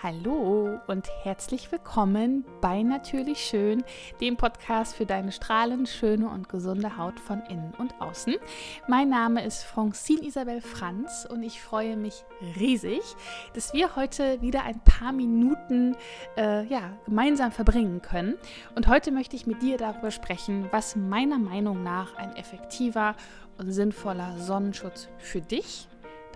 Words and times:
Hallo 0.00 0.78
und 0.86 1.08
herzlich 1.24 1.72
willkommen 1.72 2.44
bei 2.60 2.84
Natürlich 2.84 3.40
Schön, 3.40 3.82
dem 4.20 4.36
Podcast 4.36 4.94
für 4.94 5.06
deine 5.06 5.32
strahlend 5.32 5.88
schöne 5.88 6.28
und 6.28 6.48
gesunde 6.48 6.96
Haut 6.96 7.18
von 7.18 7.42
innen 7.48 7.74
und 7.78 8.00
außen. 8.00 8.36
Mein 8.86 9.08
Name 9.08 9.44
ist 9.44 9.64
Francine 9.64 10.22
Isabel 10.22 10.60
Franz 10.60 11.26
und 11.28 11.42
ich 11.42 11.60
freue 11.60 11.96
mich 11.96 12.24
riesig, 12.60 13.00
dass 13.54 13.74
wir 13.74 13.96
heute 13.96 14.40
wieder 14.40 14.62
ein 14.62 14.78
paar 14.84 15.10
Minuten 15.10 15.96
äh, 16.36 16.64
ja, 16.66 16.96
gemeinsam 17.04 17.50
verbringen 17.50 18.00
können. 18.00 18.36
Und 18.76 18.86
heute 18.86 19.10
möchte 19.10 19.34
ich 19.34 19.48
mit 19.48 19.62
dir 19.62 19.78
darüber 19.78 20.12
sprechen, 20.12 20.68
was 20.70 20.94
meiner 20.94 21.40
Meinung 21.40 21.82
nach 21.82 22.14
ein 22.14 22.36
effektiver 22.36 23.16
und 23.58 23.72
sinnvoller 23.72 24.38
Sonnenschutz 24.38 25.08
für 25.18 25.40
dich 25.40 25.88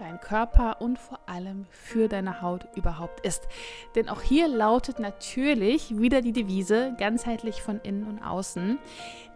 dein 0.03 0.21
Körper 0.21 0.80
und 0.80 0.98
vor 0.98 1.21
allem 1.27 1.66
für 1.70 2.09
deine 2.09 2.43
Haut 2.43 2.66
überhaupt 2.74 3.24
ist. 3.24 3.47
Denn 3.95 4.09
auch 4.09 4.20
hier 4.20 4.48
lautet 4.48 4.98
natürlich 4.98 5.97
wieder 5.97 6.20
die 6.20 6.33
Devise 6.33 6.95
ganzheitlich 6.98 7.62
von 7.62 7.80
innen 7.80 8.07
und 8.07 8.20
außen. 8.20 8.79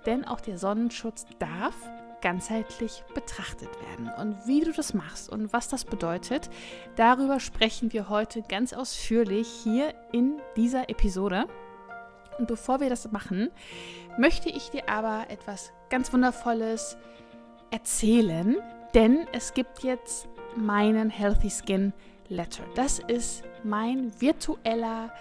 Denn 0.07 0.25
auch 0.25 0.41
der 0.41 0.59
Sonnenschutz 0.59 1.27
darf 1.39 1.75
ganzheitlich 2.21 3.05
betrachtet 3.15 3.69
werden. 3.89 4.11
Und 4.19 4.47
wie 4.47 4.61
du 4.61 4.73
das 4.73 4.93
machst 4.93 5.31
und 5.31 5.53
was 5.53 5.69
das 5.69 5.85
bedeutet, 5.85 6.51
darüber 6.97 7.39
sprechen 7.39 7.93
wir 7.93 8.09
heute 8.09 8.43
ganz 8.43 8.73
ausführlich 8.73 9.49
hier 9.49 9.95
in 10.13 10.41
dieser 10.57 10.91
Episode. 10.91 11.45
Und 12.39 12.49
bevor 12.49 12.81
wir 12.81 12.91
das 12.91 13.11
machen, 13.13 13.51
möchte 14.19 14.49
ich 14.49 14.71
dir 14.71 14.89
aber 14.89 15.27
etwas 15.29 15.73
ganz 15.91 16.13
Wundervolles 16.13 16.97
erzählen, 17.71 18.57
denn 18.95 19.27
es 19.33 19.55
gibt 19.55 19.85
jetzt 19.85 20.29
meinen 20.57 21.11
Healthy 21.11 21.51
Skin 21.51 21.93
Letter. 22.29 22.65
Das 22.75 22.99
ist 22.99 23.45
mein 23.63 24.13
virtueller 24.21 25.13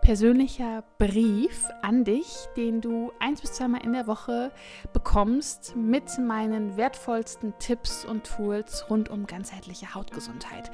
persönlicher 0.00 0.82
Brief 0.98 1.66
an 1.82 2.04
dich, 2.04 2.26
den 2.56 2.80
du 2.80 3.12
eins 3.18 3.40
bis 3.40 3.52
zweimal 3.52 3.82
in 3.84 3.92
der 3.92 4.06
Woche 4.06 4.50
bekommst 4.92 5.76
mit 5.76 6.18
meinen 6.18 6.76
wertvollsten 6.76 7.52
Tipps 7.58 8.04
und 8.04 8.24
Tools 8.24 8.86
rund 8.88 9.10
um 9.10 9.26
ganzheitliche 9.26 9.94
Hautgesundheit. 9.94 10.70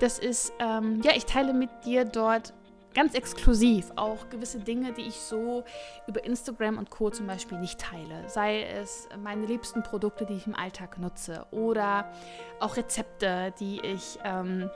Das 0.00 0.18
ist, 0.18 0.52
ähm, 0.58 1.00
ja, 1.02 1.12
ich 1.14 1.24
teile 1.24 1.54
mit 1.54 1.70
dir 1.84 2.04
dort 2.04 2.52
ganz 2.96 3.14
exklusiv 3.14 3.92
auch 3.96 4.30
gewisse 4.30 4.58
Dinge, 4.58 4.92
die 4.94 5.02
ich 5.02 5.20
so 5.20 5.64
über 6.06 6.24
Instagram 6.24 6.78
und 6.78 6.90
Co. 6.90 7.10
zum 7.10 7.26
Beispiel 7.26 7.58
nicht 7.58 7.78
teile. 7.78 8.26
Sei 8.26 8.62
es 8.62 9.06
meine 9.22 9.44
liebsten 9.44 9.82
Produkte, 9.82 10.24
die 10.24 10.32
ich 10.32 10.46
im 10.46 10.54
Alltag 10.54 10.98
nutze 10.98 11.46
oder 11.50 12.10
auch 12.58 12.78
Rezepte, 12.78 13.52
die 13.60 13.82
ich 13.82 14.18
ähm, 14.24 14.70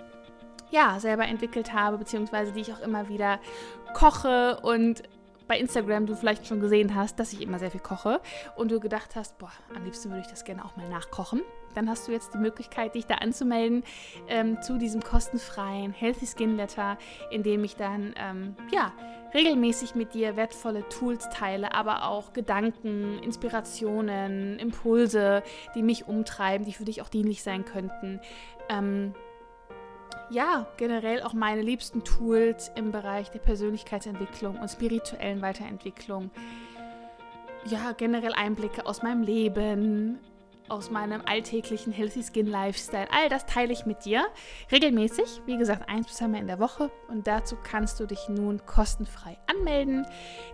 ja 0.70 1.00
selber 1.00 1.24
entwickelt 1.24 1.72
habe, 1.72 1.96
beziehungsweise 1.96 2.52
die 2.52 2.60
ich 2.60 2.72
auch 2.74 2.80
immer 2.80 3.08
wieder 3.08 3.40
koche 3.94 4.60
und 4.60 5.02
bei 5.48 5.58
Instagram 5.58 6.04
du 6.04 6.14
vielleicht 6.14 6.46
schon 6.46 6.60
gesehen 6.60 6.94
hast, 6.94 7.18
dass 7.18 7.32
ich 7.32 7.40
immer 7.40 7.58
sehr 7.58 7.70
viel 7.70 7.80
koche 7.80 8.20
und 8.54 8.70
du 8.70 8.80
gedacht 8.80 9.16
hast, 9.16 9.38
boah, 9.38 9.50
am 9.74 9.82
liebsten 9.84 10.10
würde 10.10 10.20
ich 10.20 10.28
das 10.30 10.44
gerne 10.44 10.62
auch 10.64 10.76
mal 10.76 10.88
nachkochen 10.90 11.40
dann 11.74 11.88
hast 11.88 12.08
du 12.08 12.12
jetzt 12.12 12.34
die 12.34 12.38
Möglichkeit, 12.38 12.94
dich 12.94 13.06
da 13.06 13.16
anzumelden 13.16 13.84
ähm, 14.28 14.60
zu 14.62 14.78
diesem 14.78 15.02
kostenfreien 15.02 15.92
Healthy 15.92 16.26
Skin 16.26 16.56
Letter, 16.56 16.98
in 17.30 17.42
dem 17.42 17.64
ich 17.64 17.76
dann 17.76 18.14
ähm, 18.16 18.56
ja 18.72 18.92
regelmäßig 19.34 19.94
mit 19.94 20.14
dir 20.14 20.36
wertvolle 20.36 20.88
Tools 20.88 21.28
teile, 21.30 21.74
aber 21.74 22.06
auch 22.08 22.32
Gedanken, 22.32 23.18
Inspirationen, 23.22 24.58
Impulse, 24.58 25.42
die 25.74 25.82
mich 25.82 26.08
umtreiben, 26.08 26.64
die 26.66 26.72
für 26.72 26.84
dich 26.84 27.02
auch 27.02 27.08
dienlich 27.08 27.42
sein 27.42 27.64
könnten. 27.64 28.20
Ähm, 28.68 29.14
ja, 30.30 30.66
generell 30.76 31.22
auch 31.22 31.32
meine 31.32 31.62
liebsten 31.62 32.04
Tools 32.04 32.70
im 32.76 32.92
Bereich 32.92 33.30
der 33.30 33.40
Persönlichkeitsentwicklung 33.40 34.58
und 34.58 34.68
spirituellen 34.68 35.42
Weiterentwicklung. 35.42 36.30
Ja, 37.66 37.92
generell 37.92 38.32
Einblicke 38.32 38.86
aus 38.86 39.02
meinem 39.02 39.22
Leben, 39.22 40.18
aus 40.70 40.90
meinem 40.90 41.20
alltäglichen 41.26 41.92
Healthy 41.92 42.22
Skin 42.22 42.46
Lifestyle. 42.46 43.08
All 43.10 43.28
das 43.28 43.44
teile 43.46 43.72
ich 43.72 43.86
mit 43.86 44.04
dir 44.04 44.26
regelmäßig, 44.70 45.42
wie 45.44 45.58
gesagt, 45.58 45.88
eins 45.88 46.06
bis 46.06 46.22
einmal 46.22 46.40
in 46.40 46.46
der 46.46 46.60
Woche. 46.60 46.90
Und 47.08 47.26
dazu 47.26 47.56
kannst 47.62 47.98
du 48.00 48.06
dich 48.06 48.28
nun 48.28 48.64
kostenfrei 48.66 49.36
anmelden. 49.46 50.06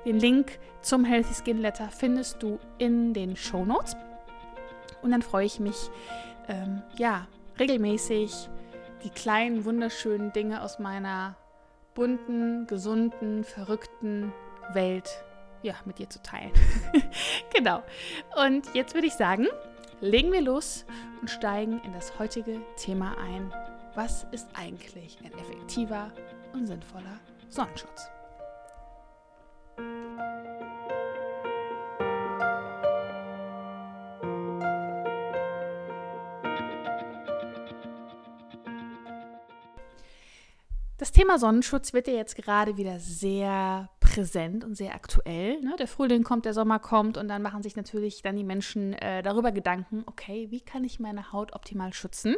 Den 0.04 0.18
Link 0.18 0.58
zum 0.80 1.04
Healthy 1.04 1.34
Skin 1.34 1.58
Letter 1.58 1.88
findest 1.90 2.42
du 2.42 2.58
in 2.78 3.12
den 3.12 3.36
Show 3.36 3.64
Notes. 3.64 3.94
Und 5.02 5.10
dann 5.10 5.22
freue 5.22 5.46
ich 5.46 5.60
mich, 5.60 5.90
ähm, 6.48 6.82
ja, 6.96 7.26
regelmäßig 7.58 8.48
die 9.04 9.10
kleinen, 9.10 9.64
wunderschönen 9.64 10.32
Dinge 10.32 10.62
aus 10.62 10.78
meiner 10.78 11.36
bunten, 11.94 12.66
gesunden, 12.66 13.44
verrückten 13.44 14.32
Welt 14.72 15.22
ja, 15.62 15.74
mit 15.84 15.98
dir 15.98 16.08
zu 16.08 16.22
teilen. 16.22 16.52
genau. 17.54 17.82
Und 18.46 18.74
jetzt 18.74 18.94
würde 18.94 19.06
ich 19.06 19.14
sagen, 19.14 19.46
legen 20.00 20.32
wir 20.32 20.42
los 20.42 20.84
und 21.20 21.30
steigen 21.30 21.80
in 21.84 21.92
das 21.92 22.18
heutige 22.18 22.60
Thema 22.76 23.16
ein. 23.18 23.52
Was 23.94 24.26
ist 24.32 24.48
eigentlich 24.54 25.18
ein 25.24 25.32
effektiver 25.38 26.12
und 26.52 26.66
sinnvoller 26.66 27.18
Sonnenschutz? 27.48 28.10
Thema 41.16 41.38
Sonnenschutz 41.38 41.94
wird 41.94 42.08
ja 42.08 42.12
jetzt 42.12 42.36
gerade 42.36 42.76
wieder 42.76 43.00
sehr 43.00 43.88
präsent 44.00 44.64
und 44.64 44.74
sehr 44.74 44.94
aktuell. 44.94 45.58
Ne? 45.62 45.74
Der 45.78 45.88
Frühling 45.88 46.24
kommt, 46.24 46.44
der 46.44 46.52
Sommer 46.52 46.78
kommt 46.78 47.16
und 47.16 47.28
dann 47.28 47.40
machen 47.40 47.62
sich 47.62 47.74
natürlich 47.74 48.20
dann 48.20 48.36
die 48.36 48.44
Menschen 48.44 48.92
äh, 48.92 49.22
darüber 49.22 49.50
Gedanken, 49.50 50.04
okay, 50.04 50.48
wie 50.50 50.60
kann 50.60 50.84
ich 50.84 51.00
meine 51.00 51.32
Haut 51.32 51.54
optimal 51.54 51.94
schützen? 51.94 52.36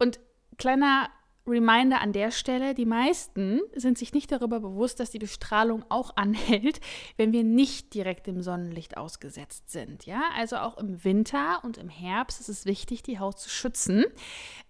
Und 0.00 0.18
kleiner 0.58 1.08
Reminder 1.46 2.00
an 2.00 2.12
der 2.12 2.30
Stelle, 2.30 2.74
die 2.74 2.86
meisten 2.86 3.60
sind 3.74 3.98
sich 3.98 4.14
nicht 4.14 4.32
darüber 4.32 4.60
bewusst, 4.60 4.98
dass 4.98 5.10
die 5.10 5.18
Bestrahlung 5.18 5.84
auch 5.90 6.16
anhält, 6.16 6.80
wenn 7.16 7.32
wir 7.32 7.44
nicht 7.44 7.92
direkt 7.92 8.26
dem 8.26 8.40
Sonnenlicht 8.40 8.96
ausgesetzt 8.96 9.70
sind. 9.70 10.06
Ja, 10.06 10.22
also 10.36 10.56
auch 10.56 10.78
im 10.78 11.04
Winter 11.04 11.62
und 11.62 11.76
im 11.76 11.90
Herbst 11.90 12.40
ist 12.40 12.48
es 12.48 12.64
wichtig, 12.64 13.02
die 13.02 13.18
Haut 13.18 13.38
zu 13.38 13.50
schützen. 13.50 14.04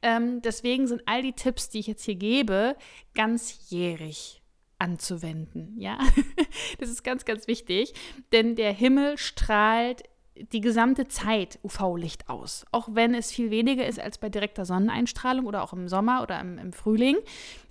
Ähm, 0.02 0.42
deswegen 0.42 0.88
sind 0.88 1.02
all 1.06 1.22
die 1.22 1.34
Tipps, 1.34 1.68
die 1.68 1.78
ich 1.78 1.86
jetzt 1.86 2.04
hier 2.04 2.16
gebe, 2.16 2.76
ganzjährig 3.14 4.42
anzuwenden. 4.78 5.74
Ja, 5.78 5.98
das 6.78 6.90
ist 6.90 7.04
ganz, 7.04 7.24
ganz 7.24 7.46
wichtig, 7.46 7.94
denn 8.32 8.56
der 8.56 8.72
Himmel 8.72 9.16
strahlt 9.16 10.02
die 10.36 10.60
gesamte 10.60 11.06
Zeit 11.06 11.58
UV-Licht 11.62 12.28
aus. 12.28 12.66
Auch 12.72 12.88
wenn 12.92 13.14
es 13.14 13.30
viel 13.30 13.50
weniger 13.50 13.86
ist 13.86 14.00
als 14.00 14.18
bei 14.18 14.28
direkter 14.28 14.64
Sonneneinstrahlung 14.64 15.46
oder 15.46 15.62
auch 15.62 15.72
im 15.72 15.88
Sommer 15.88 16.22
oder 16.22 16.40
im, 16.40 16.58
im 16.58 16.72
Frühling. 16.72 17.16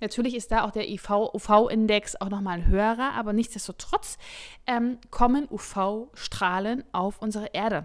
Natürlich 0.00 0.34
ist 0.34 0.50
da 0.50 0.64
auch 0.64 0.70
der 0.70 0.86
UV-Index 0.88 2.16
auch 2.20 2.30
nochmal 2.30 2.58
ein 2.58 2.66
höherer, 2.66 3.12
aber 3.12 3.32
nichtsdestotrotz 3.32 4.18
ähm, 4.66 4.98
kommen 5.10 5.46
UV-Strahlen 5.50 6.84
auf 6.92 7.20
unsere 7.20 7.46
Erde. 7.52 7.84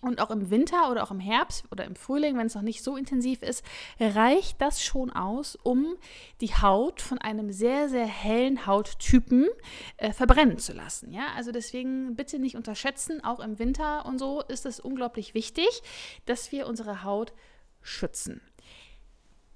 Und 0.00 0.20
auch 0.20 0.30
im 0.30 0.50
Winter 0.50 0.90
oder 0.90 1.02
auch 1.02 1.10
im 1.10 1.18
Herbst 1.18 1.64
oder 1.72 1.84
im 1.84 1.96
Frühling, 1.96 2.38
wenn 2.38 2.46
es 2.46 2.54
noch 2.54 2.62
nicht 2.62 2.84
so 2.84 2.96
intensiv 2.96 3.42
ist, 3.42 3.64
reicht 3.98 4.60
das 4.60 4.82
schon 4.82 5.10
aus, 5.10 5.56
um 5.56 5.96
die 6.40 6.54
Haut 6.54 7.00
von 7.02 7.18
einem 7.18 7.50
sehr, 7.50 7.88
sehr 7.88 8.06
hellen 8.06 8.66
Hauttypen 8.66 9.48
äh, 9.96 10.12
verbrennen 10.12 10.58
zu 10.58 10.72
lassen. 10.72 11.12
Ja? 11.12 11.26
Also 11.36 11.50
deswegen 11.50 12.14
bitte 12.14 12.38
nicht 12.38 12.56
unterschätzen, 12.56 13.24
auch 13.24 13.40
im 13.40 13.58
Winter 13.58 14.06
und 14.06 14.18
so 14.18 14.40
ist 14.42 14.66
es 14.66 14.78
unglaublich 14.78 15.34
wichtig, 15.34 15.82
dass 16.26 16.52
wir 16.52 16.68
unsere 16.68 17.02
Haut 17.02 17.32
schützen. 17.82 18.40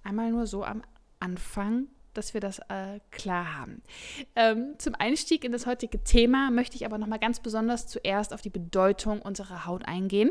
Einmal 0.02 0.32
nur 0.32 0.49
so 0.49 0.64
am 0.64 0.82
Anfang 1.20 1.87
dass 2.14 2.35
wir 2.35 2.41
das 2.41 2.59
äh, 2.69 3.00
klar 3.11 3.56
haben. 3.56 3.82
Ähm, 4.37 4.75
zum 4.79 4.94
Einstieg 4.94 5.44
in 5.44 5.53
das 5.53 5.67
heutige 5.67 6.03
Thema 6.03 6.50
möchte 6.50 6.76
ich 6.76 6.85
aber 6.85 6.99
nochmal 6.99 7.19
ganz 7.19 7.41
besonders 7.41 7.87
zuerst 7.87 8.32
auf 8.32 8.43
die 8.43 8.50
Bedeutung 8.50 9.23
unserer 9.23 9.67
Haut 9.67 9.87
eingehen 9.87 10.31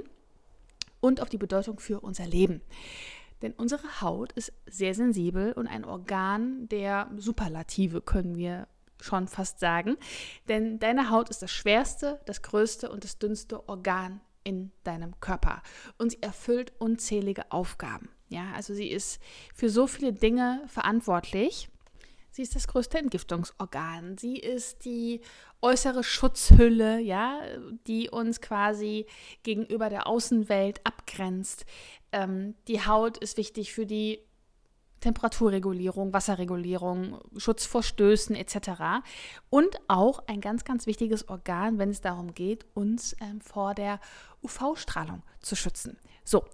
und 1.00 1.22
auf 1.22 1.30
die 1.30 1.38
Bedeutung 1.38 1.80
für 1.80 2.00
unser 2.00 2.25
Leben. 2.25 2.62
Denn 3.42 3.54
unsere 3.54 4.01
Haut 4.01 4.31
ist 4.33 4.54
sehr 4.68 4.94
sensibel 4.94 5.54
und 5.54 5.68
ein 5.68 5.83
Organ 5.83 6.68
der 6.69 7.10
Superlative, 7.18 8.01
können 8.01 8.36
wir 8.38 8.68
schon 9.00 9.28
fast 9.28 9.60
sagen. 9.60 9.98
Denn 10.48 10.78
deine 10.78 11.10
Haut 11.10 11.30
ist 11.30 11.42
das 11.42 11.51
schwerste, 11.51 12.19
das 12.25 12.44
größte 12.44 12.92
und 12.92 13.04
das 13.04 13.18
dünnste 13.18 13.68
Organ 13.68 14.22
in 14.44 14.72
deinem 14.83 15.19
Körper. 15.19 15.63
Und 15.98 16.12
sie 16.12 16.22
erfüllt 16.22 16.72
unzählige 16.78 17.51
Aufgaben. 17.51 18.10
Ja, 18.30 18.51
also 18.56 18.74
sie 18.74 18.88
ist 18.88 19.19
für 19.54 19.69
so 19.69 19.88
viele 19.88 20.13
Dinge 20.13 20.63
verantwortlich. 20.68 21.69
Sie 22.31 22.42
ist 22.42 22.56
das 22.56 22.68
größte 22.68 22.98
Entgiftungsorgan. 22.98 24.18
Sie 24.18 24.38
ist 24.38 24.86
die 24.86 25.22
äußere 25.62 26.04
Schutzhülle, 26.04 27.00
ja, 27.00 27.42
die 27.88 28.10
uns 28.10 28.39
quasi 28.39 29.06
gegenüber 29.44 29.89
der 29.89 30.07
Außenwelt 30.07 30.80
abgrenzt. 30.86 31.66
Ähm, 32.13 32.56
die 32.68 32.86
Haut 32.86 33.18
ist 33.18 33.38
wichtig 33.38 33.74
für 33.74 33.86
die 33.86 34.19
Temperaturregulierung, 35.01 36.13
Wasserregulierung, 36.13 37.19
Schutz 37.36 37.66
vor 37.66 37.83
Stößen 37.83 38.36
etc. 38.36 39.04
Und 39.50 39.81
auch 39.88 40.24
ein 40.28 40.39
ganz, 40.39 40.63
ganz 40.63 40.86
wichtiges 40.86 41.28
Organ, 41.28 41.80
wenn 41.80 41.89
es 41.89 42.01
darum 42.01 42.33
geht, 42.33 42.66
uns 42.75 43.16
ähm, 43.19 43.42
vor 43.42 43.74
der 43.74 44.00
UV-Strahlung 44.42 45.24
zu 45.42 45.56
schützen. 45.56 45.98
So, 46.23 46.45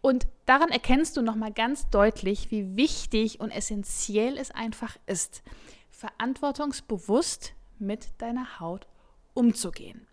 und 0.00 0.26
daran 0.46 0.70
erkennst 0.70 1.16
du 1.16 1.22
nochmal 1.22 1.52
ganz 1.52 1.88
deutlich, 1.90 2.50
wie 2.50 2.76
wichtig 2.76 3.40
und 3.40 3.50
essentiell 3.50 4.38
es 4.38 4.50
einfach 4.50 4.96
ist, 5.06 5.42
verantwortungsbewusst 5.90 7.54
mit 7.78 8.08
deiner 8.18 8.60
Haut 8.60 8.86
umzugehen. 9.34 10.06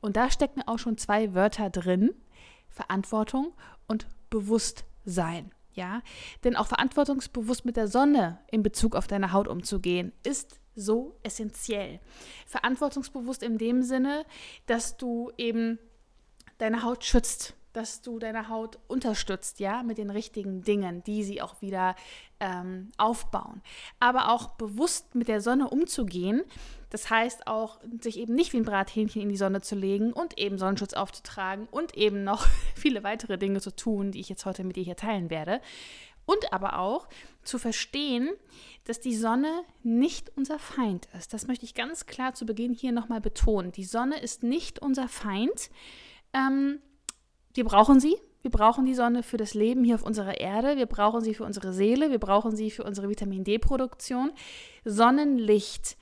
Und 0.00 0.16
da 0.16 0.30
stecken 0.30 0.62
auch 0.62 0.78
schon 0.78 0.98
zwei 0.98 1.34
Wörter 1.34 1.70
drin, 1.70 2.14
Verantwortung 2.68 3.52
und 3.86 4.06
Bewusstsein. 4.30 5.52
Ja, 5.72 6.00
denn 6.42 6.56
auch 6.56 6.68
verantwortungsbewusst 6.68 7.66
mit 7.66 7.76
der 7.76 7.86
Sonne 7.86 8.38
in 8.50 8.62
Bezug 8.62 8.96
auf 8.96 9.06
deine 9.06 9.32
Haut 9.32 9.46
umzugehen, 9.46 10.12
ist 10.22 10.58
so 10.74 11.18
essentiell. 11.22 12.00
Verantwortungsbewusst 12.46 13.42
in 13.42 13.58
dem 13.58 13.82
Sinne, 13.82 14.24
dass 14.66 14.96
du 14.96 15.30
eben 15.36 15.78
deine 16.56 16.82
Haut 16.82 17.04
schützt, 17.04 17.54
dass 17.76 18.00
du 18.00 18.18
deine 18.18 18.48
Haut 18.48 18.78
unterstützt, 18.88 19.60
ja, 19.60 19.82
mit 19.82 19.98
den 19.98 20.08
richtigen 20.08 20.62
Dingen, 20.62 21.04
die 21.04 21.22
sie 21.22 21.42
auch 21.42 21.60
wieder 21.60 21.94
ähm, 22.40 22.90
aufbauen. 22.96 23.60
Aber 24.00 24.32
auch 24.32 24.52
bewusst 24.52 25.14
mit 25.14 25.28
der 25.28 25.42
Sonne 25.42 25.68
umzugehen, 25.68 26.42
das 26.88 27.10
heißt 27.10 27.46
auch, 27.46 27.78
sich 28.00 28.18
eben 28.18 28.34
nicht 28.34 28.54
wie 28.54 28.58
ein 28.58 28.64
Brathähnchen 28.64 29.20
in 29.20 29.28
die 29.28 29.36
Sonne 29.36 29.60
zu 29.60 29.74
legen 29.74 30.14
und 30.14 30.38
eben 30.38 30.56
Sonnenschutz 30.56 30.94
aufzutragen 30.94 31.68
und 31.70 31.94
eben 31.96 32.24
noch 32.24 32.46
viele 32.74 33.04
weitere 33.04 33.36
Dinge 33.36 33.60
zu 33.60 33.76
tun, 33.76 34.10
die 34.10 34.20
ich 34.20 34.30
jetzt 34.30 34.46
heute 34.46 34.64
mit 34.64 34.76
dir 34.76 34.84
hier 34.84 34.96
teilen 34.96 35.28
werde. 35.28 35.60
Und 36.24 36.54
aber 36.54 36.78
auch 36.78 37.08
zu 37.42 37.58
verstehen, 37.58 38.30
dass 38.84 39.00
die 39.00 39.14
Sonne 39.14 39.64
nicht 39.82 40.32
unser 40.34 40.58
Feind 40.58 41.08
ist. 41.16 41.34
Das 41.34 41.46
möchte 41.46 41.66
ich 41.66 41.74
ganz 41.74 42.06
klar 42.06 42.32
zu 42.32 42.46
Beginn 42.46 42.72
hier 42.72 42.92
nochmal 42.92 43.20
betonen. 43.20 43.70
Die 43.70 43.84
Sonne 43.84 44.18
ist 44.18 44.42
nicht 44.42 44.80
unser 44.80 45.08
Feind. 45.08 45.70
Ähm, 46.32 46.80
wir 47.56 47.64
brauchen 47.64 48.00
sie. 48.00 48.16
Wir 48.42 48.50
brauchen 48.50 48.86
die 48.86 48.94
Sonne 48.94 49.22
für 49.22 49.38
das 49.38 49.54
Leben 49.54 49.82
hier 49.82 49.96
auf 49.96 50.04
unserer 50.04 50.40
Erde. 50.40 50.76
Wir 50.76 50.86
brauchen 50.86 51.20
sie 51.20 51.34
für 51.34 51.44
unsere 51.44 51.72
Seele. 51.72 52.10
Wir 52.10 52.20
brauchen 52.20 52.54
sie 52.54 52.70
für 52.70 52.84
unsere 52.84 53.08
Vitamin 53.08 53.42
D-Produktion. 53.44 54.32
Sonnenlicht 54.84 55.96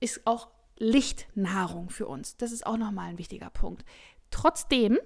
ist 0.00 0.26
auch 0.26 0.48
Lichtnahrung 0.78 1.90
für 1.90 2.06
uns. 2.06 2.36
Das 2.36 2.52
ist 2.52 2.66
auch 2.66 2.76
nochmal 2.76 3.10
ein 3.10 3.18
wichtiger 3.18 3.50
Punkt. 3.50 3.84
Trotzdem 4.30 4.98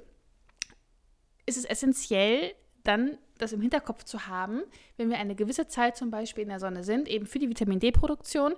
ist 1.46 1.56
es 1.56 1.64
essentiell, 1.64 2.54
dann 2.84 3.18
das 3.38 3.52
im 3.52 3.60
Hinterkopf 3.60 4.04
zu 4.04 4.26
haben, 4.26 4.62
wenn 4.96 5.10
wir 5.10 5.18
eine 5.18 5.34
gewisse 5.34 5.66
Zeit 5.66 5.96
zum 5.96 6.10
Beispiel 6.10 6.42
in 6.42 6.50
der 6.50 6.60
Sonne 6.60 6.84
sind, 6.84 7.08
eben 7.08 7.26
für 7.26 7.38
die 7.38 7.48
Vitamin 7.48 7.80
D-Produktion, 7.80 8.54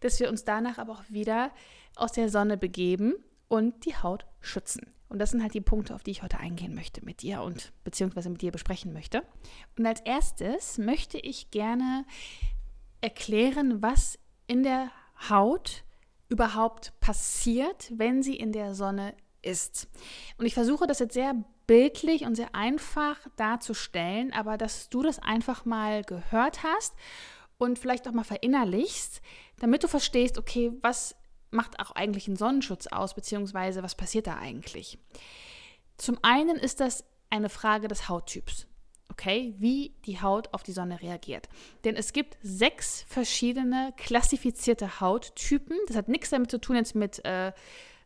dass 0.00 0.20
wir 0.20 0.28
uns 0.28 0.44
danach 0.44 0.78
aber 0.78 0.92
auch 0.92 1.04
wieder 1.08 1.50
aus 1.96 2.12
der 2.12 2.28
Sonne 2.28 2.56
begeben 2.56 3.14
und 3.48 3.84
die 3.86 3.96
Haut 3.96 4.26
schützen. 4.40 4.93
Und 5.08 5.18
das 5.18 5.30
sind 5.30 5.42
halt 5.42 5.54
die 5.54 5.60
Punkte, 5.60 5.94
auf 5.94 6.02
die 6.02 6.10
ich 6.10 6.22
heute 6.22 6.38
eingehen 6.38 6.74
möchte 6.74 7.04
mit 7.04 7.22
dir 7.22 7.42
und 7.42 7.72
beziehungsweise 7.84 8.30
mit 8.30 8.42
dir 8.42 8.52
besprechen 8.52 8.92
möchte. 8.92 9.22
Und 9.78 9.86
als 9.86 10.00
erstes 10.00 10.78
möchte 10.78 11.18
ich 11.18 11.50
gerne 11.50 12.04
erklären, 13.00 13.82
was 13.82 14.18
in 14.46 14.62
der 14.62 14.90
Haut 15.28 15.84
überhaupt 16.28 16.98
passiert, 17.00 17.92
wenn 17.94 18.22
sie 18.22 18.36
in 18.36 18.52
der 18.52 18.74
Sonne 18.74 19.14
ist. 19.42 19.88
Und 20.38 20.46
ich 20.46 20.54
versuche 20.54 20.86
das 20.86 20.98
jetzt 20.98 21.14
sehr 21.14 21.34
bildlich 21.66 22.24
und 22.24 22.34
sehr 22.34 22.54
einfach 22.54 23.18
darzustellen, 23.36 24.32
aber 24.32 24.56
dass 24.56 24.88
du 24.88 25.02
das 25.02 25.18
einfach 25.18 25.64
mal 25.64 26.02
gehört 26.02 26.62
hast 26.62 26.94
und 27.58 27.78
vielleicht 27.78 28.08
auch 28.08 28.12
mal 28.12 28.24
verinnerlichst, 28.24 29.22
damit 29.58 29.84
du 29.84 29.88
verstehst, 29.88 30.38
okay, 30.38 30.72
was 30.82 31.14
macht 31.54 31.80
auch 31.80 31.92
eigentlich 31.92 32.26
einen 32.26 32.36
Sonnenschutz 32.36 32.86
aus, 32.88 33.14
beziehungsweise 33.14 33.82
was 33.82 33.94
passiert 33.94 34.26
da 34.26 34.36
eigentlich? 34.36 34.98
Zum 35.96 36.18
einen 36.22 36.56
ist 36.56 36.80
das 36.80 37.04
eine 37.30 37.48
Frage 37.48 37.88
des 37.88 38.08
Hauttyps. 38.08 38.66
Okay, 39.10 39.54
wie 39.58 39.94
die 40.06 40.20
Haut 40.20 40.52
auf 40.52 40.62
die 40.62 40.72
Sonne 40.72 41.00
reagiert. 41.00 41.48
Denn 41.84 41.94
es 41.94 42.12
gibt 42.12 42.36
sechs 42.42 43.04
verschiedene 43.06 43.92
klassifizierte 43.96 45.00
Hauttypen. 45.00 45.76
Das 45.86 45.96
hat 45.96 46.08
nichts 46.08 46.30
damit 46.30 46.50
zu 46.50 46.58
tun 46.58 46.76
jetzt 46.76 46.94
mit 46.94 47.24
äh, 47.24 47.52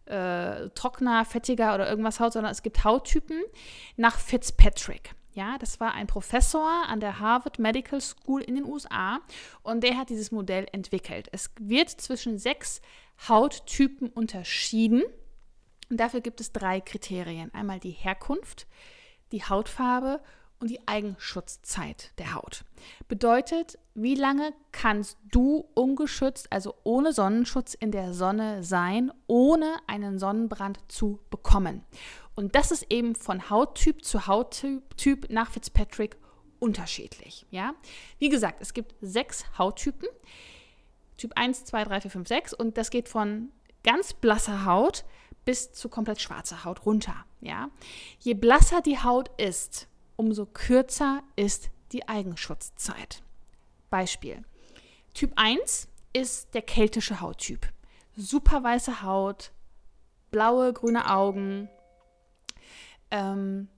äh, 0.05 0.69
trockener, 0.71 1.25
fettiger 1.25 1.75
oder 1.75 1.89
irgendwas 1.89 2.21
Haut, 2.21 2.33
sondern 2.33 2.53
es 2.53 2.63
gibt 2.63 2.85
Hauttypen 2.85 3.43
nach 3.97 4.19
Fitzpatrick. 4.19 5.15
Ja, 5.39 5.57
das 5.57 5.79
war 5.79 5.95
ein 5.95 6.09
Professor 6.09 6.69
an 6.89 6.99
der 6.99 7.21
Harvard 7.21 7.61
Medical 7.61 8.01
School 8.01 8.43
in 8.43 8.57
den 8.57 8.65
USA 8.65 9.21
und 9.63 9.85
der 9.85 9.97
hat 9.97 10.11
dieses 10.11 10.33
Modell 10.33 10.67
entwickelt. 10.73 11.29
Es 11.31 11.53
wird 11.61 11.91
zwischen 11.91 12.39
sechs 12.39 12.83
Hauttypen 13.29 14.09
unterschieden 14.09 15.05
und 15.91 16.01
dafür 16.01 16.23
gibt 16.23 16.41
es 16.41 16.51
drei 16.51 16.81
Kriterien. 16.81 17.55
Einmal 17.55 17.79
die 17.79 17.93
Herkunft, 17.93 18.67
die 19.31 19.45
Hautfarbe 19.45 20.21
und 20.59 20.71
die 20.71 20.89
Eigenschutzzeit 20.89 22.19
der 22.19 22.35
Haut. 22.35 22.65
Bedeutet, 23.07 23.79
wie 23.95 24.17
lange 24.17 24.53
kannst 24.73 25.19
du 25.31 25.69
ungeschützt, 25.75 26.53
also 26.53 26.75
ohne 26.83 27.13
Sonnenschutz 27.13 27.75
in 27.75 27.93
der 27.93 28.13
Sonne 28.13 28.65
sein, 28.65 29.13
ohne 29.29 29.77
einen 29.87 30.19
Sonnenbrand 30.19 30.81
zu 30.89 31.21
bekommen? 31.31 31.85
Und 32.39 32.55
das 32.55 32.71
ist 32.71 32.87
eben 32.89 33.17
von 33.17 33.51
Hauttyp 33.51 34.05
zu 34.05 34.29
Hauttyp 34.29 35.29
nach 35.29 35.51
Fitzpatrick 35.51 36.17
unterschiedlich. 36.61 37.45
Ja? 37.51 37.75
Wie 38.21 38.29
gesagt, 38.29 38.63
es 38.63 38.75
gibt 38.75 38.95
sechs 39.01 39.45
Hauttypen. 39.59 40.09
Typ 41.17 41.33
1, 41.35 41.65
2, 41.65 41.83
3, 41.83 42.01
4, 42.03 42.11
5, 42.13 42.29
6 42.29 42.55
und 42.55 42.79
das 42.79 42.91
geht 42.91 43.09
von 43.09 43.49
ganz 43.83 44.15
blasser 44.15 44.65
Haut 44.65 45.05
bis 45.45 45.73
zu 45.73 45.89
komplett 45.89 46.21
schwarzer 46.21 46.65
Haut 46.65 46.87
runter. 46.87 47.17
Ja? 47.41 47.71
Je 48.21 48.35
blasser 48.35 48.83
die 48.83 49.03
Haut 49.03 49.33
ist, 49.37 49.89
umso 50.15 50.47
kürzer 50.47 51.25
ist 51.35 51.71
die 51.91 52.07
Eigenschutzzeit. 52.07 53.21
Beispiel. 53.91 54.45
Typ 55.13 55.33
1 55.35 55.89
ist 56.13 56.55
der 56.55 56.63
keltische 56.63 57.21
Hauttyp. 57.21 57.67
Super 58.17 58.63
weiße 58.63 59.03
Haut, 59.03 59.51
blaue, 60.31 60.73
grüne 60.73 61.11
Augen, 61.11 61.69
ähm, 63.11 63.69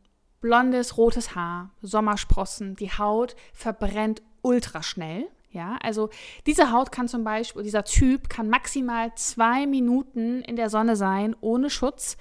blondes, 0.40 0.96
rotes 0.96 1.34
Haar, 1.34 1.70
Sommersprossen. 1.82 2.76
Die 2.76 2.90
Haut 2.90 3.36
verbrennt 3.52 4.22
ultra 4.42 4.82
schnell. 4.82 5.28
Ja, 5.52 5.78
also 5.82 6.10
diese 6.46 6.70
Haut 6.70 6.92
kann 6.92 7.08
zum 7.08 7.24
Beispiel, 7.24 7.64
dieser 7.64 7.82
Typ 7.82 8.28
kann 8.28 8.48
maximal 8.48 9.12
zwei 9.16 9.66
Minuten 9.66 10.42
in 10.42 10.54
der 10.54 10.70
Sonne 10.70 10.94
sein, 10.94 11.34
ohne 11.40 11.70
Schutz, 11.70 12.16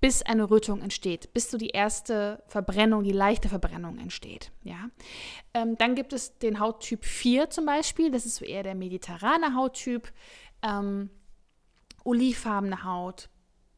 bis 0.00 0.22
eine 0.22 0.50
Rötung 0.50 0.80
entsteht, 0.80 1.32
bis 1.34 1.50
so 1.50 1.58
die 1.58 1.68
erste 1.68 2.42
Verbrennung, 2.48 3.04
die 3.04 3.12
leichte 3.12 3.50
Verbrennung 3.50 3.98
entsteht. 3.98 4.52
Ja? 4.62 4.88
Ähm, 5.52 5.76
dann 5.76 5.94
gibt 5.94 6.14
es 6.14 6.38
den 6.38 6.60
Hauttyp 6.60 7.04
4 7.04 7.50
zum 7.50 7.66
Beispiel, 7.66 8.10
das 8.10 8.24
ist 8.24 8.36
so 8.36 8.44
eher 8.44 8.62
der 8.62 8.74
mediterrane 8.74 9.54
Hauttyp. 9.54 10.10
Ähm, 10.62 11.10
olivfarbene 12.04 12.84
Haut, 12.84 13.28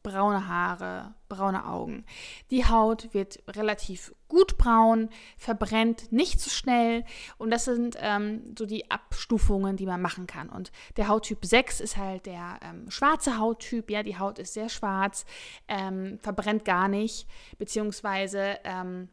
braune 0.05 0.47
Haare, 0.47 1.15
braune 1.29 1.65
Augen. 1.65 2.05
Die 2.51 2.65
Haut 2.65 3.11
wird 3.15 3.39
relativ 3.49 4.13
gut 4.27 4.55
braun, 4.55 5.09
verbrennt 5.35 6.11
nicht 6.11 6.39
so 6.39 6.51
schnell 6.51 7.03
und 7.39 7.49
das 7.49 7.65
sind 7.65 7.97
ähm, 7.99 8.53
so 8.57 8.67
die 8.67 8.91
Abstufungen, 8.91 9.77
die 9.77 9.87
man 9.87 10.03
machen 10.03 10.27
kann. 10.27 10.49
Und 10.49 10.71
der 10.97 11.07
Hauttyp 11.07 11.43
6 11.43 11.79
ist 11.79 11.97
halt 11.97 12.27
der 12.27 12.59
ähm, 12.61 12.89
schwarze 12.91 13.39
Hauttyp, 13.39 13.89
ja, 13.89 14.03
die 14.03 14.19
Haut 14.19 14.37
ist 14.37 14.53
sehr 14.53 14.69
schwarz, 14.69 15.25
ähm, 15.67 16.19
verbrennt 16.21 16.65
gar 16.65 16.87
nicht, 16.87 17.27
beziehungsweise 17.57 18.59
ähm, 18.63 19.09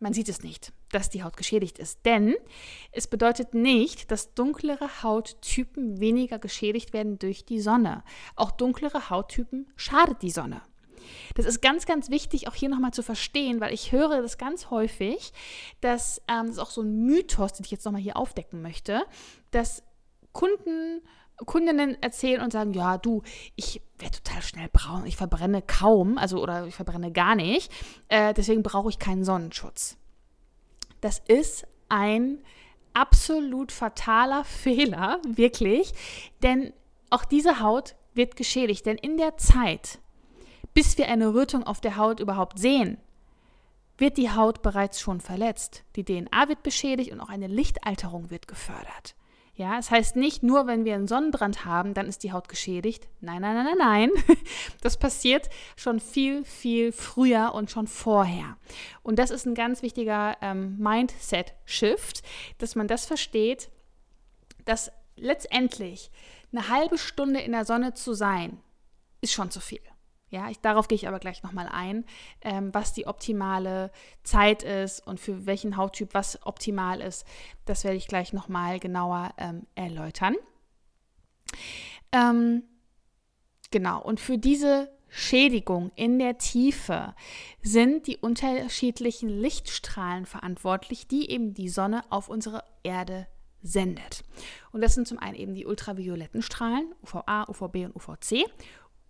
man 0.00 0.12
sieht 0.12 0.28
es 0.28 0.42
nicht, 0.42 0.72
dass 0.90 1.10
die 1.10 1.22
Haut 1.22 1.36
geschädigt 1.36 1.78
ist. 1.78 2.04
Denn 2.04 2.34
es 2.92 3.06
bedeutet 3.06 3.54
nicht, 3.54 4.10
dass 4.10 4.34
dunklere 4.34 5.02
Hauttypen 5.02 6.00
weniger 6.00 6.38
geschädigt 6.38 6.92
werden 6.92 7.18
durch 7.18 7.44
die 7.44 7.60
Sonne. 7.60 8.04
Auch 8.36 8.50
dunklere 8.50 9.10
Hauttypen 9.10 9.70
schadet 9.76 10.22
die 10.22 10.30
Sonne. 10.30 10.62
Das 11.34 11.46
ist 11.46 11.60
ganz, 11.60 11.86
ganz 11.86 12.10
wichtig, 12.10 12.48
auch 12.48 12.54
hier 12.54 12.68
nochmal 12.68 12.92
zu 12.92 13.02
verstehen, 13.02 13.60
weil 13.60 13.72
ich 13.72 13.92
höre 13.92 14.20
das 14.22 14.38
ganz 14.38 14.70
häufig, 14.70 15.32
dass 15.80 16.22
ähm, 16.28 16.46
das 16.46 16.56
ist 16.56 16.58
auch 16.58 16.70
so 16.70 16.82
ein 16.82 17.04
Mythos, 17.04 17.54
den 17.54 17.64
ich 17.64 17.70
jetzt 17.70 17.84
nochmal 17.84 18.02
hier 18.02 18.16
aufdecken 18.16 18.62
möchte, 18.62 19.02
dass 19.50 19.82
Kunden 20.32 21.02
Kundinnen 21.46 22.00
erzählen 22.02 22.40
und 22.40 22.52
sagen, 22.52 22.72
ja, 22.74 22.98
du, 22.98 23.22
ich 23.56 23.80
werde 23.98 24.20
total 24.20 24.42
schnell 24.42 24.68
braun, 24.72 25.06
ich 25.06 25.16
verbrenne 25.16 25.62
kaum, 25.62 26.18
also 26.18 26.42
oder 26.42 26.66
ich 26.66 26.74
verbrenne 26.74 27.12
gar 27.12 27.34
nicht, 27.34 27.72
äh, 28.08 28.34
deswegen 28.34 28.62
brauche 28.62 28.90
ich 28.90 28.98
keinen 28.98 29.24
Sonnenschutz. 29.24 29.96
Das 31.00 31.20
ist 31.26 31.66
ein 31.88 32.42
absolut 32.92 33.72
fataler 33.72 34.44
Fehler, 34.62 35.20
wirklich, 35.24 35.92
denn 36.42 36.72
auch 37.10 37.24
diese 37.24 37.60
Haut 37.60 37.94
wird 38.14 38.36
geschädigt, 38.36 38.84
denn 38.86 38.96
in 38.96 39.16
der 39.16 39.36
Zeit, 39.36 40.00
bis 40.74 40.98
wir 40.98 41.08
eine 41.08 41.32
Rötung 41.34 41.62
auf 41.64 41.80
der 41.80 41.96
Haut 41.96 42.20
überhaupt 42.20 42.58
sehen, 42.58 42.98
wird 43.96 44.16
die 44.16 44.30
Haut 44.30 44.62
bereits 44.62 45.00
schon 45.00 45.20
verletzt. 45.20 45.84
Die 45.96 46.04
DNA 46.04 46.48
wird 46.48 46.62
beschädigt 46.62 47.12
und 47.12 47.20
auch 47.20 47.28
eine 47.28 47.48
Lichtalterung 47.48 48.30
wird 48.30 48.46
gefördert. 48.46 49.16
Ja, 49.58 49.76
es 49.76 49.90
heißt 49.90 50.14
nicht 50.14 50.44
nur, 50.44 50.68
wenn 50.68 50.84
wir 50.84 50.94
einen 50.94 51.08
Sonnenbrand 51.08 51.64
haben, 51.64 51.92
dann 51.92 52.06
ist 52.06 52.22
die 52.22 52.30
Haut 52.30 52.48
geschädigt. 52.48 53.08
Nein, 53.20 53.42
nein, 53.42 53.56
nein, 53.56 53.76
nein, 53.76 54.10
nein. 54.14 54.38
Das 54.82 54.96
passiert 54.96 55.50
schon 55.74 55.98
viel, 55.98 56.44
viel 56.44 56.92
früher 56.92 57.52
und 57.54 57.68
schon 57.68 57.88
vorher. 57.88 58.56
Und 59.02 59.18
das 59.18 59.32
ist 59.32 59.46
ein 59.46 59.56
ganz 59.56 59.82
wichtiger 59.82 60.36
ähm, 60.42 60.78
Mindset-Shift, 60.78 62.22
dass 62.58 62.76
man 62.76 62.86
das 62.86 63.04
versteht, 63.04 63.68
dass 64.64 64.92
letztendlich 65.16 66.12
eine 66.52 66.68
halbe 66.68 66.96
Stunde 66.96 67.40
in 67.40 67.50
der 67.50 67.64
Sonne 67.64 67.94
zu 67.94 68.14
sein, 68.14 68.60
ist 69.22 69.32
schon 69.32 69.50
zu 69.50 69.58
viel. 69.58 69.80
Ja, 70.30 70.50
ich, 70.50 70.60
darauf 70.60 70.88
gehe 70.88 70.96
ich 70.96 71.08
aber 71.08 71.20
gleich 71.20 71.42
nochmal 71.42 71.68
ein, 71.70 72.04
ähm, 72.42 72.72
was 72.74 72.92
die 72.92 73.06
optimale 73.06 73.90
Zeit 74.22 74.62
ist 74.62 75.06
und 75.06 75.18
für 75.20 75.46
welchen 75.46 75.76
Hauttyp 75.76 76.12
was 76.12 76.44
optimal 76.46 77.00
ist. 77.00 77.24
Das 77.64 77.84
werde 77.84 77.96
ich 77.96 78.08
gleich 78.08 78.32
nochmal 78.32 78.78
genauer 78.78 79.30
ähm, 79.38 79.66
erläutern. 79.74 80.36
Ähm, 82.12 82.62
genau, 83.70 84.02
und 84.02 84.20
für 84.20 84.38
diese 84.38 84.90
Schädigung 85.08 85.90
in 85.96 86.18
der 86.18 86.36
Tiefe 86.38 87.14
sind 87.62 88.06
die 88.06 88.18
unterschiedlichen 88.18 89.28
Lichtstrahlen 89.28 90.26
verantwortlich, 90.26 91.08
die 91.08 91.30
eben 91.30 91.54
die 91.54 91.70
Sonne 91.70 92.02
auf 92.10 92.28
unsere 92.28 92.62
Erde 92.82 93.26
sendet. 93.62 94.24
Und 94.72 94.82
das 94.82 94.94
sind 94.94 95.08
zum 95.08 95.18
einen 95.18 95.34
eben 95.34 95.54
die 95.54 95.66
ultravioletten 95.66 96.42
Strahlen, 96.42 96.94
UVA, 97.02 97.48
UVB 97.48 97.86
und 97.86 97.96
UVC 97.96 98.44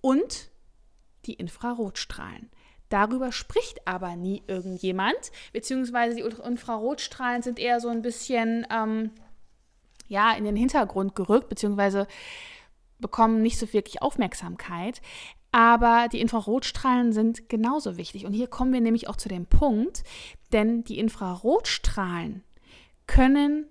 und 0.01 0.51
die 1.29 1.35
Infrarotstrahlen. 1.35 2.51
Darüber 2.89 3.33
spricht 3.33 3.87
aber 3.87 4.17
nie 4.17 4.43
irgendjemand, 4.47 5.31
beziehungsweise 5.53 6.17
die 6.17 6.23
Infrarotstrahlen 6.23 7.43
sind 7.43 7.59
eher 7.59 7.81
so 7.81 7.89
ein 7.89 8.03
bisschen 8.03 8.67
ähm, 8.71 9.11
ja, 10.09 10.33
in 10.33 10.45
den 10.45 10.57
Hintergrund 10.57 11.15
gerückt, 11.15 11.51
beziehungsweise 11.51 12.07
bekommen 12.99 13.43
nicht 13.43 13.59
so 13.59 13.73
wirklich 13.73 14.03
Aufmerksamkeit. 14.03 15.03
Aber 15.53 16.09
die 16.09 16.21
Infrarotstrahlen 16.21 17.13
sind 17.13 17.49
genauso 17.49 17.97
wichtig. 17.97 18.27
Und 18.27 18.33
hier 18.33 18.49
kommen 18.49 18.73
wir 18.73 18.81
nämlich 18.81 19.09
auch 19.09 19.17
zu 19.17 19.29
dem 19.29 19.47
Punkt, 19.47 20.03
denn 20.53 20.85
die 20.85 20.99
Infrarotstrahlen 20.99 22.43
können 23.07 23.67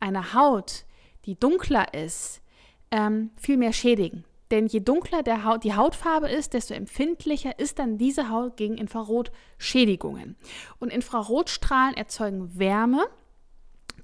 eine 0.00 0.34
Haut, 0.34 0.84
die 1.24 1.38
dunkler 1.38 1.94
ist, 1.94 2.42
ähm, 2.90 3.30
viel 3.36 3.56
mehr 3.56 3.72
schädigen. 3.72 4.24
Denn 4.52 4.66
je 4.66 4.80
dunkler 4.80 5.22
Haut, 5.44 5.64
die 5.64 5.74
Hautfarbe 5.74 6.28
ist, 6.28 6.52
desto 6.52 6.74
empfindlicher 6.74 7.58
ist 7.58 7.78
dann 7.78 7.96
diese 7.96 8.28
Haut 8.28 8.58
gegen 8.58 8.76
Infrarotschädigungen. 8.76 10.36
Und 10.78 10.92
Infrarotstrahlen 10.92 11.96
erzeugen 11.96 12.58
Wärme, 12.58 13.02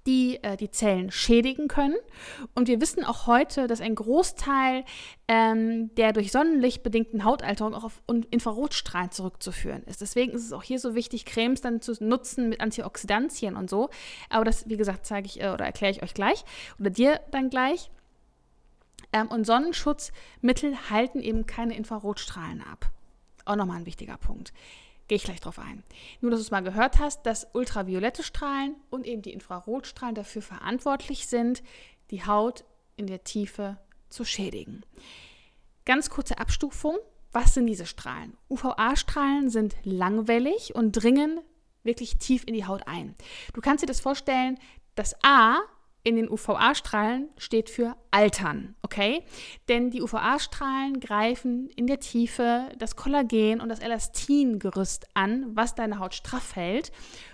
die 0.06 0.42
äh, 0.42 0.56
die 0.56 0.70
Zellen 0.70 1.10
schädigen 1.10 1.68
können. 1.68 1.96
Und 2.54 2.66
wir 2.66 2.80
wissen 2.80 3.04
auch 3.04 3.26
heute, 3.26 3.66
dass 3.66 3.82
ein 3.82 3.94
Großteil 3.94 4.86
ähm, 5.28 5.94
der 5.96 6.14
durch 6.14 6.32
Sonnenlicht 6.32 6.82
bedingten 6.82 7.24
Hautalterung 7.24 7.74
auch 7.74 7.84
auf 7.84 8.02
Infrarotstrahlen 8.30 9.10
zurückzuführen 9.10 9.82
ist. 9.82 10.00
Deswegen 10.00 10.32
ist 10.32 10.46
es 10.46 10.54
auch 10.54 10.62
hier 10.62 10.78
so 10.78 10.94
wichtig, 10.94 11.26
Cremes 11.26 11.60
dann 11.60 11.82
zu 11.82 11.92
nutzen 12.02 12.48
mit 12.48 12.62
Antioxidantien 12.62 13.54
und 13.54 13.68
so. 13.68 13.90
Aber 14.30 14.46
das, 14.46 14.66
wie 14.66 14.78
gesagt, 14.78 15.04
zeige 15.04 15.26
ich 15.26 15.42
äh, 15.42 15.50
oder 15.50 15.66
erkläre 15.66 15.92
ich 15.92 16.02
euch 16.02 16.14
gleich 16.14 16.42
oder 16.80 16.88
dir 16.88 17.20
dann 17.32 17.50
gleich. 17.50 17.90
Ähm, 19.12 19.28
und 19.28 19.44
Sonnenschutzmittel 19.44 20.90
halten 20.90 21.20
eben 21.20 21.46
keine 21.46 21.76
Infrarotstrahlen 21.76 22.62
ab. 22.62 22.90
Auch 23.44 23.56
nochmal 23.56 23.78
ein 23.78 23.86
wichtiger 23.86 24.16
Punkt. 24.16 24.52
Gehe 25.08 25.16
ich 25.16 25.24
gleich 25.24 25.40
drauf 25.40 25.58
ein. 25.58 25.82
Nur, 26.20 26.30
dass 26.30 26.40
du 26.40 26.44
es 26.44 26.50
mal 26.50 26.62
gehört 26.62 26.98
hast, 26.98 27.24
dass 27.24 27.48
ultraviolette 27.54 28.22
Strahlen 28.22 28.76
und 28.90 29.06
eben 29.06 29.22
die 29.22 29.32
Infrarotstrahlen 29.32 30.14
dafür 30.14 30.42
verantwortlich 30.42 31.26
sind, 31.26 31.62
die 32.10 32.26
Haut 32.26 32.64
in 32.96 33.06
der 33.06 33.24
Tiefe 33.24 33.78
zu 34.10 34.24
schädigen. 34.24 34.84
Ganz 35.86 36.10
kurze 36.10 36.38
Abstufung. 36.38 36.98
Was 37.32 37.54
sind 37.54 37.66
diese 37.66 37.86
Strahlen? 37.86 38.36
UVA-Strahlen 38.50 39.48
sind 39.48 39.76
langwellig 39.84 40.74
und 40.74 40.92
dringen 40.92 41.40
wirklich 41.82 42.18
tief 42.18 42.44
in 42.46 42.54
die 42.54 42.66
Haut 42.66 42.86
ein. 42.86 43.14
Du 43.54 43.60
kannst 43.60 43.82
dir 43.82 43.86
das 43.86 44.00
vorstellen, 44.00 44.58
das 44.94 45.14
A 45.22 45.60
in 46.04 46.16
den 46.16 46.30
UVA-Strahlen 46.30 47.28
steht 47.36 47.70
für 47.70 47.96
Altern, 48.10 48.76
okay? 48.82 49.24
Denn 49.68 49.90
die 49.90 50.00
UVA-Strahlen 50.02 51.00
greifen 51.00 51.68
in 51.76 51.86
der 51.86 52.00
Tiefe 52.00 52.70
das 52.78 52.96
Kollagen 52.96 53.60
und 53.60 53.68
das 53.68 53.80
Elastingerüst 53.80 55.06
an, 55.14 55.54
was 55.54 55.74
deine 55.74 55.98
Haut 55.98 56.14
straff 56.14 56.56
hält. 56.56 56.92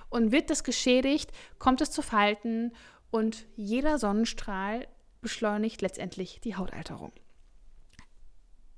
Und 0.09 0.33
wird 0.33 0.51
das 0.51 0.65
geschädigt, 0.65 1.31
kommt 1.59 1.81
es 1.81 1.91
zu 1.91 2.03
Falten 2.03 2.73
und 3.11 3.47
jeder 3.57 3.99
Sonnenstrahl 3.99 4.89
beschleunigt 5.21 5.83
letztendlich 5.83 6.41
die 6.43 6.57
Hautalterung. 6.57 7.13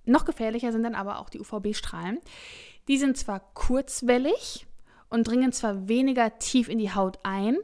Noch 0.04 0.24
gefährlicher 0.24 0.72
sind 0.72 0.84
dann 0.84 0.94
aber 0.94 1.18
auch 1.18 1.28
die 1.28 1.40
UVB-Strahlen. 1.40 2.20
Die 2.88 2.96
sind 2.96 3.16
zwar 3.16 3.40
kurzwellig 3.54 4.66
und 5.08 5.26
dringen 5.26 5.52
zwar 5.52 5.88
weniger 5.88 6.38
tief 6.38 6.68
in 6.68 6.78
die 6.78 6.92
Haut 6.94 7.18
ein, 7.24 7.56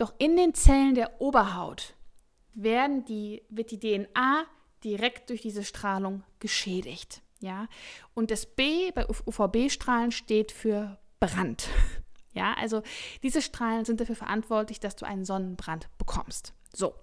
doch 0.00 0.14
in 0.18 0.36
den 0.36 0.54
Zellen 0.54 0.94
der 0.94 1.20
Oberhaut 1.20 1.94
werden 2.54 3.04
die, 3.04 3.42
wird 3.48 3.70
die 3.70 3.78
DNA 3.78 4.44
direkt 4.82 5.30
durch 5.30 5.42
diese 5.42 5.64
Strahlung 5.64 6.24
geschädigt. 6.38 7.22
Ja? 7.40 7.68
Und 8.14 8.30
das 8.30 8.46
B 8.46 8.90
bei 8.92 9.06
UVB-Strahlen 9.08 10.12
steht 10.12 10.52
für 10.52 10.98
Brand. 11.20 11.68
Ja, 12.32 12.54
also 12.54 12.82
diese 13.24 13.42
Strahlen 13.42 13.84
sind 13.84 14.00
dafür 14.00 14.14
verantwortlich, 14.14 14.78
dass 14.78 14.94
du 14.94 15.04
einen 15.04 15.24
Sonnenbrand 15.24 15.88
bekommst. 15.98 16.54
So, 16.72 16.94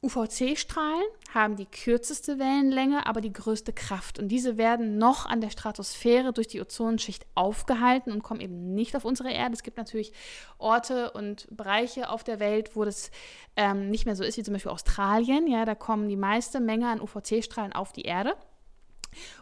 UVC-Strahlen 0.00 1.06
haben 1.34 1.56
die 1.56 1.66
kürzeste 1.66 2.38
Wellenlänge, 2.38 3.06
aber 3.06 3.20
die 3.20 3.32
größte 3.32 3.72
Kraft. 3.72 4.18
Und 4.18 4.28
diese 4.28 4.56
werden 4.56 4.96
noch 4.96 5.26
an 5.26 5.40
der 5.40 5.50
Stratosphäre 5.50 6.32
durch 6.32 6.46
die 6.46 6.60
Ozonschicht 6.60 7.26
aufgehalten 7.34 8.12
und 8.12 8.22
kommen 8.22 8.40
eben 8.40 8.74
nicht 8.74 8.94
auf 8.94 9.04
unsere 9.04 9.32
Erde. 9.32 9.54
Es 9.54 9.64
gibt 9.64 9.76
natürlich 9.76 10.12
Orte 10.58 11.10
und 11.10 11.48
Bereiche 11.50 12.10
auf 12.10 12.22
der 12.22 12.38
Welt, 12.38 12.76
wo 12.76 12.84
das 12.84 13.10
ähm, 13.56 13.90
nicht 13.90 14.06
mehr 14.06 14.14
so 14.14 14.22
ist, 14.22 14.38
wie 14.38 14.44
zum 14.44 14.54
Beispiel 14.54 14.70
Australien. 14.70 15.48
Ja, 15.48 15.64
da 15.64 15.74
kommen 15.74 16.08
die 16.08 16.16
meiste 16.16 16.60
Menge 16.60 16.88
an 16.88 17.00
UVC-Strahlen 17.00 17.72
auf 17.72 17.92
die 17.92 18.02
Erde. 18.02 18.36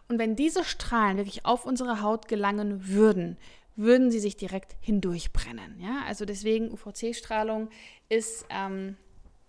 Und 0.09 0.19
wenn 0.19 0.37
diese 0.37 0.65
Strahlen 0.65 1.19
wirklich 1.19 1.45
auf 1.45 1.67
unsere 1.67 2.01
Haut 2.01 2.29
gelangen 2.29 2.89
würden, 2.89 3.37
würden 3.75 4.11
sie 4.11 4.21
sich 4.21 4.39
direkt 4.39 4.75
hindurchbrennen. 4.81 5.79
Ja, 5.81 6.03
also 6.07 6.25
deswegen 6.25 6.73
UVC-Strahlung 6.73 7.69
ist 8.09 8.47
ähm, 8.49 8.97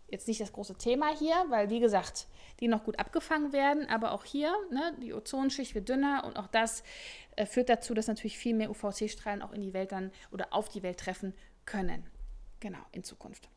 jetzt 0.09 0.27
nicht 0.27 0.39
das 0.39 0.53
große 0.53 0.75
Thema 0.75 1.15
hier, 1.17 1.35
weil 1.49 1.69
wie 1.69 1.79
gesagt, 1.79 2.27
die 2.59 2.67
noch 2.67 2.83
gut 2.83 2.97
abgefangen 2.99 3.53
werden, 3.53 3.87
aber 3.87 4.11
auch 4.11 4.23
hier, 4.23 4.53
ne, 4.71 4.95
die 5.01 5.13
Ozonschicht 5.13 5.75
wird 5.75 5.89
dünner 5.89 6.23
und 6.25 6.37
auch 6.37 6.47
das 6.47 6.83
äh, 7.35 7.45
führt 7.45 7.69
dazu, 7.69 7.93
dass 7.93 8.07
natürlich 8.07 8.37
viel 8.37 8.55
mehr 8.55 8.69
UVC-Strahlen 8.69 9.41
auch 9.41 9.51
in 9.51 9.61
die 9.61 9.73
Welt 9.73 9.91
dann 9.91 10.11
oder 10.31 10.53
auf 10.53 10.69
die 10.69 10.83
Welt 10.83 10.99
treffen 10.99 11.33
können. 11.65 12.05
Genau, 12.59 12.79
in 12.91 13.03
Zukunft. 13.03 13.49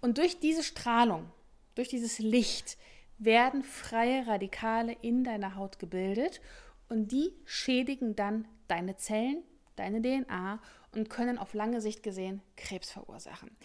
Und 0.00 0.18
durch 0.18 0.38
diese 0.38 0.62
Strahlung, 0.62 1.30
durch 1.74 1.88
dieses 1.88 2.18
Licht 2.18 2.78
werden 3.18 3.62
freie 3.64 4.26
Radikale 4.26 4.96
in 5.02 5.24
deiner 5.24 5.56
Haut 5.56 5.78
gebildet 5.78 6.40
und 6.88 7.12
die 7.12 7.32
schädigen 7.44 8.14
dann 8.14 8.46
deine 8.68 8.96
Zellen, 8.96 9.42
deine 9.76 10.00
DNA 10.00 10.60
und 10.92 11.10
können 11.10 11.38
auf 11.38 11.54
lange 11.54 11.80
Sicht 11.80 12.02
gesehen 12.02 12.42
Krebs 12.56 12.90
verursachen. 12.90 13.56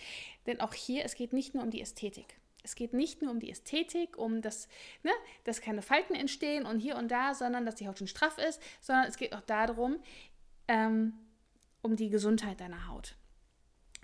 Denn 0.45 0.59
auch 0.61 0.73
hier, 0.73 1.05
es 1.05 1.15
geht 1.15 1.33
nicht 1.33 1.53
nur 1.53 1.63
um 1.63 1.71
die 1.71 1.81
Ästhetik. 1.81 2.37
Es 2.63 2.75
geht 2.75 2.93
nicht 2.93 3.21
nur 3.21 3.31
um 3.31 3.39
die 3.39 3.49
Ästhetik, 3.49 4.17
um 4.17 4.41
das, 4.41 4.67
ne, 5.03 5.11
dass 5.43 5.61
keine 5.61 5.81
Falten 5.81 6.13
entstehen 6.13 6.65
und 6.65 6.79
hier 6.79 6.95
und 6.95 7.09
da, 7.09 7.33
sondern 7.33 7.65
dass 7.65 7.75
die 7.75 7.87
Haut 7.87 7.97
schon 7.97 8.07
straff 8.07 8.37
ist, 8.37 8.61
sondern 8.81 9.05
es 9.07 9.17
geht 9.17 9.33
auch 9.33 9.41
darum, 9.41 9.97
ähm, 10.67 11.13
um 11.81 11.95
die 11.95 12.09
Gesundheit 12.09 12.59
deiner 12.59 12.87
Haut. 12.87 13.15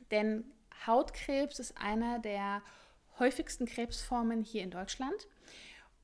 Denn 0.10 0.46
Hautkrebs 0.86 1.60
ist 1.60 1.78
einer 1.78 2.20
der 2.20 2.64
häufigsten 3.20 3.66
Krebsformen 3.66 4.42
hier 4.42 4.64
in 4.64 4.72
Deutschland 4.72 5.28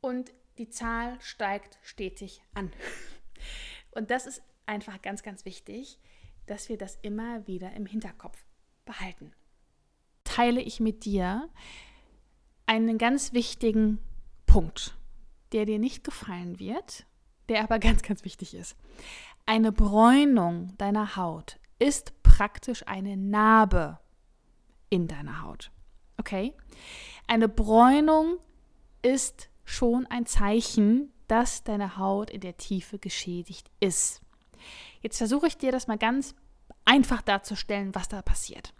und 0.02 0.32
die 0.58 0.70
Zahl 0.70 1.20
steigt 1.22 1.80
stetig 1.82 2.42
an. 2.54 2.72
Und 3.92 4.10
das 4.10 4.26
ist 4.26 4.42
einfach 4.66 5.02
ganz, 5.02 5.22
ganz 5.22 5.46
wichtig, 5.46 6.00
dass 6.46 6.70
wir 6.70 6.78
das 6.78 6.98
immer 7.02 7.46
wieder 7.48 7.74
im 7.74 7.86
Hinterkopf 7.86 8.44
behalten. 8.86 9.32
Teile 10.24 10.62
ich 10.62 10.80
mit 10.80 11.06
dir 11.06 11.50
einen 12.66 12.98
ganz 12.98 13.34
wichtigen 13.34 14.00
Punkt, 14.46 14.98
der 15.52 15.66
dir 15.66 15.80
nicht 15.80 16.04
gefallen 16.04 16.60
wird, 16.60 17.06
der 17.50 17.64
aber 17.64 17.80
ganz, 17.80 18.02
ganz 18.02 18.24
wichtig 18.26 18.54
ist. 18.54 18.76
Eine 19.46 19.72
Bräunung 19.72 20.74
deiner 20.78 21.16
Haut 21.16 21.60
ist 21.80 22.24
praktisch 22.24 22.88
eine 22.88 23.18
Narbe 23.18 24.00
in 24.90 25.08
deiner 25.08 25.42
Haut. 25.42 25.72
Okay? 26.18 26.54
Eine 27.28 27.50
Bräunung 27.50 28.38
ist 29.02 29.50
schon 29.66 30.06
ein 30.08 30.26
Zeichen, 30.26 31.12
dass 31.28 31.64
deine 31.64 31.98
Haut 31.98 32.30
in 32.30 32.42
der 32.42 32.58
Tiefe 32.58 33.00
geschädigt 33.00 33.70
ist. 33.80 34.23
Jetzt 35.02 35.18
versuche 35.18 35.48
ich 35.48 35.58
dir 35.58 35.72
das 35.72 35.88
mal 35.88 35.98
ganz 35.98 36.36
einfach 36.86 37.22
darzustellen, 37.22 37.94
was 37.96 38.08
da 38.08 38.22
passiert. 38.22 38.74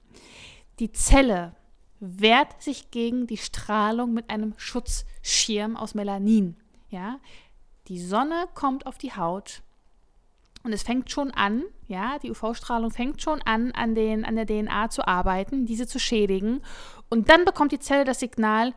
Die 0.80 0.92
Zelle 0.92 1.56
wehrt 2.00 2.62
sich 2.62 2.92
gegen 2.92 3.28
die 3.28 3.38
Strahlung 3.38 4.14
mit 4.14 4.30
einem 4.30 4.54
Schutzschirm 4.58 5.78
aus 5.78 5.96
Melanin. 5.96 6.58
Ja? 6.90 7.20
Die 7.88 8.00
Sonne 8.00 8.48
kommt 8.54 8.86
auf 8.86 8.98
die 8.98 9.16
Haut 9.16 9.62
und 10.64 10.72
es 10.72 10.84
fängt 10.84 11.12
schon 11.12 11.32
an, 11.32 11.64
ja, 11.88 12.18
die 12.20 12.32
UV-Strahlung 12.32 12.90
fängt 12.90 13.22
schon 13.22 13.42
an, 13.42 13.72
an, 13.74 13.96
den, 13.96 14.24
an 14.24 14.36
der 14.36 14.46
DNA 14.46 14.90
zu 14.90 15.06
arbeiten, 15.06 15.66
diese 15.66 15.88
zu 15.88 16.00
schädigen. 16.00 16.62
Und 17.10 17.30
dann 17.30 17.44
bekommt 17.44 17.74
die 17.74 17.80
Zelle 17.80 18.06
das 18.06 18.22
Signal, 18.22 18.74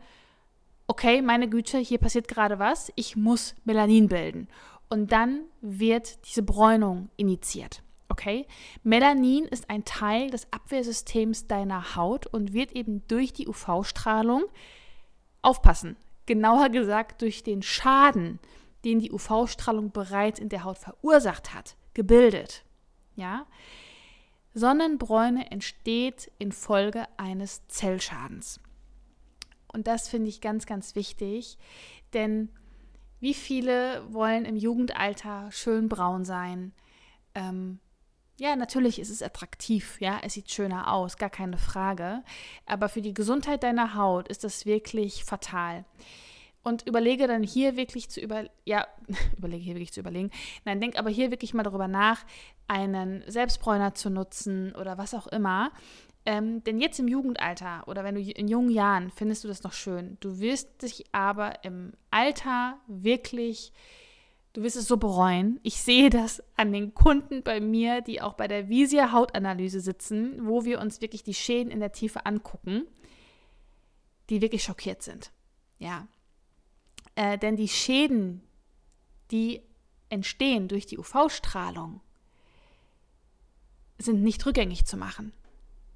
okay, 0.87 1.21
meine 1.21 1.49
Güte, 1.49 1.77
hier 1.77 1.97
passiert 1.97 2.27
gerade 2.27 2.59
was, 2.59 2.91
ich 2.95 3.15
muss 3.15 3.55
Melanin 3.63 4.09
bilden. 4.09 4.49
Und 4.89 5.11
dann 5.11 5.45
wird 5.61 6.25
diese 6.27 6.43
Bräunung 6.43 7.09
initiiert. 7.17 7.83
Okay? 8.09 8.47
Melanin 8.83 9.45
ist 9.45 9.69
ein 9.69 9.83
Teil 9.85 10.29
des 10.29 10.51
Abwehrsystems 10.51 11.47
deiner 11.47 11.95
Haut 11.95 12.25
und 12.27 12.53
wird 12.53 12.71
eben 12.71 13.05
durch 13.07 13.33
die 13.33 13.47
UV-Strahlung 13.47 14.43
aufpassen. 15.41 15.97
Genauer 16.25 16.69
gesagt, 16.69 17.21
durch 17.21 17.43
den 17.43 17.61
Schaden, 17.61 18.39
den 18.85 18.99
die 18.99 19.11
UV-Strahlung 19.11 19.91
bereits 19.91 20.39
in 20.39 20.49
der 20.49 20.63
Haut 20.63 20.77
verursacht 20.77 21.53
hat, 21.53 21.75
gebildet. 21.93 22.63
Ja? 23.15 23.45
Sonnenbräune 24.53 25.51
entsteht 25.51 26.31
infolge 26.39 27.05
eines 27.17 27.67
Zellschadens. 27.67 28.59
Und 29.71 29.87
das 29.87 30.07
finde 30.07 30.29
ich 30.29 30.41
ganz, 30.41 30.65
ganz 30.65 30.95
wichtig, 30.95 31.57
denn 32.13 32.49
wie 33.19 33.33
viele 33.33 34.03
wollen 34.11 34.45
im 34.45 34.55
Jugendalter 34.55 35.49
schön 35.51 35.89
braun 35.89 36.25
sein? 36.25 36.73
Ähm, 37.35 37.79
ja, 38.39 38.55
natürlich 38.55 38.99
ist 38.99 39.09
es 39.09 39.23
attraktiv, 39.23 39.99
ja, 39.99 40.19
es 40.21 40.33
sieht 40.33 40.51
schöner 40.51 40.91
aus, 40.91 41.17
gar 41.17 41.29
keine 41.29 41.57
Frage. 41.57 42.23
Aber 42.67 42.87
für 42.87 43.01
die 43.01 43.13
Gesundheit 43.13 43.63
deiner 43.63 43.95
Haut 43.95 44.27
ist 44.27 44.43
das 44.43 44.65
wirklich 44.65 45.23
fatal. 45.23 45.85
Und 46.61 46.85
überlege 46.85 47.27
dann 47.27 47.43
hier 47.43 47.77
wirklich 47.77 48.09
zu 48.09 48.19
über, 48.19 48.45
ja, 48.65 48.85
überlege 49.37 49.63
hier 49.63 49.75
wirklich 49.75 49.93
zu 49.93 50.01
überlegen. 50.01 50.29
Nein, 50.65 50.81
denk 50.81 50.99
aber 50.99 51.09
hier 51.09 51.31
wirklich 51.31 51.53
mal 51.53 51.63
darüber 51.63 51.87
nach, 51.87 52.25
einen 52.67 53.23
Selbstbräuner 53.25 53.95
zu 53.95 54.09
nutzen 54.09 54.75
oder 54.75 54.97
was 54.97 55.13
auch 55.13 55.27
immer. 55.27 55.71
Ähm, 56.27 56.61
denn 56.65 56.77
jetzt 56.81 56.99
im 56.99 57.07
Jugendalter 57.07 57.87
oder 57.87 58.03
wenn 58.03 58.15
du 58.15 58.21
in 58.21 58.49
jungen 58.49 58.69
Jahren 58.69 59.11
findest 59.11 59.45
du 59.45 59.47
das 59.47 59.63
noch 59.63 59.71
schön. 59.71 60.17
Du 60.19 60.41
wirst 60.41 60.81
dich 60.81 61.05
aber 61.13 61.63
im 61.63 61.93
Alter 62.11 62.77
wirklich 62.87 63.71
Du 64.51 64.63
wirst 64.63 64.75
es 64.75 64.87
so 64.87 64.97
bereuen. 64.97 65.59
Ich 65.61 65.79
sehe 65.81 66.09
das 66.09 66.41
an 66.55 66.73
den 66.73 66.95
Kunden 66.95 67.43
bei 67.43 67.59
mir, 67.59 68.01
die 68.01 68.23
auch 68.23 68.33
bei 68.33 68.47
der 68.47 68.69
Visia 68.69 69.11
Hautanalyse 69.11 69.81
sitzen, 69.81 70.47
wo 70.47 70.65
wir 70.65 70.81
uns 70.81 70.99
wirklich 70.99 71.21
die 71.21 71.35
Schäden 71.35 71.71
in 71.71 71.79
der 71.79 71.91
Tiefe 71.91 72.25
angucken, 72.25 72.87
die 74.31 74.41
wirklich 74.41 74.63
schockiert 74.63 75.03
sind. 75.03 75.31
Ja. 75.77 76.07
Äh, 77.13 77.37
denn 77.37 77.55
die 77.55 77.67
Schäden, 77.67 78.41
die 79.29 79.61
entstehen 80.09 80.67
durch 80.67 80.87
die 80.87 80.97
UV-Strahlung, 80.97 82.01
sind 83.99 84.23
nicht 84.23 84.43
rückgängig 84.43 84.85
zu 84.85 84.97
machen. 84.97 85.33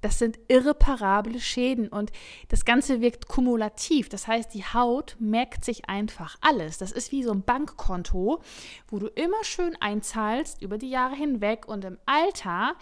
Das 0.02 0.18
sind 0.18 0.38
irreparable 0.48 1.40
Schäden 1.40 1.88
und 1.88 2.12
das 2.48 2.66
Ganze 2.66 3.00
wirkt 3.00 3.28
kumulativ. 3.28 4.10
Das 4.10 4.26
heißt, 4.26 4.52
die 4.52 4.64
Haut 4.64 5.16
merkt 5.18 5.64
sich 5.64 5.88
einfach 5.88 6.36
alles. 6.42 6.76
Das 6.76 6.92
ist 6.92 7.12
wie 7.12 7.22
so 7.22 7.32
ein 7.32 7.42
Bankkonto, 7.42 8.42
wo 8.88 8.98
du 8.98 9.06
immer 9.06 9.42
schön 9.44 9.76
einzahlst 9.80 10.60
über 10.60 10.76
die 10.76 10.90
Jahre 10.90 11.14
hinweg 11.14 11.66
und 11.66 11.84
im 11.84 11.98
Alter 12.04 12.76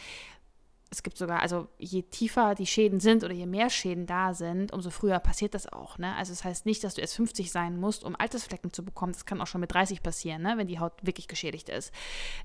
es 0.93 1.05
gibt 1.05 1.17
sogar, 1.17 1.41
also 1.41 1.69
je 1.79 2.03
tiefer 2.03 2.57
die 2.57 2.67
Schäden 2.67 2.99
sind 2.99 3.23
oder 3.23 3.33
je 3.33 3.47
mehr 3.47 3.71
Schäden 3.71 4.07
da 4.07 4.35
sind, 4.35 4.73
umso 4.73 4.91
früher 4.91 5.21
passiert 5.21 5.55
das 5.55 5.73
auch. 5.73 5.99
Ne? 5.99 6.17
Also 6.17 6.33
das 6.33 6.43
heißt 6.43 6.67
nicht, 6.67 6.83
dass 6.83 6.95
du 6.95 7.00
erst 7.00 7.15
50 7.15 7.53
sein 7.53 7.79
musst, 7.79 8.03
um 8.03 8.16
Altersflecken 8.16 8.73
zu 8.73 8.85
bekommen. 8.85 9.12
Das 9.12 9.25
kann 9.25 9.40
auch 9.40 9.47
schon 9.47 9.61
mit 9.61 9.73
30 9.73 10.03
passieren, 10.03 10.42
ne? 10.42 10.55
wenn 10.57 10.66
die 10.66 10.81
Haut 10.81 10.94
wirklich 11.03 11.29
geschädigt 11.29 11.68
ist. 11.68 11.92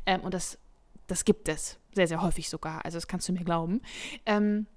Ähm, 0.05 0.21
und 0.21 0.35
das 0.35 0.59
das 1.07 1.25
gibt 1.25 1.49
es 1.49 1.77
sehr, 1.93 2.07
sehr 2.07 2.21
häufig 2.21 2.49
sogar. 2.49 2.83
Also 2.83 2.97
das 2.97 3.07
kannst 3.07 3.27
du 3.29 3.33
mir 3.33 3.43
glauben. 3.43 3.81
Ähm, 4.25 4.67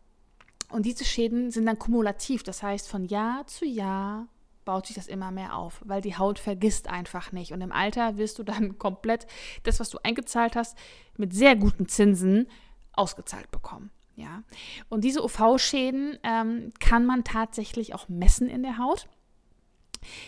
und 0.70 0.86
diese 0.86 1.04
Schäden 1.04 1.50
sind 1.50 1.66
dann 1.66 1.78
kumulativ. 1.78 2.42
Das 2.42 2.62
heißt, 2.62 2.88
von 2.88 3.04
Jahr 3.04 3.46
zu 3.46 3.64
Jahr 3.64 4.28
baut 4.64 4.86
sich 4.86 4.96
das 4.96 5.08
immer 5.08 5.30
mehr 5.30 5.56
auf, 5.56 5.80
weil 5.84 6.02
die 6.02 6.16
Haut 6.16 6.38
vergisst 6.38 6.88
einfach 6.88 7.32
nicht. 7.32 7.52
Und 7.52 7.62
im 7.62 7.72
Alter 7.72 8.18
wirst 8.18 8.38
du 8.38 8.42
dann 8.42 8.78
komplett 8.78 9.26
das, 9.62 9.80
was 9.80 9.88
du 9.88 9.98
eingezahlt 10.02 10.56
hast, 10.56 10.76
mit 11.16 11.32
sehr 11.32 11.56
guten 11.56 11.88
Zinsen 11.88 12.48
ausgezahlt 12.92 13.50
bekommen. 13.50 13.90
Ja. 14.14 14.42
Und 14.88 15.04
diese 15.04 15.22
UV-Schäden 15.22 16.18
ähm, 16.22 16.72
kann 16.80 17.06
man 17.06 17.24
tatsächlich 17.24 17.94
auch 17.94 18.08
messen 18.08 18.48
in 18.48 18.62
der 18.62 18.76
Haut. 18.76 19.08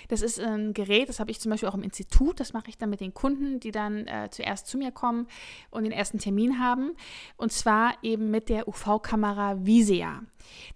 Das 0.09 0.23
ist 0.23 0.41
ein 0.41 0.75
Gerät, 0.75 1.09
das 1.09 1.21
habe 1.21 1.31
ich 1.31 1.41
zum 1.41 1.51
Beispiel 1.51 1.69
auch 1.69 1.75
im 1.75 1.83
Institut. 1.83 2.41
Das 2.41 2.53
mache 2.53 2.69
ich 2.69 2.79
dann 2.79 2.91
mit 2.91 3.01
den 3.01 3.15
Kunden, 3.15 3.61
die 3.61 3.71
dann 3.71 4.07
äh, 4.07 4.29
zuerst 4.31 4.67
zu 4.67 4.79
mir 4.79 4.93
kommen 4.93 5.27
und 5.71 5.85
den 5.85 5.93
ersten 5.93 6.19
Termin 6.19 6.59
haben. 6.59 6.93
Und 7.37 7.53
zwar 7.53 7.95
eben 8.03 8.31
mit 8.31 8.49
der 8.49 8.69
UV-Kamera 8.69 9.65
Visea. 9.65 10.23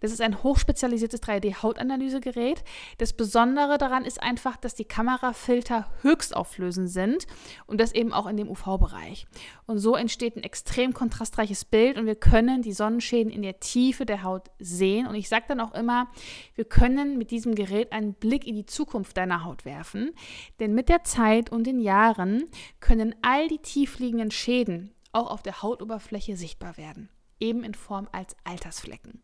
Das 0.05 0.13
ist 0.13 0.21
ein 0.21 0.43
hochspezialisiertes 0.43 1.23
3D-Hautanalysegerät. 1.23 2.63
Das 2.99 3.15
Besondere 3.15 3.79
daran 3.79 4.05
ist 4.05 4.23
einfach, 4.23 4.59
dass 4.59 4.75
die 4.75 4.85
Kamerafilter 4.85 5.91
höchstauflösend 6.03 6.91
sind 6.91 7.27
und 7.65 7.81
das 7.81 7.93
eben 7.93 8.13
auch 8.13 8.27
in 8.27 8.37
dem 8.37 8.51
UV-Bereich. 8.51 9.27
Und 9.65 9.79
so 9.79 9.97
entsteht 9.97 10.37
ein 10.37 10.43
extrem 10.43 10.93
kontrastreiches 10.93 11.65
Bild 11.65 11.97
und 11.97 12.05
wir 12.05 12.17
können 12.17 12.61
die 12.61 12.75
Sonnenschäden 12.75 13.33
in 13.33 13.41
der 13.41 13.61
Tiefe 13.61 14.05
der 14.05 14.25
Haut 14.25 14.51
sehen. 14.59 15.07
Und 15.07 15.15
ich 15.15 15.31
sage 15.31 15.47
dann 15.49 15.61
auch 15.61 15.73
immer, 15.73 16.09
wir 16.55 16.67
können 16.67 17.17
mit 17.17 17.31
diesem 17.31 17.55
Gerät 17.55 17.91
einen 17.91 18.13
Blick 18.13 18.47
in 18.47 18.57
die 18.57 18.67
Zukunft 18.67 19.17
deiner 19.17 19.43
Haut 19.43 19.65
werfen, 19.65 20.13
denn 20.61 20.75
mit 20.75 20.91
der 20.91 21.05
Zeit 21.05 21.51
und 21.51 21.67
den 21.67 21.81
Jahren 21.81 22.45
können 22.79 23.15
all 23.23 23.49
die 23.49 23.63
tiefliegenden 23.63 24.31
Schäden 24.31 24.93
auch 25.13 25.31
auf 25.31 25.41
der 25.41 25.63
Hautoberfläche 25.63 26.37
sichtbar 26.37 26.77
werden 26.77 27.09
eben 27.41 27.65
in 27.65 27.75
Form 27.75 28.09
als 28.13 28.37
Altersflecken. 28.45 29.23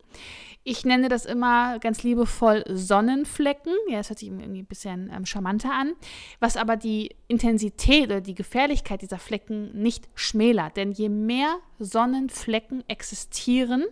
Ich 0.63 0.85
nenne 0.85 1.09
das 1.09 1.25
immer 1.25 1.79
ganz 1.79 2.03
liebevoll 2.03 2.65
Sonnenflecken. 2.69 3.73
Ja, 3.89 3.99
das 3.99 4.11
hört 4.11 4.19
sich 4.19 4.29
irgendwie 4.29 4.63
ein 4.63 4.67
bisschen 4.67 5.11
ähm, 5.15 5.27
charmanter 5.27 5.73
an, 5.73 5.95
was 6.39 6.57
aber 6.57 6.77
die 6.77 7.17
Intensität 7.29 8.05
oder 8.07 8.21
die 8.21 8.35
Gefährlichkeit 8.35 9.03
dieser 9.03 9.19
Flecken 9.19 9.73
nicht 9.81 10.09
schmälert. 10.15 10.77
Denn 10.77 10.93
je 10.93 11.09
mehr 11.09 11.59
Sonnenflecken 11.79 12.85
existieren 12.89 13.85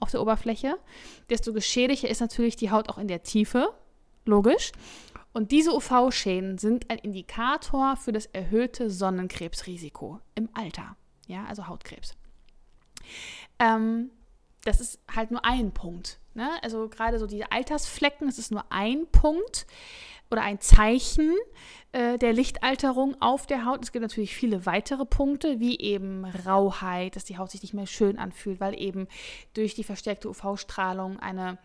auf 0.00 0.10
der 0.10 0.20
Oberfläche, 0.20 0.76
desto 1.30 1.52
geschädigter 1.52 2.08
ist 2.08 2.20
natürlich 2.20 2.56
die 2.56 2.70
Haut 2.70 2.88
auch 2.88 2.98
in 2.98 3.08
der 3.08 3.22
Tiefe. 3.22 3.72
Logisch. 4.26 4.72
Und 5.32 5.50
diese 5.50 5.74
UV-Schäden 5.74 6.58
sind 6.58 6.90
ein 6.90 6.98
Indikator 6.98 7.96
für 7.96 8.12
das 8.12 8.26
erhöhte 8.26 8.88
Sonnenkrebsrisiko 8.88 10.20
im 10.36 10.48
Alter. 10.54 10.96
Ja, 11.26 11.44
also 11.46 11.66
Hautkrebs. 11.66 12.14
Ähm, 13.58 14.10
das 14.64 14.80
ist 14.80 15.00
halt 15.14 15.30
nur 15.30 15.44
ein 15.44 15.72
Punkt. 15.72 16.18
Ne? 16.34 16.50
Also 16.62 16.88
gerade 16.88 17.18
so 17.18 17.26
diese 17.26 17.52
Altersflecken, 17.52 18.26
das 18.26 18.38
ist 18.38 18.50
nur 18.50 18.64
ein 18.70 19.06
Punkt 19.06 19.66
oder 20.30 20.42
ein 20.42 20.60
Zeichen 20.60 21.32
äh, 21.92 22.18
der 22.18 22.32
Lichtalterung 22.32 23.20
auf 23.20 23.46
der 23.46 23.64
Haut. 23.66 23.84
Es 23.84 23.92
gibt 23.92 24.02
natürlich 24.02 24.34
viele 24.34 24.66
weitere 24.66 25.04
Punkte, 25.04 25.60
wie 25.60 25.78
eben 25.78 26.24
Rauheit, 26.24 27.14
dass 27.14 27.24
die 27.24 27.38
Haut 27.38 27.50
sich 27.50 27.62
nicht 27.62 27.74
mehr 27.74 27.86
schön 27.86 28.18
anfühlt, 28.18 28.58
weil 28.58 28.80
eben 28.80 29.06
durch 29.52 29.74
die 29.74 29.84
verstärkte 29.84 30.28
UV-Strahlung 30.28 31.20
eine, 31.20 31.58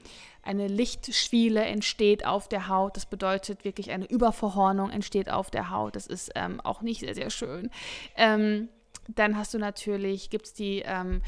eine 0.44 0.68
Lichtschwiele 0.68 1.64
entsteht 1.64 2.26
auf 2.28 2.48
der 2.48 2.68
Haut. 2.68 2.96
Das 2.96 3.08
bedeutet 3.08 3.64
wirklich 3.64 3.92
eine 3.92 4.06
Überverhornung 4.06 4.92
entsteht 4.92 5.32
auf 5.32 5.50
der 5.50 5.72
Haut. 5.72 5.96
Das 5.96 6.06
ist 6.06 6.32
ähm, 6.36 6.60
auch 6.62 6.82
nicht 6.82 7.00
sehr, 7.00 7.16
sehr 7.16 7.32
schön. 7.32 7.72
Ähm, 8.16 8.70
dann 9.16 9.38
hast 9.38 9.54
du 9.54 9.58
natürlich, 9.58 10.30
gibt 10.30 10.46
es 10.46 10.54
die 10.54 10.84
ähm, 10.86 11.22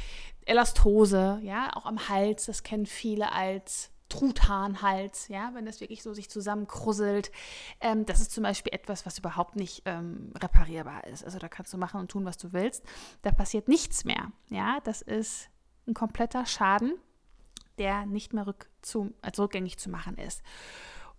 Elastose, 0.46 1.40
ja, 1.44 1.72
auch 1.76 1.86
am 1.86 2.10
Hals, 2.10 2.46
das 2.46 2.64
kennen 2.64 2.86
viele 2.86 3.32
als 3.32 3.92
Truthahnhals, 4.10 5.30
ja, 5.30 5.52
wenn 5.54 5.66
das 5.66 5.80
wirklich 5.80 6.04
so 6.04 6.14
sich 6.14 6.30
zusammenkrusselt. 6.30 7.32
Ähm, 7.80 8.06
das 8.06 8.20
ist 8.20 8.32
zum 8.32 8.44
Beispiel 8.44 8.74
etwas, 8.74 9.06
was 9.06 9.18
überhaupt 9.18 9.56
nicht 9.56 9.84
ähm, 9.86 10.34
reparierbar 10.38 11.08
ist. 11.08 11.24
Also 11.24 11.40
da 11.40 11.48
kannst 11.48 11.72
du 11.74 11.78
machen 11.78 12.02
und 12.02 12.12
tun, 12.12 12.26
was 12.26 12.38
du 12.38 12.52
willst. 12.52 12.84
Da 13.22 13.32
passiert 13.32 13.70
nichts 13.70 14.04
mehr. 14.04 14.32
Ja, 14.50 14.80
das 14.84 15.02
ist 15.02 15.50
ein 15.88 15.94
kompletter 15.94 16.46
Schaden, 16.46 16.96
der 17.78 18.06
nicht 18.06 18.34
mehr 18.34 18.48
rückzu, 18.48 19.14
also 19.22 19.44
rückgängig 19.44 19.78
zu 19.78 19.90
machen 19.90 20.18
ist. 20.18 20.42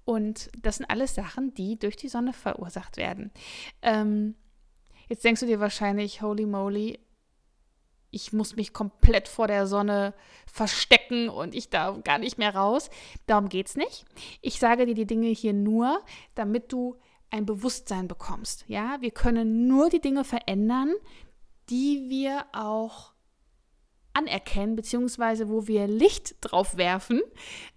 Und 0.04 0.50
das 0.61 0.76
sind 0.76 0.90
alles 0.90 1.14
Sachen, 1.14 1.54
die 1.54 1.78
durch 1.78 1.96
die 1.96 2.08
Sonne 2.08 2.35
verursacht 2.35 2.98
werden. 2.98 3.30
Ähm, 3.80 4.35
Jetzt 5.12 5.24
denkst 5.24 5.40
du 5.40 5.46
dir 5.46 5.61
wahrscheinlich, 5.61 6.22
holy 6.22 6.46
moly, 6.46 6.98
ich 8.12 8.33
muss 8.33 8.55
mich 8.55 8.72
komplett 8.72 9.27
vor 9.27 9.48
der 9.48 9.66
Sonne 9.66 10.14
verstecken 10.46 11.29
und 11.29 11.55
ich 11.55 11.70
darf 11.70 12.05
gar 12.05 12.18
nicht 12.18 12.38
mehr 12.38 12.55
raus. 12.55 12.90
Darum 13.27 13.48
geht 13.48 13.66
es 13.66 13.77
nicht. 13.77 14.05
Ich 14.42 14.61
sage 14.61 14.87
dir 14.87 14.94
die 14.94 15.07
Dinge 15.07 15.29
hier 15.29 15.55
nur, 15.55 16.01
damit 16.35 16.72
du 16.72 16.96
ein 17.31 17.46
Bewusstsein 17.46 18.07
bekommst. 18.09 18.64
Ja, 18.68 19.01
wir 19.01 19.11
können 19.11 19.66
nur 19.66 19.88
die 19.88 20.01
Dinge 20.01 20.25
verändern, 20.25 20.92
die 21.70 22.11
wir 22.11 22.44
auch 22.53 23.12
anerkennen, 24.12 24.77
beziehungsweise 24.77 25.48
wo 25.48 25.66
wir 25.66 25.87
Licht 25.87 26.37
drauf 26.42 26.77
werfen 26.77 27.22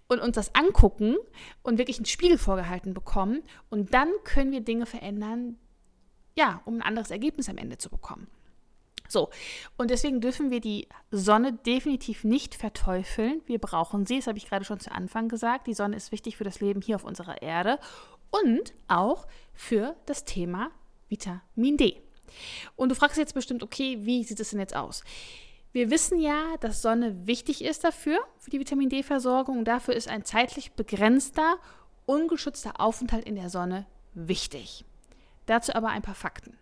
und 0.06 0.20
uns 0.20 0.34
das 0.34 0.54
angucken 0.54 1.16
und 1.62 1.78
wirklich 1.78 1.96
einen 1.96 2.04
Spiegel 2.04 2.36
vorgehalten 2.36 2.92
bekommen. 2.92 3.42
Und 3.70 3.94
dann 3.94 4.10
können 4.24 4.52
wir 4.52 4.60
Dinge 4.60 4.84
verändern, 4.84 5.58
ja, 6.36 6.60
um 6.66 6.74
ein 6.74 6.82
anderes 6.82 7.10
Ergebnis 7.10 7.48
am 7.48 7.56
Ende 7.56 7.78
zu 7.78 7.88
bekommen. 7.88 8.28
So, 9.08 9.30
und 9.76 9.90
deswegen 9.90 10.20
dürfen 10.20 10.50
wir 10.50 10.60
die 10.60 10.88
Sonne 11.10 11.52
definitiv 11.52 12.24
nicht 12.24 12.54
verteufeln. 12.54 13.40
Wir 13.46 13.58
brauchen 13.58 14.06
sie, 14.06 14.16
das 14.16 14.26
habe 14.26 14.38
ich 14.38 14.48
gerade 14.48 14.64
schon 14.64 14.80
zu 14.80 14.92
Anfang 14.92 15.28
gesagt. 15.28 15.66
Die 15.66 15.74
Sonne 15.74 15.96
ist 15.96 16.12
wichtig 16.12 16.36
für 16.36 16.44
das 16.44 16.60
Leben 16.60 16.80
hier 16.80 16.96
auf 16.96 17.04
unserer 17.04 17.42
Erde 17.42 17.78
und 18.30 18.74
auch 18.88 19.26
für 19.54 19.96
das 20.06 20.24
Thema 20.24 20.70
Vitamin 21.08 21.76
D. 21.76 22.00
Und 22.74 22.90
du 22.90 22.94
fragst 22.94 23.18
jetzt 23.18 23.34
bestimmt, 23.34 23.62
okay, 23.62 23.98
wie 24.02 24.24
sieht 24.24 24.40
es 24.40 24.50
denn 24.50 24.60
jetzt 24.60 24.74
aus? 24.76 25.02
Wir 25.72 25.90
wissen 25.90 26.18
ja, 26.20 26.56
dass 26.60 26.82
Sonne 26.82 27.26
wichtig 27.26 27.62
ist 27.62 27.84
dafür, 27.84 28.18
für 28.38 28.50
die 28.50 28.58
Vitamin 28.58 28.88
D-Versorgung. 28.88 29.64
Dafür 29.64 29.94
ist 29.94 30.08
ein 30.08 30.24
zeitlich 30.24 30.72
begrenzter, 30.72 31.58
ungeschützter 32.06 32.80
Aufenthalt 32.80 33.26
in 33.26 33.34
der 33.34 33.50
Sonne 33.50 33.86
wichtig. 34.14 34.84
Dazu 35.44 35.74
aber 35.74 35.88
ein 35.88 36.02
paar 36.02 36.14
Fakten. 36.14 36.56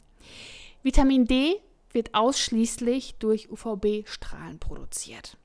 Vitamin 0.83 1.27
D 1.27 1.61
wird 1.95 2.15
ausschließlich 2.15 3.17
durch 3.19 3.51
UVB-Strahlen 3.51 4.59
produziert. 4.59 5.37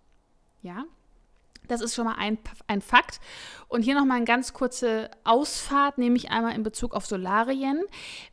Ja, 0.61 0.85
das 1.69 1.81
ist 1.81 1.95
schon 1.95 2.05
mal 2.05 2.15
ein, 2.17 2.37
ein 2.67 2.81
Fakt. 2.81 3.21
Und 3.67 3.83
hier 3.83 3.95
nochmal 3.95 4.17
eine 4.17 4.25
ganz 4.25 4.53
kurze 4.53 5.09
Ausfahrt, 5.23 5.97
nämlich 5.97 6.31
einmal 6.31 6.55
in 6.55 6.63
Bezug 6.63 6.93
auf 6.95 7.05
Solarien. 7.05 7.83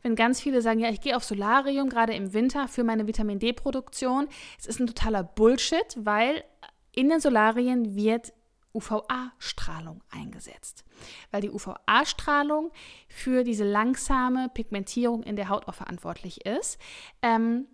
Wenn 0.01 0.15
ganz 0.15 0.41
viele 0.41 0.61
sagen, 0.61 0.79
ja, 0.79 0.89
ich 0.89 1.01
gehe 1.01 1.15
auf 1.15 1.23
Solarium, 1.23 1.87
gerade 1.87 2.13
im 2.15 2.33
Winter, 2.33 2.67
für 2.67 2.83
meine 2.83 3.07
Vitamin 3.07 3.39
D-Produktion. 3.39 4.27
Es 4.59 4.65
ist 4.65 4.79
ein 4.79 4.87
totaler 4.87 5.23
Bullshit, 5.23 5.95
weil 5.97 6.43
in 6.91 7.09
den 7.09 7.19
Solarien 7.19 7.95
wird 7.95 8.33
UVA-Strahlung 8.73 10.03
eingesetzt. 10.09 10.83
Weil 11.31 11.41
die 11.41 11.51
UVA-Strahlung 11.51 12.71
für 13.07 13.43
diese 13.43 13.63
langsame 13.63 14.49
Pigmentierung 14.49 15.23
in 15.23 15.35
der 15.35 15.49
Haut 15.49 15.67
auch 15.67 15.75
verantwortlich 15.75 16.45
ist. 16.45 16.79
Ähm, 17.21 17.67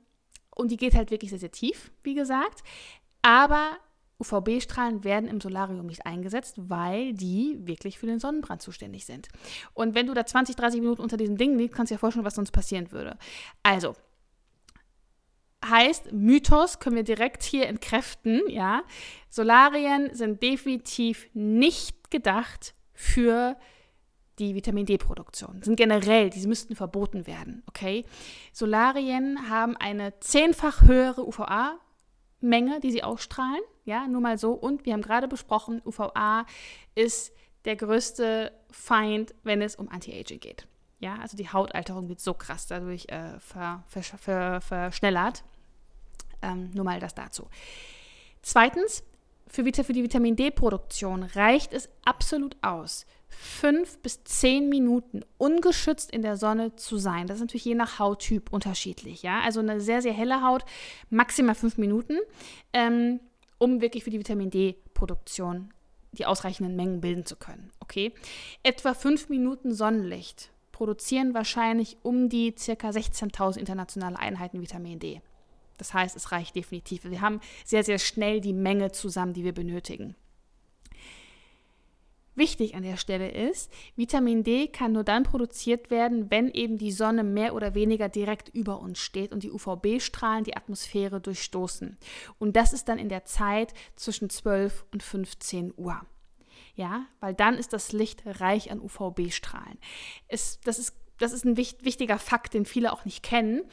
und 0.56 0.72
die 0.72 0.78
geht 0.78 0.96
halt 0.96 1.12
wirklich 1.12 1.30
sehr, 1.32 1.40
sehr 1.40 1.52
tief, 1.52 1.92
wie 2.04 2.14
gesagt. 2.14 2.64
Aber 3.22 3.78
UVB-Strahlen 4.20 5.04
werden 5.04 5.28
im 5.28 5.42
Solarium 5.42 5.86
nicht 5.86 6.06
eingesetzt, 6.06 6.56
weil 6.58 7.14
die 7.14 7.60
wirklich 7.62 8.00
für 8.00 8.06
den 8.06 8.20
Sonnenbrand 8.20 8.62
zuständig 8.62 9.06
sind. 9.06 9.28
Und 9.74 9.96
wenn 9.96 10.08
du 10.08 10.14
da 10.14 10.26
20, 10.26 10.56
30 10.56 10.82
Minuten 10.82 11.02
unter 11.02 11.18
diesem 11.18 11.38
Ding 11.38 11.58
liegst, 11.58 11.76
kannst 11.76 11.92
du 11.92 11.96
dir 11.96 12.00
vorstellen, 12.00 12.26
was 12.26 12.36
sonst 12.36 12.52
passieren 12.52 12.92
würde. 12.92 13.18
Also, 13.64 13.96
heißt, 15.66 16.12
Mythos 16.12 16.80
können 16.80 16.96
wir 16.96 17.04
direkt 17.04 17.44
hier 17.44 17.68
entkräften, 17.68 18.42
ja. 18.50 18.84
Solarien 19.30 20.14
sind 20.14 20.44
definitiv 20.44 21.30
nicht 21.34 22.12
gedacht 22.12 22.76
für 22.94 23.58
die 24.40 24.56
Vitamin 24.56 24.86
D-Produktion. 24.86 25.62
Sind 25.62 25.76
generell, 25.76 26.30
diese 26.30 26.48
müssten 26.48 26.76
verboten 26.76 27.28
werden, 27.28 27.64
okay? 27.68 28.06
Solarien 28.52 29.50
haben 29.50 29.78
eine 29.78 30.20
zehnfach 30.20 30.84
höhere 30.84 31.28
UVA-Menge, 31.28 32.80
die 32.80 32.92
sie 32.92 33.04
ausstrahlen 33.04 33.62
ja, 33.86 34.08
nur 34.08 34.22
mal 34.22 34.38
so. 34.38 34.54
Und 34.54 34.86
wir 34.86 34.94
haben 34.94 35.02
gerade 35.02 35.28
besprochen, 35.28 35.82
UVA 35.86 36.46
ist 36.96 37.34
der 37.66 37.76
größte 37.76 38.52
Feind, 38.72 39.34
wenn 39.44 39.62
es 39.62 39.76
um 39.76 39.90
Anti-Aging 39.90 40.40
geht. 40.40 40.68
Ja, 41.00 41.18
also 41.18 41.36
die 41.36 41.50
Hautalterung 41.50 42.08
wird 42.08 42.22
so 42.22 42.34
krass 42.34 42.68
dadurch 42.68 43.08
äh, 43.10 43.40
ver, 43.40 43.84
ver, 43.88 44.04
ver, 44.04 44.62
verschnellert. 44.62 45.44
Ähm, 46.42 46.72
nur 46.74 46.86
mal 46.86 47.00
das 47.00 47.14
dazu. 47.14 47.50
Zweitens, 48.42 49.04
für, 49.54 49.64
für 49.64 49.94
die 49.94 50.04
Vitamin 50.04 50.36
D-Produktion 50.36 51.24
reicht 51.24 51.74
es 51.74 51.88
absolut 52.04 52.58
aus, 52.64 53.06
fünf 53.30 54.00
bis 54.00 54.24
zehn 54.24 54.68
Minuten 54.68 55.22
ungeschützt 55.38 56.12
in 56.12 56.24
der 56.24 56.38
Sonne 56.38 56.76
zu 56.76 56.98
sein. 56.98 57.28
Das 57.28 57.38
ist 57.38 57.42
natürlich 57.42 57.66
je 57.66 57.76
nach 57.76 58.00
Hauttyp 58.00 58.52
unterschiedlich. 58.52 59.22
Ja, 59.22 59.42
also 59.42 59.60
eine 59.60 59.80
sehr, 59.80 60.02
sehr 60.02 60.14
helle 60.14 60.42
Haut, 60.42 60.66
maximal 61.12 61.54
fünf 61.54 61.78
Minuten. 61.78 62.18
Ähm, 62.74 63.20
um 63.60 63.80
wirklich 63.80 64.04
für 64.04 64.10
die 64.10 64.20
Vitamin 64.20 64.50
D-Produktion 64.50 65.72
die 66.12 66.26
ausreichenden 66.26 66.76
Mengen 66.76 67.00
bilden 67.00 67.26
zu 67.26 67.36
können. 67.36 67.72
Okay? 67.80 68.14
Etwa 68.62 68.94
fünf 68.94 69.30
Minuten 69.30 69.74
Sonnenlicht 69.74 70.52
produzieren 70.72 71.34
wahrscheinlich 71.34 71.98
um 72.02 72.28
die 72.28 72.52
ca. 72.52 72.90
16.000 72.90 73.58
internationale 73.58 74.20
Einheiten 74.20 74.62
Vitamin 74.62 75.00
D. 75.00 75.22
Das 75.84 75.94
heißt, 75.94 76.16
es 76.16 76.32
reicht 76.32 76.56
definitiv. 76.56 77.04
Wir 77.04 77.20
haben 77.20 77.42
sehr, 77.66 77.84
sehr 77.84 78.00
schnell 78.00 78.40
die 78.40 78.54
Menge 78.54 78.94
zusammen, 78.94 79.34
die 79.34 79.44
wir 79.44 79.54
benötigen. 79.54 80.16
Wichtig 82.36 82.74
an 82.74 82.84
der 82.84 82.96
Stelle 82.96 83.30
ist, 83.30 83.70
Vitamin 83.98 84.46
D 84.46 84.70
kann 84.70 84.94
nur 84.94 85.04
dann 85.04 85.24
produziert 85.24 85.92
werden, 85.92 86.32
wenn 86.32 86.50
eben 86.50 86.78
die 86.78 86.94
Sonne 86.94 87.26
mehr 87.26 87.54
oder 87.54 87.76
weniger 87.76 88.08
direkt 88.08 88.48
über 88.48 88.80
uns 88.80 89.00
steht 89.00 89.34
und 89.34 89.44
die 89.44 89.52
UVB-Strahlen 89.52 90.46
die 90.46 90.56
Atmosphäre 90.56 91.20
durchstoßen. 91.20 91.98
Und 92.40 92.56
das 92.56 92.72
ist 92.72 92.88
dann 92.88 92.98
in 92.98 93.10
der 93.10 93.26
Zeit 93.26 93.74
zwischen 93.98 94.30
12 94.30 94.86
und 94.94 95.04
15 95.04 95.74
Uhr. 95.76 96.00
Ja, 96.76 97.08
weil 97.20 97.34
dann 97.34 97.56
ist 97.56 97.74
das 97.74 97.92
Licht 97.92 98.24
reich 98.26 98.72
an 98.72 98.80
UVB-Strahlen. 98.80 99.78
das, 100.30 100.80
ist, 100.80 100.96
das 101.20 101.34
ist 101.34 101.46
ein 101.46 101.58
wichtiger 101.58 102.20
Fakt, 102.20 102.54
den 102.54 102.66
viele 102.66 102.92
auch 102.92 103.06
nicht 103.06 103.24
kennen. 103.24 103.64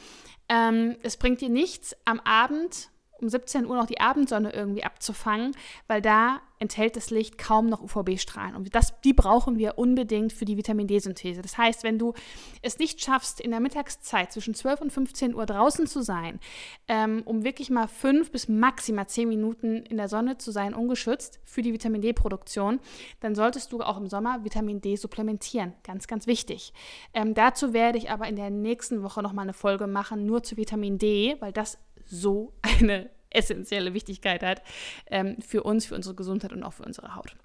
Ähm, 0.49 0.97
es 1.03 1.17
bringt 1.17 1.41
dir 1.41 1.49
nichts, 1.49 1.97
am 2.05 2.21
Abend 2.21 2.91
um 3.23 3.29
17 3.29 3.67
Uhr 3.67 3.77
noch 3.77 3.87
die 3.87 4.01
Abendsonne 4.01 4.53
irgendwie 4.53 4.85
abzufangen, 4.85 5.57
weil 5.87 6.03
da 6.03 6.41
enthält 6.61 6.95
das 6.95 7.11
Licht 7.11 7.39
kaum 7.39 7.67
noch 7.67 7.81
UVB-Strahlen. 7.81 8.55
Und 8.55 8.75
das, 8.75 9.01
die 9.01 9.15
brauchen 9.15 9.59
wir 9.59 9.79
unbedingt 9.79 10.33
für 10.33 10.45
die 10.45 10.59
Vitamin 10.59 10.87
D-Synthese. 10.87 11.41
Das 11.41 11.57
heißt, 11.57 11.83
wenn 11.85 11.99
du 11.99 12.13
es 12.61 12.79
nicht 12.79 13.01
schaffst, 13.01 13.41
in 13.41 13.51
der 13.51 13.61
Mittagszeit 13.61 14.31
zwischen 14.31 14.55
12 14.55 14.83
und 14.83 14.93
15 14.93 15.35
Uhr 15.35 15.47
draußen 15.47 15.87
zu 15.87 16.03
sein, 16.03 16.39
ähm, 16.87 17.23
um 17.25 17.45
wirklich 17.45 17.71
mal 17.71 17.89
fünf 17.89 18.31
bis 18.31 18.47
maximal 18.49 19.09
zehn 19.09 19.29
Minuten 19.29 19.79
in 19.87 19.97
der 19.97 20.09
Sonne 20.09 20.37
zu 20.37 20.51
sein, 20.51 20.75
ungeschützt 20.75 21.41
für 21.45 21.63
die 21.63 21.73
Vitamin 21.73 22.03
D-Produktion, 22.03 22.79
dann 23.21 23.35
solltest 23.35 23.73
du 23.73 23.81
auch 23.81 23.97
im 23.97 24.09
Sommer 24.09 24.45
Vitamin 24.45 24.83
D 24.83 24.97
supplementieren. 24.97 25.73
Ganz, 25.83 26.09
ganz 26.09 26.27
wichtig. 26.27 26.75
Ähm, 27.15 27.33
dazu 27.33 27.73
werde 27.73 27.97
ich 27.97 28.11
aber 28.11 28.29
in 28.29 28.37
der 28.37 28.51
nächsten 28.51 29.03
Woche 29.03 29.23
nochmal 29.23 29.45
eine 29.45 29.55
Folge 29.55 29.87
machen, 29.87 30.27
nur 30.27 30.43
zu 30.43 30.59
Vitamin 30.59 30.99
D, 30.99 31.37
weil 31.41 31.53
das 31.53 31.79
so 32.11 32.53
eine 32.63 33.11
essentielle 33.31 33.95
Wichtigkeit 33.95 34.43
hat 34.43 34.63
ähm, 35.07 35.37
für 35.41 35.63
uns, 35.63 35.87
für 35.87 35.95
unsere 35.95 36.15
Gesundheit 36.15 36.53
und 36.53 36.63
auch 36.63 36.73
für 36.73 36.85
unsere 36.85 37.15
Haut. 37.15 37.37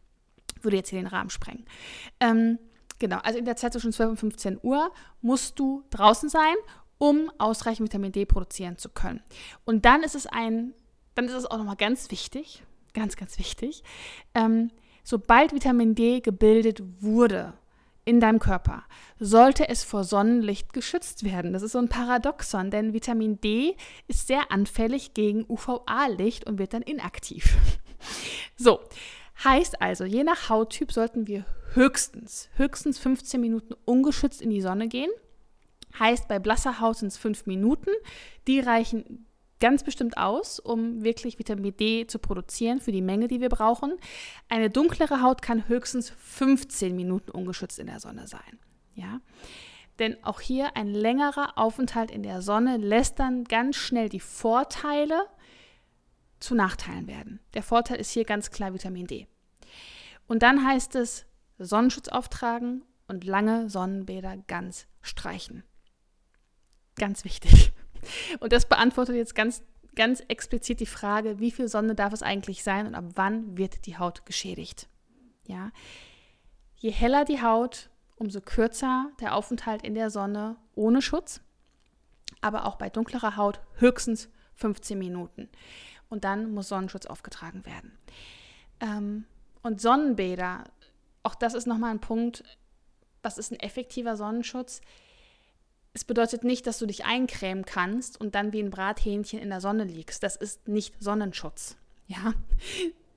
Würde 0.62 0.78
jetzt 0.78 0.89
hier 0.89 0.99
den 0.99 1.08
Rahmen 1.08 1.30
sprengen. 1.30 1.65
Ähm, 2.19 2.58
genau, 2.99 3.17
also 3.17 3.38
in 3.38 3.45
der 3.45 3.56
Zeit 3.56 3.73
zwischen 3.73 3.93
12 3.93 4.10
und 4.12 4.17
15 4.17 4.60
Uhr 4.63 4.91
musst 5.21 5.60
du 5.60 5.84
draußen 5.91 6.28
sein, 6.28 6.56
um 6.97 7.32
ausreichend 7.38 7.88
Vitamin 7.88 8.12
D 8.12 8.25
produzieren 8.25 8.78
zu 8.78 8.89
können. 8.89 9.21
Und 9.65 9.86
dann 9.86 10.01
ist 10.01 10.15
es 10.15 10.25
ein, 10.25 10.73
dann 11.13 11.25
ist 11.25 11.34
es 11.34 11.45
auch 11.45 11.58
nochmal 11.58 11.75
ganz 11.75 12.10
wichtig, 12.10 12.63
ganz, 12.93 13.15
ganz 13.15 13.38
wichtig, 13.38 13.84
ähm, 14.34 14.71
sobald 15.04 15.54
Vitamin 15.54 15.93
D 15.93 16.21
gebildet 16.21 16.82
wurde, 16.99 17.54
in 18.06 18.20
deinem 18.20 18.39
Körper, 18.39 18.84
sollte 19.20 19.68
es 19.68 19.84
vor 19.84 20.04
Sonnenlicht 20.04 20.74
geschützt 20.74 21.24
werden. 21.24 21.54
Das 21.54 21.63
ist 21.63 21.72
so 21.72 21.80
ein 21.80 21.89
Paradoxon, 21.89 22.70
denn 22.70 22.94
Vitamin 22.94 23.41
D 23.41 23.76
ist 24.08 24.28
sehr 24.28 24.52
anfällig 24.52 25.13
gegen 25.13 25.46
UVA-Licht 25.50 26.46
und 26.48 26.60
wird 26.60 26.74
dann 26.74 26.84
inaktiv. 26.84 27.58
So, 28.58 28.80
heißt 29.44 29.82
also, 29.82 30.06
je 30.06 30.24
nach 30.24 30.48
Hauttyp 30.48 30.91
sollten 30.91 31.28
wir 31.28 31.44
höchstens, 31.74 32.50
höchstens 32.56 33.00
15 33.00 33.41
Minuten 33.41 33.74
ungeschützt 33.84 34.41
in 34.41 34.52
die 34.52 34.62
Sonne 34.62 34.88
gehen. 34.88 35.10
Heißt, 36.00 36.28
bei 36.28 36.39
blasser 36.39 36.80
Haut 36.80 36.98
sind 36.98 37.08
es 37.08 37.18
5 37.18 37.48
Minuten. 37.48 37.89
Die 38.48 38.60
reichen 38.60 39.26
ganz 39.60 39.84
bestimmt 39.84 40.18
aus, 40.18 40.60
um 40.60 41.04
wirklich 41.04 41.39
Vitamin 41.39 41.76
D 41.76 42.08
zu 42.08 42.20
produzieren 42.20 42.82
für 42.82 42.91
die 42.91 43.02
Menge, 43.02 43.28
die 43.28 43.41
wir 43.41 43.50
brauchen. 43.50 43.94
Eine 44.50 44.70
dunklere 44.70 45.22
Haut 45.22 45.41
kann 45.41 45.68
höchstens 45.68 46.10
15 46.10 46.96
Minuten 46.96 47.32
ungeschützt 47.32 47.80
in 47.80 47.88
der 47.88 48.00
Sonne 48.00 48.28
sein. 48.28 48.60
Ja? 48.94 49.22
Denn 50.00 50.22
auch 50.24 50.41
hier 50.41 50.76
ein 50.76 50.88
längerer 50.88 51.58
Aufenthalt 51.58 52.12
in 52.12 52.24
der 52.24 52.41
Sonne 52.41 52.78
lässt 52.78 53.20
dann 53.20 53.46
ganz 53.46 53.78
schnell 53.78 54.10
die 54.10 54.20
Vorteile 54.20 55.26
zu 56.39 56.54
Nachteilen 56.54 57.08
werden. 57.08 57.39
Der 57.54 57.63
Vorteil 57.63 57.98
ist 57.98 58.12
hier 58.12 58.26
ganz 58.26 58.52
klar 58.52 58.74
Vitamin 58.74 59.08
D. 59.08 59.28
Und 60.28 60.44
dann 60.44 60.65
heißt 60.65 60.96
es 60.96 61.26
Sonnenschutz 61.58 62.10
auftragen 62.10 62.84
und 63.08 63.24
lange 63.24 63.70
Sonnenbäder 63.70 64.38
ganz 64.48 64.88
streichen. 65.02 65.63
Ganz 66.98 67.24
wichtig. 67.24 67.72
Und 68.39 68.54
das 68.54 68.68
beantwortet 68.68 69.15
jetzt 69.15 69.36
ganz, 69.36 69.63
ganz 69.96 70.22
explizit 70.28 70.80
die 70.80 70.86
Frage, 70.86 71.39
wie 71.39 71.52
viel 71.52 71.68
Sonne 71.68 71.96
darf 71.96 72.13
es 72.13 72.24
eigentlich 72.24 72.63
sein 72.63 72.88
und 72.88 72.96
ab 72.96 73.06
wann 73.15 73.58
wird 73.58 73.86
die 73.86 73.98
Haut 73.98 74.26
geschädigt. 74.26 74.88
Ja? 75.48 75.72
Je 76.76 76.91
heller 76.91 77.26
die 77.26 77.41
Haut, 77.41 77.89
umso 78.15 78.41
kürzer 78.41 79.10
der 79.20 79.36
Aufenthalt 79.36 79.84
in 79.84 79.96
der 79.96 80.10
Sonne 80.10 80.58
ohne 80.74 81.02
Schutz, 81.02 81.41
aber 82.41 82.65
auch 82.65 82.76
bei 82.76 82.89
dunklerer 82.89 83.38
Haut 83.38 83.60
höchstens 83.76 84.30
15 84.56 84.98
Minuten. 84.98 85.50
und 86.10 86.24
dann 86.24 86.54
muss 86.54 86.70
Sonnenschutz 86.70 87.08
aufgetragen 87.08 87.65
werden. 87.65 87.98
Ähm, 88.80 89.26
und 89.63 89.82
Sonnenbäder, 89.82 90.65
auch 91.24 91.36
das 91.36 91.56
ist 91.56 91.65
nochmal 91.65 91.91
ein 91.91 92.00
Punkt, 92.00 92.44
was 93.24 93.38
ist 93.38 93.52
ein 93.52 93.60
effektiver 93.60 94.15
Sonnenschutz? 94.15 94.82
Es 95.95 96.03
bedeutet 96.03 96.43
nicht, 96.43 96.67
dass 96.67 96.77
du 96.77 96.86
dich 96.86 97.05
eincremen 97.05 97.63
kannst 97.63 98.19
und 98.19 98.36
dann 98.36 98.51
wie 98.51 98.62
ein 98.62 98.69
Brathähnchen 98.69 99.39
in 99.39 99.49
der 99.49 99.62
Sonne 99.62 99.86
liegst. 99.86 100.23
Das 100.23 100.36
ist 100.36 100.67
nicht 100.67 100.93
Sonnenschutz. 101.01 101.77
Ja, 102.08 102.34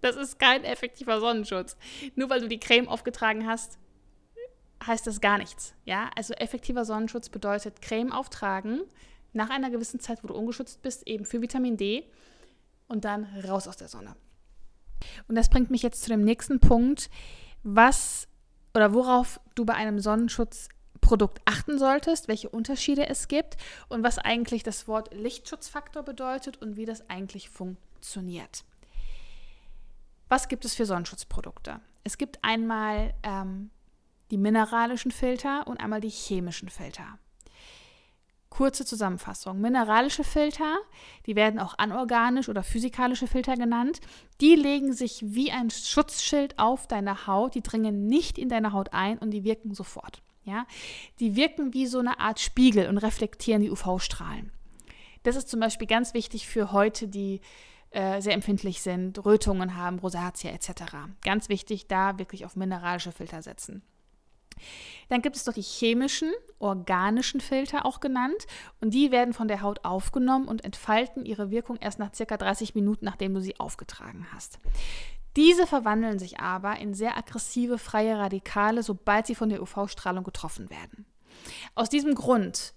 das 0.00 0.14
ist 0.14 0.38
kein 0.38 0.62
effektiver 0.62 1.18
Sonnenschutz. 1.18 1.76
Nur 2.14 2.30
weil 2.30 2.40
du 2.40 2.46
die 2.46 2.60
Creme 2.60 2.86
aufgetragen 2.86 3.48
hast, 3.48 3.78
heißt 4.86 5.08
das 5.08 5.20
gar 5.20 5.38
nichts. 5.38 5.74
Ja, 5.86 6.08
also 6.14 6.34
effektiver 6.34 6.84
Sonnenschutz 6.84 7.30
bedeutet 7.30 7.82
Creme 7.82 8.12
auftragen 8.12 8.82
nach 9.32 9.50
einer 9.50 9.70
gewissen 9.70 9.98
Zeit, 9.98 10.22
wo 10.22 10.28
du 10.28 10.34
ungeschützt 10.34 10.80
bist, 10.80 11.04
eben 11.08 11.24
für 11.24 11.42
Vitamin 11.42 11.76
D 11.76 12.04
und 12.86 13.04
dann 13.04 13.24
raus 13.44 13.66
aus 13.66 13.76
der 13.76 13.88
Sonne. 13.88 14.14
Und 15.26 15.34
das 15.34 15.48
bringt 15.48 15.72
mich 15.72 15.82
jetzt 15.82 16.04
zu 16.04 16.10
dem 16.10 16.22
nächsten 16.22 16.60
Punkt, 16.60 17.10
was 17.64 18.28
oder 18.72 18.94
worauf 18.94 19.40
du 19.56 19.64
bei 19.64 19.74
einem 19.74 19.98
Sonnenschutzprodukt 21.08 21.40
achten 21.46 21.78
solltest, 21.78 22.28
welche 22.28 22.50
Unterschiede 22.50 23.08
es 23.08 23.28
gibt 23.28 23.56
und 23.88 24.02
was 24.02 24.18
eigentlich 24.18 24.62
das 24.62 24.86
Wort 24.86 25.14
Lichtschutzfaktor 25.14 26.02
bedeutet 26.02 26.60
und 26.60 26.76
wie 26.76 26.84
das 26.84 27.08
eigentlich 27.08 27.48
funktioniert. 27.48 28.64
Was 30.28 30.48
gibt 30.48 30.66
es 30.66 30.74
für 30.74 30.84
Sonnenschutzprodukte? 30.84 31.80
Es 32.04 32.18
gibt 32.18 32.38
einmal 32.42 33.14
ähm, 33.22 33.70
die 34.30 34.36
mineralischen 34.36 35.10
Filter 35.10 35.66
und 35.66 35.78
einmal 35.78 36.00
die 36.00 36.10
chemischen 36.10 36.68
Filter. 36.68 37.18
Kurze 38.50 38.84
Zusammenfassung. 38.84 39.60
Mineralische 39.60 40.24
Filter, 40.24 40.76
die 41.26 41.36
werden 41.36 41.60
auch 41.60 41.78
anorganisch 41.78 42.48
oder 42.48 42.62
physikalische 42.62 43.26
Filter 43.26 43.56
genannt, 43.56 44.00
die 44.40 44.54
legen 44.54 44.92
sich 44.92 45.22
wie 45.22 45.50
ein 45.50 45.70
Schutzschild 45.70 46.58
auf 46.58 46.86
deine 46.86 47.26
Haut, 47.26 47.54
die 47.54 47.62
dringen 47.62 48.06
nicht 48.06 48.36
in 48.36 48.48
deine 48.48 48.72
Haut 48.72 48.92
ein 48.92 49.18
und 49.18 49.30
die 49.30 49.44
wirken 49.44 49.74
sofort. 49.74 50.22
Ja? 50.48 50.66
Die 51.20 51.36
wirken 51.36 51.74
wie 51.74 51.86
so 51.86 51.98
eine 51.98 52.18
Art 52.18 52.40
Spiegel 52.40 52.88
und 52.88 52.98
reflektieren 52.98 53.62
die 53.62 53.70
UV-Strahlen. 53.70 54.50
Das 55.22 55.36
ist 55.36 55.48
zum 55.48 55.60
Beispiel 55.60 55.86
ganz 55.86 56.14
wichtig 56.14 56.46
für 56.46 56.72
heute, 56.72 57.06
die 57.06 57.40
äh, 57.90 58.20
sehr 58.20 58.34
empfindlich 58.34 58.82
sind, 58.82 59.24
Rötungen 59.24 59.76
haben, 59.76 59.98
Rosatia 59.98 60.50
etc. 60.50 60.70
Ganz 61.22 61.48
wichtig, 61.48 61.86
da 61.86 62.18
wirklich 62.18 62.44
auf 62.44 62.56
mineralische 62.56 63.12
Filter 63.12 63.42
setzen. 63.42 63.82
Dann 65.08 65.22
gibt 65.22 65.36
es 65.36 65.44
doch 65.44 65.52
die 65.52 65.62
chemischen, 65.62 66.32
organischen 66.58 67.40
Filter 67.40 67.86
auch 67.86 68.00
genannt. 68.00 68.46
Und 68.80 68.92
die 68.92 69.10
werden 69.10 69.32
von 69.34 69.48
der 69.48 69.62
Haut 69.62 69.84
aufgenommen 69.84 70.48
und 70.48 70.64
entfalten 70.64 71.24
ihre 71.24 71.50
Wirkung 71.50 71.76
erst 71.76 71.98
nach 71.98 72.14
circa 72.14 72.36
30 72.36 72.74
Minuten, 72.74 73.04
nachdem 73.04 73.34
du 73.34 73.40
sie 73.40 73.58
aufgetragen 73.58 74.26
hast. 74.32 74.58
Diese 75.38 75.68
verwandeln 75.68 76.18
sich 76.18 76.40
aber 76.40 76.80
in 76.80 76.94
sehr 76.94 77.16
aggressive 77.16 77.78
freie 77.78 78.18
Radikale, 78.18 78.82
sobald 78.82 79.24
sie 79.28 79.36
von 79.36 79.48
der 79.48 79.62
UV-Strahlung 79.62 80.24
getroffen 80.24 80.68
werden. 80.68 81.06
Aus 81.76 81.88
diesem 81.88 82.16
Grund 82.16 82.74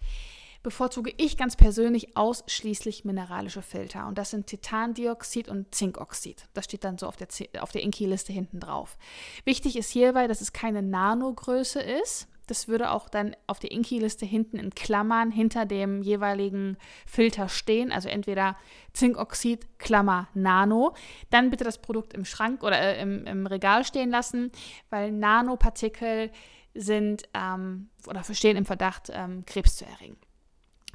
bevorzuge 0.61 1.11
ich 1.17 1.37
ganz 1.37 1.55
persönlich 1.55 2.15
ausschließlich 2.15 3.03
mineralische 3.03 3.63
Filter. 3.63 4.05
Und 4.05 4.19
das 4.19 4.29
sind 4.29 4.45
Titandioxid 4.45 5.49
und 5.49 5.73
Zinkoxid. 5.73 6.49
Das 6.53 6.65
steht 6.65 6.83
dann 6.83 6.99
so 6.99 7.07
auf 7.07 7.15
der, 7.15 7.29
auf 7.63 7.71
der 7.71 7.81
Inki-Liste 7.81 8.31
hinten 8.31 8.59
drauf. 8.59 8.95
Wichtig 9.43 9.75
ist 9.75 9.89
hierbei, 9.89 10.27
dass 10.27 10.41
es 10.41 10.53
keine 10.53 10.83
Nanogröße 10.83 11.81
ist. 11.81 12.27
Das 12.51 12.67
würde 12.67 12.91
auch 12.91 13.07
dann 13.07 13.33
auf 13.47 13.59
der 13.59 13.71
Inki-Liste 13.71 14.25
hinten 14.25 14.57
in 14.57 14.71
Klammern 14.71 15.31
hinter 15.31 15.65
dem 15.65 16.01
jeweiligen 16.01 16.75
Filter 17.05 17.47
stehen. 17.47 17.93
Also 17.93 18.09
entweder 18.09 18.57
Zinkoxid, 18.91 19.79
Klammer, 19.79 20.27
Nano. 20.33 20.93
Dann 21.29 21.49
bitte 21.49 21.63
das 21.63 21.81
Produkt 21.81 22.13
im 22.13 22.25
Schrank 22.25 22.61
oder 22.63 22.77
äh, 22.77 23.01
im, 23.01 23.25
im 23.25 23.47
Regal 23.47 23.85
stehen 23.85 24.09
lassen, 24.09 24.51
weil 24.89 25.13
Nanopartikel 25.13 26.29
sind 26.73 27.23
ähm, 27.33 27.89
oder 28.05 28.21
stehen 28.25 28.57
im 28.57 28.65
Verdacht, 28.65 29.09
ähm, 29.13 29.45
Krebs 29.45 29.77
zu 29.77 29.85
erregen. 29.85 30.17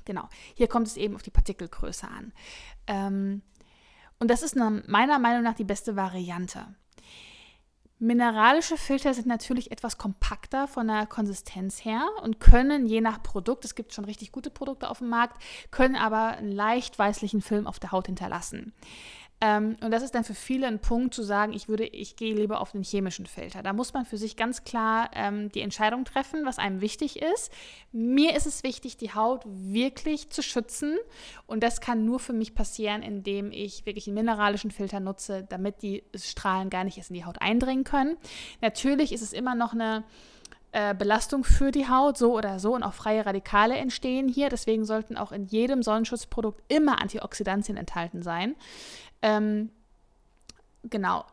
Genau, 0.04 0.28
hier 0.52 0.68
kommt 0.68 0.88
es 0.88 0.98
eben 0.98 1.14
auf 1.14 1.22
die 1.22 1.30
Partikelgröße 1.30 2.06
an. 2.06 2.34
Ähm, 2.86 3.40
und 4.18 4.30
das 4.30 4.42
ist 4.42 4.56
meiner 4.56 5.18
Meinung 5.18 5.42
nach 5.42 5.54
die 5.54 5.64
beste 5.64 5.96
Variante. 5.96 6.66
Mineralische 7.98 8.76
Filter 8.76 9.14
sind 9.14 9.26
natürlich 9.26 9.72
etwas 9.72 9.96
kompakter 9.96 10.68
von 10.68 10.86
der 10.86 11.06
Konsistenz 11.06 11.82
her 11.82 12.06
und 12.22 12.40
können 12.40 12.84
je 12.84 13.00
nach 13.00 13.22
Produkt, 13.22 13.64
es 13.64 13.74
gibt 13.74 13.94
schon 13.94 14.04
richtig 14.04 14.32
gute 14.32 14.50
Produkte 14.50 14.90
auf 14.90 14.98
dem 14.98 15.08
Markt, 15.08 15.42
können 15.70 15.96
aber 15.96 16.36
einen 16.36 16.52
leicht 16.52 16.98
weißlichen 16.98 17.40
Film 17.40 17.66
auf 17.66 17.78
der 17.78 17.92
Haut 17.92 18.06
hinterlassen. 18.06 18.74
Ähm, 19.40 19.76
und 19.82 19.90
das 19.90 20.02
ist 20.02 20.14
dann 20.14 20.24
für 20.24 20.34
viele 20.34 20.66
ein 20.66 20.78
Punkt 20.78 21.12
zu 21.12 21.22
sagen, 21.22 21.52
ich 21.52 21.68
würde, 21.68 21.84
ich 21.84 22.16
gehe 22.16 22.34
lieber 22.34 22.60
auf 22.60 22.72
den 22.72 22.82
chemischen 22.82 23.26
Filter. 23.26 23.62
Da 23.62 23.74
muss 23.74 23.92
man 23.92 24.06
für 24.06 24.16
sich 24.16 24.36
ganz 24.36 24.64
klar 24.64 25.10
ähm, 25.14 25.50
die 25.52 25.60
Entscheidung 25.60 26.06
treffen, 26.06 26.46
was 26.46 26.58
einem 26.58 26.80
wichtig 26.80 27.20
ist. 27.20 27.52
Mir 27.92 28.34
ist 28.34 28.46
es 28.46 28.62
wichtig, 28.62 28.96
die 28.96 29.12
Haut 29.12 29.42
wirklich 29.46 30.30
zu 30.30 30.42
schützen. 30.42 30.96
Und 31.46 31.62
das 31.62 31.82
kann 31.82 32.06
nur 32.06 32.18
für 32.18 32.32
mich 32.32 32.54
passieren, 32.54 33.02
indem 33.02 33.52
ich 33.52 33.84
wirklich 33.84 34.06
einen 34.06 34.14
mineralischen 34.14 34.70
Filter 34.70 35.00
nutze, 35.00 35.44
damit 35.46 35.82
die 35.82 36.02
Strahlen 36.14 36.70
gar 36.70 36.84
nicht 36.84 36.96
erst 36.96 37.10
in 37.10 37.16
die 37.16 37.26
Haut 37.26 37.42
eindringen 37.42 37.84
können. 37.84 38.16
Natürlich 38.62 39.12
ist 39.12 39.22
es 39.22 39.34
immer 39.34 39.54
noch 39.54 39.74
eine 39.74 40.04
äh, 40.76 40.94
Belastung 40.94 41.42
für 41.42 41.70
die 41.70 41.88
Haut, 41.88 42.18
so 42.18 42.36
oder 42.36 42.58
so, 42.58 42.74
und 42.74 42.82
auch 42.82 42.92
freie 42.92 43.24
Radikale 43.24 43.76
entstehen 43.76 44.28
hier. 44.28 44.50
Deswegen 44.50 44.84
sollten 44.84 45.16
auch 45.16 45.32
in 45.32 45.46
jedem 45.46 45.82
Sonnenschutzprodukt 45.82 46.62
immer 46.68 47.00
Antioxidantien 47.00 47.78
enthalten 47.78 48.22
sein. 48.22 48.56
Ähm, 49.22 49.70
genau. 50.84 51.24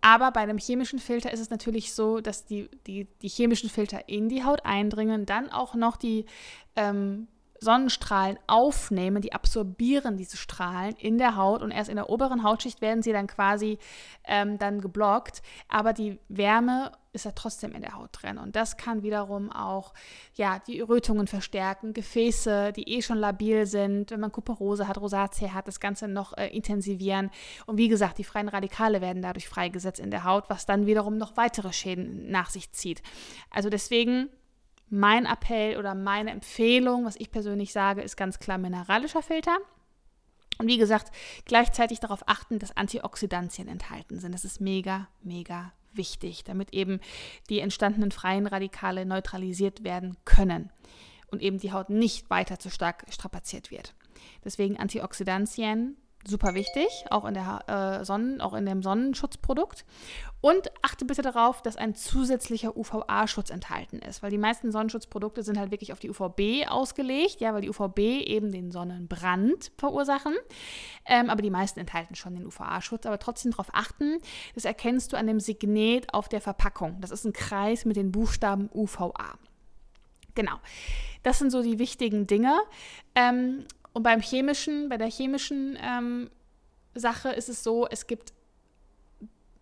Aber 0.00 0.30
bei 0.30 0.40
einem 0.40 0.58
chemischen 0.58 0.98
Filter 0.98 1.32
ist 1.32 1.40
es 1.40 1.50
natürlich 1.50 1.92
so, 1.92 2.20
dass 2.20 2.44
die, 2.44 2.68
die, 2.86 3.06
die 3.20 3.28
chemischen 3.28 3.68
Filter 3.68 4.08
in 4.08 4.28
die 4.28 4.44
Haut 4.44 4.64
eindringen, 4.64 5.26
dann 5.26 5.50
auch 5.50 5.74
noch 5.74 5.96
die 5.96 6.24
ähm, 6.76 7.26
Sonnenstrahlen 7.60 8.38
aufnehmen, 8.46 9.22
die 9.22 9.32
absorbieren 9.32 10.16
diese 10.16 10.36
Strahlen 10.36 10.94
in 10.96 11.18
der 11.18 11.36
Haut 11.36 11.62
und 11.62 11.70
erst 11.70 11.90
in 11.90 11.96
der 11.96 12.10
oberen 12.10 12.42
Hautschicht 12.42 12.80
werden 12.80 13.02
sie 13.02 13.12
dann 13.12 13.26
quasi 13.26 13.78
ähm, 14.24 14.58
dann 14.58 14.80
geblockt. 14.80 15.42
Aber 15.68 15.92
die 15.92 16.18
Wärme 16.28 16.92
ist 17.12 17.24
ja 17.24 17.32
trotzdem 17.32 17.72
in 17.72 17.82
der 17.82 17.94
Haut 17.94 18.10
drin 18.12 18.38
und 18.38 18.54
das 18.54 18.76
kann 18.76 19.02
wiederum 19.02 19.50
auch 19.50 19.94
ja 20.34 20.60
die 20.66 20.80
Rötungen 20.80 21.26
verstärken, 21.26 21.94
Gefäße, 21.94 22.72
die 22.72 22.88
eh 22.96 23.02
schon 23.02 23.18
labil 23.18 23.66
sind, 23.66 24.10
wenn 24.10 24.20
man 24.20 24.30
Kuperose 24.30 24.86
hat, 24.86 24.98
Rosatia 24.98 25.52
hat, 25.54 25.66
das 25.66 25.80
Ganze 25.80 26.06
noch 26.06 26.36
äh, 26.36 26.48
intensivieren. 26.48 27.30
Und 27.66 27.78
wie 27.78 27.88
gesagt, 27.88 28.18
die 28.18 28.24
freien 28.24 28.48
Radikale 28.48 29.00
werden 29.00 29.22
dadurch 29.22 29.48
freigesetzt 29.48 30.00
in 30.00 30.10
der 30.10 30.24
Haut, 30.24 30.44
was 30.48 30.66
dann 30.66 30.86
wiederum 30.86 31.16
noch 31.16 31.36
weitere 31.36 31.72
Schäden 31.72 32.30
nach 32.30 32.50
sich 32.50 32.72
zieht. 32.72 33.02
Also 33.50 33.70
deswegen 33.70 34.28
mein 34.90 35.26
Appell 35.26 35.76
oder 35.76 35.94
meine 35.94 36.30
Empfehlung, 36.30 37.04
was 37.04 37.16
ich 37.16 37.30
persönlich 37.30 37.72
sage, 37.72 38.02
ist 38.02 38.16
ganz 38.16 38.38
klar 38.38 38.58
mineralischer 38.58 39.22
Filter. 39.22 39.56
Und 40.58 40.66
wie 40.66 40.78
gesagt, 40.78 41.12
gleichzeitig 41.44 42.00
darauf 42.00 42.26
achten, 42.26 42.58
dass 42.58 42.76
Antioxidantien 42.76 43.68
enthalten 43.68 44.18
sind. 44.18 44.32
Das 44.32 44.44
ist 44.44 44.60
mega, 44.60 45.08
mega 45.22 45.72
wichtig, 45.92 46.44
damit 46.44 46.72
eben 46.72 47.00
die 47.48 47.60
entstandenen 47.60 48.10
freien 48.10 48.46
Radikale 48.46 49.06
neutralisiert 49.06 49.84
werden 49.84 50.16
können 50.24 50.70
und 51.30 51.42
eben 51.42 51.58
die 51.58 51.72
Haut 51.72 51.90
nicht 51.90 52.28
weiter 52.30 52.58
zu 52.58 52.70
stark 52.70 53.04
strapaziert 53.10 53.70
wird. 53.70 53.94
Deswegen 54.44 54.76
Antioxidantien 54.76 55.96
super 56.26 56.54
wichtig, 56.54 56.88
auch 57.10 57.24
in, 57.24 57.34
der, 57.34 58.00
äh, 58.00 58.04
Sonnen, 58.04 58.40
auch 58.40 58.54
in 58.54 58.66
dem 58.66 58.82
Sonnenschutzprodukt. 58.82 59.84
Und 60.40 60.70
achte 60.82 61.04
bitte 61.04 61.22
darauf, 61.22 61.62
dass 61.62 61.76
ein 61.76 61.96
zusätzlicher 61.96 62.76
UVA-Schutz 62.76 63.50
enthalten 63.50 63.98
ist, 63.98 64.22
weil 64.22 64.30
die 64.30 64.38
meisten 64.38 64.70
Sonnenschutzprodukte 64.70 65.42
sind 65.42 65.58
halt 65.58 65.72
wirklich 65.72 65.92
auf 65.92 65.98
die 65.98 66.10
UVB 66.10 66.68
ausgelegt, 66.68 67.40
ja, 67.40 67.54
weil 67.54 67.62
die 67.62 67.70
UVB 67.70 67.98
eben 68.26 68.52
den 68.52 68.70
Sonnenbrand 68.70 69.72
verursachen. 69.78 70.34
Ähm, 71.06 71.28
aber 71.28 71.42
die 71.42 71.50
meisten 71.50 71.80
enthalten 71.80 72.14
schon 72.14 72.34
den 72.34 72.46
UVA-Schutz, 72.46 73.06
aber 73.06 73.18
trotzdem 73.18 73.50
darauf 73.50 73.70
achten, 73.72 74.18
das 74.54 74.64
erkennst 74.64 75.12
du 75.12 75.16
an 75.16 75.26
dem 75.26 75.40
Signet 75.40 76.14
auf 76.14 76.28
der 76.28 76.40
Verpackung. 76.40 77.00
Das 77.00 77.10
ist 77.10 77.24
ein 77.24 77.32
Kreis 77.32 77.84
mit 77.84 77.96
den 77.96 78.12
Buchstaben 78.12 78.68
UVA. 78.72 79.38
Genau. 80.34 80.56
Das 81.24 81.40
sind 81.40 81.50
so 81.50 81.62
die 81.62 81.80
wichtigen 81.80 82.28
Dinge. 82.28 82.56
Ähm, 83.16 83.64
und 83.98 84.04
beim 84.04 84.20
chemischen, 84.20 84.88
bei 84.88 84.96
der 84.96 85.10
chemischen 85.10 85.76
ähm, 85.82 86.30
Sache 86.94 87.30
ist 87.30 87.48
es 87.48 87.64
so, 87.64 87.84
es 87.88 88.06
gibt 88.06 88.32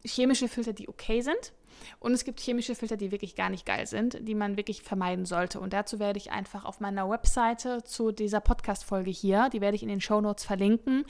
chemische 0.05 0.47
Filter, 0.47 0.75
die 0.75 0.91
okay 0.91 1.23
sind. 1.23 1.55
Und 2.01 2.13
es 2.13 2.23
gibt 2.23 2.41
chemische 2.41 2.75
Filter, 2.75 2.99
die 2.99 3.11
wirklich 3.13 3.35
gar 3.35 3.49
nicht 3.49 3.65
geil 3.65 3.87
sind, 3.87 4.19
die 4.29 4.35
man 4.35 4.59
wirklich 4.59 4.83
vermeiden 4.83 5.25
sollte. 5.25 5.59
Und 5.59 5.73
dazu 5.73 5.99
werde 5.99 6.19
ich 6.19 6.33
einfach 6.33 6.67
auf 6.67 6.81
meiner 6.81 7.09
Webseite 7.09 7.83
zu 7.83 8.13
dieser 8.13 8.41
Podcast-Folge 8.41 9.11
hier, 9.11 9.49
die 9.49 9.63
werde 9.63 9.75
ich 9.75 9.83
in 9.83 9.89
den 9.89 10.03
Show 10.03 10.21
Notes 10.21 10.45
verlinken, 10.45 11.07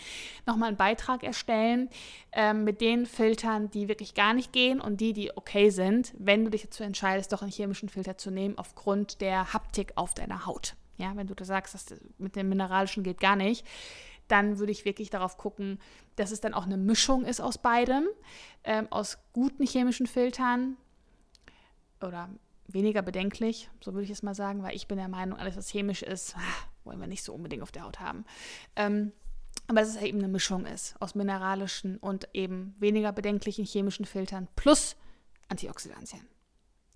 nochmal 0.47 0.69
einen 0.69 0.77
Beitrag 0.77 1.25
erstellen 1.25 1.91
ähm, 2.31 2.63
mit 2.63 2.81
den 2.81 3.07
Filtern, 3.07 3.73
die 3.73 3.89
wirklich 3.89 4.15
gar 4.15 4.35
nicht 4.35 4.53
gehen 4.53 4.81
und 4.81 5.01
die, 5.01 5.13
die 5.13 5.37
okay 5.37 5.71
sind, 5.71 6.15
wenn 6.17 6.45
du 6.45 6.51
dich 6.53 6.63
dazu 6.63 6.85
entscheidest, 6.85 7.33
doch 7.33 7.43
einen 7.43 7.51
chemischen 7.51 7.89
Filter 7.89 8.19
zu 8.19 8.31
nehmen, 8.31 8.57
aufgrund 8.57 9.21
der 9.21 9.53
Haptik 9.53 9.95
auf 9.97 10.15
deiner 10.15 10.47
Haut. 10.47 10.77
Ja, 10.99 11.17
wenn 11.17 11.27
du 11.27 11.35
da 11.35 11.45
sagst, 11.45 11.75
dass 11.75 11.87
mit 12.19 12.37
dem 12.37 12.49
Mineralischen 12.49 13.03
geht 13.03 13.21
gar 13.21 13.37
nicht, 13.37 13.67
dann 14.29 14.59
würde 14.59 14.73
ich 14.73 14.85
wirklich 14.85 15.11
darauf 15.11 15.37
gucken, 15.37 15.79
dass 16.17 16.31
es 16.31 16.41
dann 16.41 16.55
auch 16.55 16.65
eine 16.65 16.77
Mischung 16.77 17.25
ist 17.25 17.41
aus 17.41 17.59
beidem, 17.59 18.07
ähm, 18.65 18.89
aus 18.91 19.19
guten 19.33 19.65
chemischen 19.65 20.07
Filtern 20.07 20.77
oder 22.01 22.29
weniger 22.67 23.03
bedenklich, 23.03 23.71
so 23.81 23.93
würde 23.93 24.05
ich 24.05 24.11
es 24.11 24.23
mal 24.23 24.35
sagen, 24.35 24.63
weil 24.63 24.75
ich 24.75 24.89
bin 24.89 24.99
der 24.99 25.09
Meinung, 25.09 25.39
alles, 25.39 25.57
was 25.57 25.71
chemisch 25.71 26.03
ist, 26.03 26.37
ah, 26.37 26.69
wollen 26.85 27.01
wir 27.01 27.07
nicht 27.07 27.23
so 27.23 27.33
unbedingt 27.33 27.63
auf 27.63 27.73
der 27.73 27.85
Haut 27.85 28.01
haben. 28.01 28.25
Ähm, 28.75 29.13
aber 29.69 29.81
dass 29.81 29.89
es 29.89 30.03
eben 30.03 30.19
eine 30.19 30.29
Mischung 30.29 30.67
ist 30.67 31.01
aus 31.01 31.15
mineralischen 31.15 31.97
und 31.99 32.29
eben 32.33 32.75
weniger 32.79 33.13
bedenklichen 33.13 33.65
chemischen 33.65 34.05
Filtern 34.05 34.49
plus 34.57 34.97
Antioxidantien. 35.49 36.27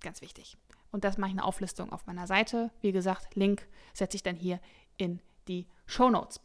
Ganz 0.01 0.23
wichtig. 0.23 0.57
Und 0.93 1.05
das 1.05 1.19
mache 1.19 1.31
ich 1.31 1.37
eine 1.37 1.45
Auflistung 1.45 1.93
auf 1.93 2.07
meiner 2.07 2.27
Seite. 2.27 2.71
Wie 2.81 2.93
gesagt, 2.93 3.37
Link 3.37 3.67
setze 3.93 4.17
ich 4.17 4.23
dann 4.23 4.37
hier 4.37 4.61
in 4.97 5.21
die 5.49 5.67
Show 5.87 6.11
Notes. 6.11 6.41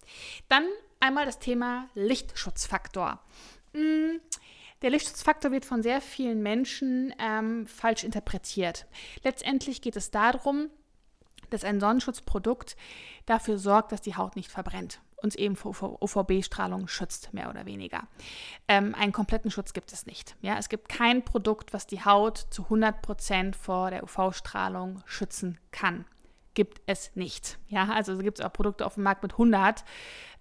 Dann 0.49 0.65
einmal 0.99 1.25
das 1.25 1.39
Thema 1.39 1.89
Lichtschutzfaktor. 1.93 3.19
Mm, 3.73 4.17
der 4.81 4.89
Lichtschutzfaktor 4.89 5.51
wird 5.51 5.65
von 5.65 5.81
sehr 5.81 6.01
vielen 6.01 6.41
Menschen 6.43 7.13
ähm, 7.19 7.67
falsch 7.67 8.03
interpretiert. 8.03 8.85
Letztendlich 9.23 9.81
geht 9.81 9.95
es 9.95 10.11
darum, 10.11 10.69
dass 11.49 11.63
ein 11.63 11.79
Sonnenschutzprodukt 11.79 12.75
dafür 13.25 13.57
sorgt, 13.57 13.91
dass 13.91 14.01
die 14.01 14.15
Haut 14.15 14.35
nicht 14.35 14.51
verbrennt 14.51 14.99
uns 15.17 15.35
eben 15.35 15.55
vor 15.55 16.01
UVB-Strahlung 16.01 16.87
schützt, 16.87 17.33
mehr 17.33 17.49
oder 17.49 17.65
weniger. 17.65 18.03
Ähm, 18.67 18.95
einen 18.95 19.11
kompletten 19.11 19.51
Schutz 19.51 19.73
gibt 19.73 19.91
es 19.93 20.05
nicht. 20.05 20.35
Ja? 20.41 20.57
Es 20.57 20.69
gibt 20.69 20.89
kein 20.89 21.23
Produkt, 21.23 21.73
was 21.73 21.87
die 21.87 22.03
Haut 22.03 22.37
zu 22.37 22.63
100% 22.63 23.55
vor 23.55 23.89
der 23.89 24.03
UV-Strahlung 24.03 25.01
schützen 25.05 25.59
kann. 25.71 26.05
Gibt 26.53 26.81
es 26.85 27.13
nicht. 27.15 27.57
Ja? 27.67 27.89
Also 27.89 28.17
gibt 28.17 28.39
es 28.39 28.45
auch 28.45 28.53
Produkte 28.53 28.85
auf 28.85 28.95
dem 28.95 29.03
Markt 29.03 29.23
mit 29.23 29.33
100. 29.33 29.83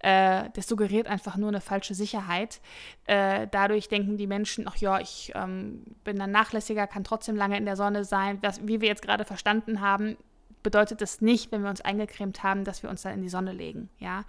Äh, 0.00 0.50
das 0.54 0.68
suggeriert 0.68 1.06
einfach 1.06 1.36
nur 1.36 1.48
eine 1.48 1.60
falsche 1.60 1.94
Sicherheit. 1.94 2.60
Äh, 3.06 3.48
dadurch 3.50 3.88
denken 3.88 4.16
die 4.16 4.26
Menschen, 4.26 4.68
ach 4.68 4.76
ja, 4.76 5.00
ich 5.00 5.32
ähm, 5.34 5.82
bin 6.04 6.18
dann 6.18 6.30
nachlässiger, 6.30 6.86
kann 6.86 7.04
trotzdem 7.04 7.36
lange 7.36 7.56
in 7.56 7.64
der 7.64 7.76
Sonne 7.76 8.04
sein. 8.04 8.40
Das, 8.42 8.66
wie 8.66 8.80
wir 8.80 8.88
jetzt 8.88 9.02
gerade 9.02 9.24
verstanden 9.24 9.80
haben, 9.80 10.16
bedeutet 10.64 11.00
das 11.00 11.20
nicht, 11.20 11.52
wenn 11.52 11.62
wir 11.62 11.70
uns 11.70 11.80
eingecremt 11.80 12.42
haben, 12.42 12.64
dass 12.64 12.82
wir 12.82 12.90
uns 12.90 13.02
dann 13.02 13.14
in 13.14 13.22
die 13.22 13.28
Sonne 13.28 13.52
legen. 13.52 13.88
Ja? 14.00 14.24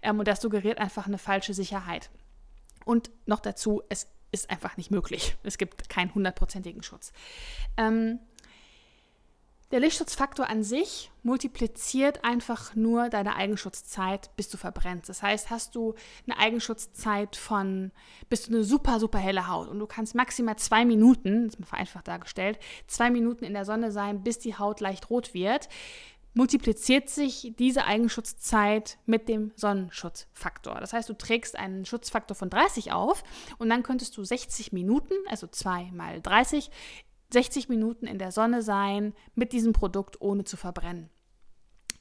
Ähm, 0.00 0.18
und 0.18 0.26
das 0.26 0.40
suggeriert 0.40 0.78
einfach 0.78 1.06
eine 1.06 1.18
falsche 1.18 1.52
Sicherheit. 1.52 2.08
Und 2.86 3.10
noch 3.26 3.40
dazu, 3.40 3.82
es 3.90 4.08
ist 4.32 4.48
einfach 4.48 4.78
nicht 4.78 4.90
möglich. 4.90 5.36
Es 5.42 5.58
gibt 5.58 5.90
keinen 5.90 6.14
hundertprozentigen 6.14 6.82
Schutz. 6.82 7.12
Ähm, 7.76 8.20
der 9.70 9.80
Lichtschutzfaktor 9.80 10.48
an 10.48 10.64
sich 10.64 11.10
multipliziert 11.22 12.24
einfach 12.24 12.74
nur 12.74 13.08
deine 13.08 13.36
Eigenschutzzeit, 13.36 14.34
bis 14.36 14.48
du 14.48 14.56
verbrennst. 14.56 15.08
Das 15.08 15.22
heißt, 15.22 15.50
hast 15.50 15.76
du 15.76 15.94
eine 16.26 16.38
Eigenschutzzeit 16.38 17.36
von, 17.36 17.92
bist 18.28 18.48
du 18.48 18.52
eine 18.52 18.64
super, 18.64 18.98
super 18.98 19.18
helle 19.18 19.46
Haut 19.46 19.68
und 19.68 19.78
du 19.78 19.86
kannst 19.86 20.14
maximal 20.14 20.56
zwei 20.56 20.84
Minuten, 20.84 21.44
das 21.44 21.54
ist 21.54 21.60
mal 21.60 21.66
vereinfacht 21.66 22.08
dargestellt, 22.08 22.58
zwei 22.88 23.10
Minuten 23.10 23.44
in 23.44 23.54
der 23.54 23.64
Sonne 23.64 23.92
sein, 23.92 24.22
bis 24.24 24.38
die 24.38 24.58
Haut 24.58 24.80
leicht 24.80 25.08
rot 25.08 25.34
wird, 25.34 25.68
multipliziert 26.34 27.08
sich 27.08 27.54
diese 27.58 27.84
Eigenschutzzeit 27.84 28.98
mit 29.06 29.28
dem 29.28 29.52
Sonnenschutzfaktor. 29.56 30.76
Das 30.80 30.92
heißt, 30.92 31.08
du 31.08 31.14
trägst 31.14 31.56
einen 31.56 31.84
Schutzfaktor 31.84 32.36
von 32.36 32.50
30 32.50 32.92
auf 32.92 33.24
und 33.58 33.68
dann 33.68 33.82
könntest 33.82 34.16
du 34.16 34.24
60 34.24 34.72
Minuten, 34.72 35.14
also 35.28 35.46
2 35.46 35.90
mal 35.92 36.20
30, 36.20 36.70
60 37.32 37.68
Minuten 37.68 38.06
in 38.06 38.18
der 38.18 38.32
Sonne 38.32 38.62
sein 38.62 39.14
mit 39.34 39.52
diesem 39.52 39.72
Produkt, 39.72 40.20
ohne 40.20 40.44
zu 40.44 40.56
verbrennen. 40.56 41.10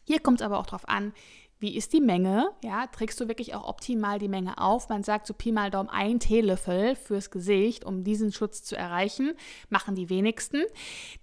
Hier 0.03 0.19
kommt 0.19 0.41
es 0.41 0.45
aber 0.45 0.59
auch 0.59 0.65
darauf 0.65 0.87
an, 0.89 1.13
wie 1.61 1.75
ist 1.75 1.91
die 1.91 1.99
Menge? 1.99 2.51
Ja, 2.63 2.87
trägst 2.87 3.19
du 3.19 3.27
wirklich 3.27 3.53
auch 3.53 3.67
optimal 3.67 4.17
die 4.17 4.29
Menge 4.29 4.59
auf? 4.59 4.87
Man 4.87 5.03
sagt 5.03 5.27
so 5.27 5.33
Pi 5.33 5.51
mal 5.51 5.69
Daumen 5.69 5.89
ein 5.89 6.21
Teelöffel 6.21 6.95
fürs 6.95 7.31
Gesicht, 7.31 7.83
um 7.83 8.05
diesen 8.05 8.31
Schutz 8.31 8.63
zu 8.63 8.77
erreichen. 8.77 9.33
Machen 9.67 9.93
die 9.93 10.09
wenigsten. 10.09 10.63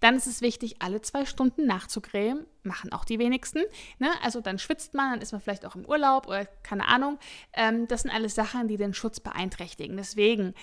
Dann 0.01 0.14
ist 0.14 0.27
es 0.27 0.42
wichtig, 0.42 0.77
alle 0.81 1.01
zwei 1.01 1.25
Stunden 1.25 1.66
nachzucremen 1.66 2.45
machen 2.67 2.93
auch 2.93 3.05
die 3.05 3.19
wenigsten. 3.19 3.63
Ne? 3.99 4.11
Also 4.23 4.41
dann 4.41 4.59
schwitzt 4.59 4.95
man, 4.95 5.13
dann 5.13 5.21
ist 5.21 5.33
man 5.33 5.41
vielleicht 5.41 5.65
auch 5.65 5.75
im 5.75 5.85
Urlaub 5.87 6.27
oder 6.27 6.47
keine 6.63 6.87
Ahnung. 6.87 7.19
Ähm, 7.53 7.89
das 7.89 8.03
sind 8.03 8.11
alles 8.11 8.35
Sachen, 8.35 8.69
die 8.69 8.77
den 8.77 8.95
Schutz 8.95 9.21
beeinträchtigen. 9.21 9.97
Deswegen, 9.97 10.55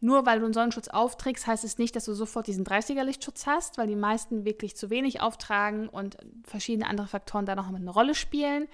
nur 0.00 0.26
weil 0.26 0.40
du 0.40 0.44
einen 0.44 0.54
Sonnenschutz 0.54 0.88
aufträgst, 0.88 1.46
heißt 1.46 1.64
es 1.64 1.78
nicht, 1.78 1.96
dass 1.96 2.04
du 2.04 2.14
sofort 2.14 2.46
diesen 2.46 2.66
30er-Lichtschutz 2.66 3.46
hast, 3.46 3.78
weil 3.78 3.86
die 3.86 3.96
meisten 3.96 4.44
wirklich 4.44 4.76
zu 4.76 4.90
wenig 4.90 5.20
auftragen 5.20 5.88
und 5.88 6.16
verschiedene 6.44 6.88
andere 6.88 7.06
Faktoren 7.06 7.46
da 7.46 7.54
noch 7.54 7.68
eine 7.68 7.90
Rolle 7.90 8.14
spielen. 8.14 8.68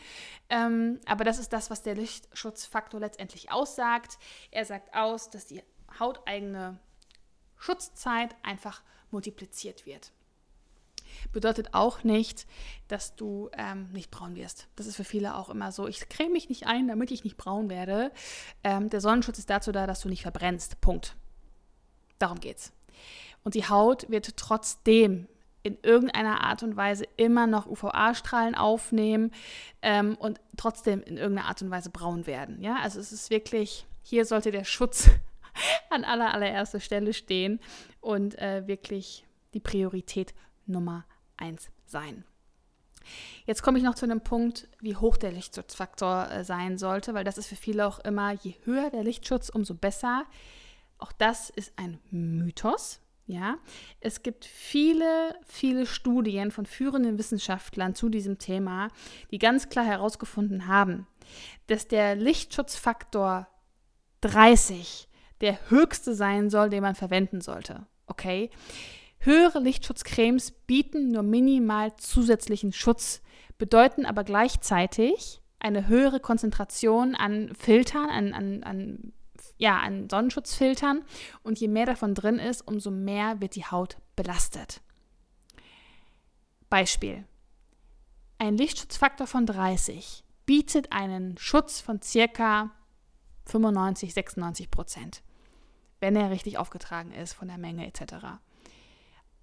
Ähm, 0.49 1.01
aber 1.07 1.25
das 1.25 1.39
ist 1.39 1.53
das, 1.53 1.71
was 1.71 1.83
der 1.83 1.95
Lichtschutzfaktor 1.95 3.01
letztendlich 3.01 3.53
aussagt. 3.53 4.19
Er 4.51 4.65
sagt 4.65 4.95
aus, 4.95 5.31
dass 5.31 5.47
die 5.47 5.63
hauteigene 5.99 6.79
Schutzzeit 7.57 8.35
einfach 8.43 8.83
multipliziert 9.11 9.87
wird 9.87 10.13
bedeutet 11.33 11.75
auch 11.75 12.05
nicht, 12.05 12.47
dass 12.89 13.17
du 13.17 13.51
ähm, 13.53 13.91
nicht 13.93 14.11
braun 14.11 14.37
wirst. 14.37 14.69
Das 14.77 14.87
ist 14.87 14.97
für 14.97 15.05
viele 15.05 15.35
auch 15.37 15.51
immer 15.51 15.73
so. 15.73 15.87
Ich 15.87 16.09
creme 16.09 16.33
mich 16.33 16.49
nicht 16.49 16.67
ein, 16.67 16.89
damit 16.89 17.11
ich 17.11 17.25
nicht 17.25 17.37
braun 17.37 17.71
werde. 17.71 18.13
Ähm, 18.65 18.91
der 18.91 19.01
Sonnenschutz 19.01 19.39
ist 19.39 19.51
dazu 19.51 19.73
da, 19.73 19.87
dass 19.87 20.01
du 20.01 20.09
nicht 20.09 20.23
verbrennst. 20.23 20.81
Punkt. 20.81 21.17
Darum 22.19 22.41
geht's. 22.41 22.73
Und 23.45 23.55
die 23.55 23.69
Haut 23.69 24.11
wird 24.11 24.37
trotzdem 24.37 25.29
in 25.63 25.79
irgendeiner 25.83 26.43
Art 26.45 26.63
und 26.63 26.77
Weise 26.77 27.05
immer 27.17 27.47
noch 27.47 27.67
UVA-Strahlen 27.67 28.55
aufnehmen 28.55 29.33
ähm, 29.83 30.17
und 30.19 30.41
trotzdem 30.57 31.03
in 31.03 31.17
irgendeiner 31.17 31.49
Art 31.49 31.63
und 31.63 31.71
Weise 31.71 31.91
braun 31.91 32.27
werden. 32.27 32.63
Ja, 32.63 32.77
also 32.83 33.01
es 33.01 33.13
ist 33.13 33.31
wirklich, 33.31 33.87
hier 34.03 34.25
sollte 34.25 34.51
der 34.51 34.65
Schutz 34.65 35.11
an 35.91 36.05
aller, 36.05 36.33
allererster 36.33 36.81
Stelle 36.81 37.13
stehen 37.13 37.61
und 38.01 38.39
äh, 38.39 38.67
wirklich 38.67 39.27
die 39.55 39.61
Priorität 39.61 40.35
Nummer 40.69 41.05
eins 41.37 41.71
sein. 41.87 42.25
Jetzt 43.47 43.63
komme 43.63 43.79
ich 43.79 43.85
noch 43.85 43.95
zu 43.95 44.05
einem 44.05 44.21
Punkt, 44.21 44.69
wie 44.81 44.97
hoch 44.97 45.17
der 45.17 45.33
Lichtschutzfaktor 45.33 46.31
äh, 46.31 46.45
sein 46.45 46.79
sollte, 46.79 47.15
weil 47.15 47.25
das 47.25 47.39
ist 47.39 47.47
für 47.47 47.57
viele 47.57 47.87
auch 47.87 47.99
immer, 48.01 48.33
je 48.33 48.55
höher 48.65 48.91
der 48.91 49.05
Lichtschutz, 49.05 49.49
umso 49.49 49.75
besser. 49.75 50.25
Auch 50.99 51.13
das 51.13 51.51
ist 51.51 51.73
ein 51.77 51.99
Mythos. 52.11 53.01
Ja, 53.27 53.59
es 54.01 54.23
gibt 54.23 54.47
viele, 54.47 55.39
viele 55.45 55.85
Studien 55.85 56.51
von 56.51 56.65
führenden 56.65 57.19
Wissenschaftlern 57.19 57.95
zu 57.95 58.09
diesem 58.09 58.39
Thema, 58.39 58.89
die 59.31 59.39
ganz 59.39 59.69
klar 59.69 59.85
herausgefunden 59.85 60.67
haben, 60.67 61.07
dass 61.67 61.87
der 61.87 62.17
Lichtschutzfaktor 62.17 63.47
30 64.23 65.09
der 65.43 65.71
höchste 65.71 66.15
sein 66.15 66.49
soll, 66.49 66.71
den 66.71 66.83
man 66.83 66.95
verwenden 66.95 67.43
sollte. 67.43 67.87
Okay? 68.07 68.51
Höhere 69.21 69.59
Lichtschutzcremes 69.59 70.53
bieten 70.53 71.11
nur 71.11 71.23
minimal 71.25 71.97
zusätzlichen 71.97 72.73
Schutz, 72.73 73.21
bedeuten 73.59 74.07
aber 74.07 74.23
gleichzeitig 74.23 75.41
eine 75.59 75.89
höhere 75.89 76.21
Konzentration 76.21 77.17
an 77.17 77.53
Filtern, 77.59 78.09
an, 78.09 78.33
an, 78.33 78.63
an, 78.63 79.13
ja, 79.57 79.79
an 79.81 80.09
Sonnenschutzfiltern. 80.09 81.05
Und 81.43 81.59
je 81.59 81.67
mehr 81.67 81.87
davon 81.87 82.15
drin 82.15 82.39
ist, 82.39 82.67
umso 82.67 82.93
mehr 82.93 83.41
wird 83.41 83.57
die 83.57 83.65
Haut 83.65 83.99
belastet. 84.15 84.81
Beispiel. 86.71 87.25
Ein 88.39 88.57
Lichtschutzfaktor 88.57 89.27
von 89.27 89.47
30 89.47 90.23
bietet 90.47 90.93
einen 90.93 91.37
Schutz 91.39 91.81
von 91.81 92.01
circa 92.01 92.71
95, 93.47 94.15
96 94.15 94.71
Prozent, 94.71 95.23
wenn 95.99 96.15
er 96.15 96.31
richtig 96.31 96.57
aufgetragen 96.57 97.11
ist 97.11 97.33
von 97.33 97.49
der 97.49 97.59
Menge 97.59 97.85
etc 97.85 98.39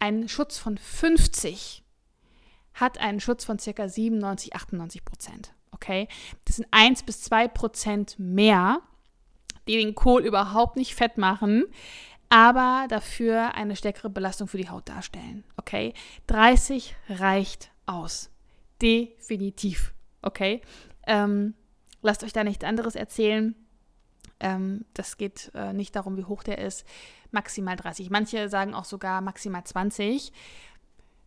ein 0.06 0.30
Schutz 0.30 0.60
von 0.60 0.78
50 0.78 1.84
hat 2.76 3.00
einen 3.00 3.20
Schutz 3.20 3.44
von 3.44 3.58
ca. 3.58 3.88
97, 3.88 4.56
98 4.56 5.04
Prozent. 5.04 5.54
Okay? 5.72 6.08
Das 6.46 6.58
sind 6.58 6.68
1 6.72 7.04
bis 7.04 7.22
2 7.24 7.48
Prozent 7.48 8.16
mehr, 8.20 8.82
die 9.68 9.78
den 9.78 9.96
Kohl 9.96 10.24
überhaupt 10.24 10.76
nicht 10.76 10.94
fett 10.94 11.18
machen, 11.18 11.66
aber 12.30 12.86
dafür 12.90 13.56
eine 13.56 13.76
stärkere 13.76 14.10
Belastung 14.10 14.48
für 14.48 14.58
die 14.58 14.70
Haut 14.70 14.88
darstellen. 14.88 15.44
Okay? 15.58 15.94
30 16.28 16.96
reicht 17.10 17.72
aus. 17.88 18.30
Definitiv. 18.82 19.94
Okay? 20.22 20.62
Ähm, 21.08 21.56
lasst 22.02 22.24
euch 22.24 22.34
da 22.34 22.44
nichts 22.44 22.64
anderes 22.64 22.96
erzählen. 22.96 23.56
Ähm, 24.40 24.86
das 24.94 25.18
geht 25.18 25.52
äh, 25.54 25.74
nicht 25.74 25.96
darum, 25.96 26.18
wie 26.18 26.26
hoch 26.26 26.44
der 26.44 26.60
ist. 26.60 26.86
Maximal 27.32 27.76
30. 27.76 28.10
Manche 28.10 28.50
sagen 28.50 28.74
auch 28.74 28.86
sogar 28.86 29.22
maximal 29.22 29.64
20. 29.64 30.32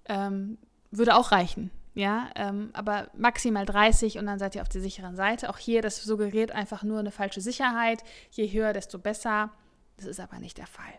Ähm, 0.06 0.58
würde 0.90 1.16
auch 1.16 1.32
reichen. 1.32 1.70
Ja, 1.94 2.30
ähm, 2.36 2.70
aber 2.74 3.08
maximal 3.16 3.66
30 3.66 4.18
und 4.18 4.26
dann 4.26 4.38
seid 4.38 4.54
ihr 4.54 4.62
auf 4.62 4.68
der 4.68 4.80
sicheren 4.80 5.16
Seite. 5.16 5.50
Auch 5.50 5.58
hier, 5.58 5.82
das 5.82 6.02
suggeriert 6.02 6.52
einfach 6.52 6.84
nur 6.84 7.00
eine 7.00 7.10
falsche 7.10 7.40
Sicherheit. 7.40 8.04
Je 8.30 8.50
höher, 8.52 8.72
desto 8.72 8.98
besser. 8.98 9.50
Das 9.96 10.06
ist 10.06 10.20
aber 10.20 10.38
nicht 10.38 10.58
der 10.58 10.68
Fall. 10.68 10.92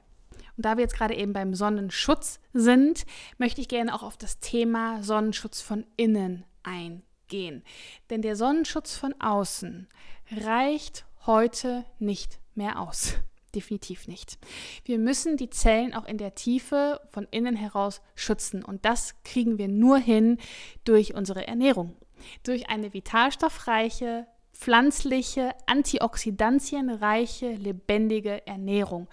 Und 0.58 0.66
da 0.66 0.76
wir 0.76 0.84
jetzt 0.84 0.98
gerade 0.98 1.16
eben 1.16 1.32
beim 1.32 1.56
Sonnenschutz 1.56 2.42
sind, 2.52 3.06
möchte 3.38 3.62
ich 3.62 3.70
gerne 3.70 3.96
auch 3.96 4.04
auf 4.04 4.18
das 4.18 4.40
Thema 4.40 5.02
Sonnenschutz 5.02 5.62
von 5.62 5.86
innen 5.96 6.44
eingehen 6.64 7.04
gehen. 7.30 7.64
Denn 8.10 8.22
der 8.22 8.36
Sonnenschutz 8.36 8.98
von 8.98 9.14
außen 9.22 9.88
reicht 10.32 11.06
heute 11.30 11.86
nicht 12.00 12.40
mehr 12.56 12.82
aus. 12.82 13.14
Definitiv 13.56 14.08
nicht. 14.08 14.40
Wir 14.84 14.98
müssen 14.98 15.38
die 15.38 15.52
Zellen 15.52 15.94
auch 15.94 16.06
in 16.06 16.18
der 16.18 16.34
Tiefe 16.34 17.02
von 17.12 17.28
innen 17.30 17.56
heraus 17.56 18.02
schützen. 18.16 18.64
Und 18.64 18.84
das 18.84 19.14
kriegen 19.24 19.60
wir 19.60 19.68
nur 19.68 20.00
hin 20.00 20.40
durch 20.86 21.14
unsere 21.14 21.48
Ernährung. 21.48 21.96
Durch 22.44 22.68
eine 22.70 22.94
vitalstoffreiche, 22.94 24.26
pflanzliche, 24.54 25.52
antioxidantienreiche, 25.68 27.54
lebendige 27.54 28.46
Ernährung. 28.48 29.08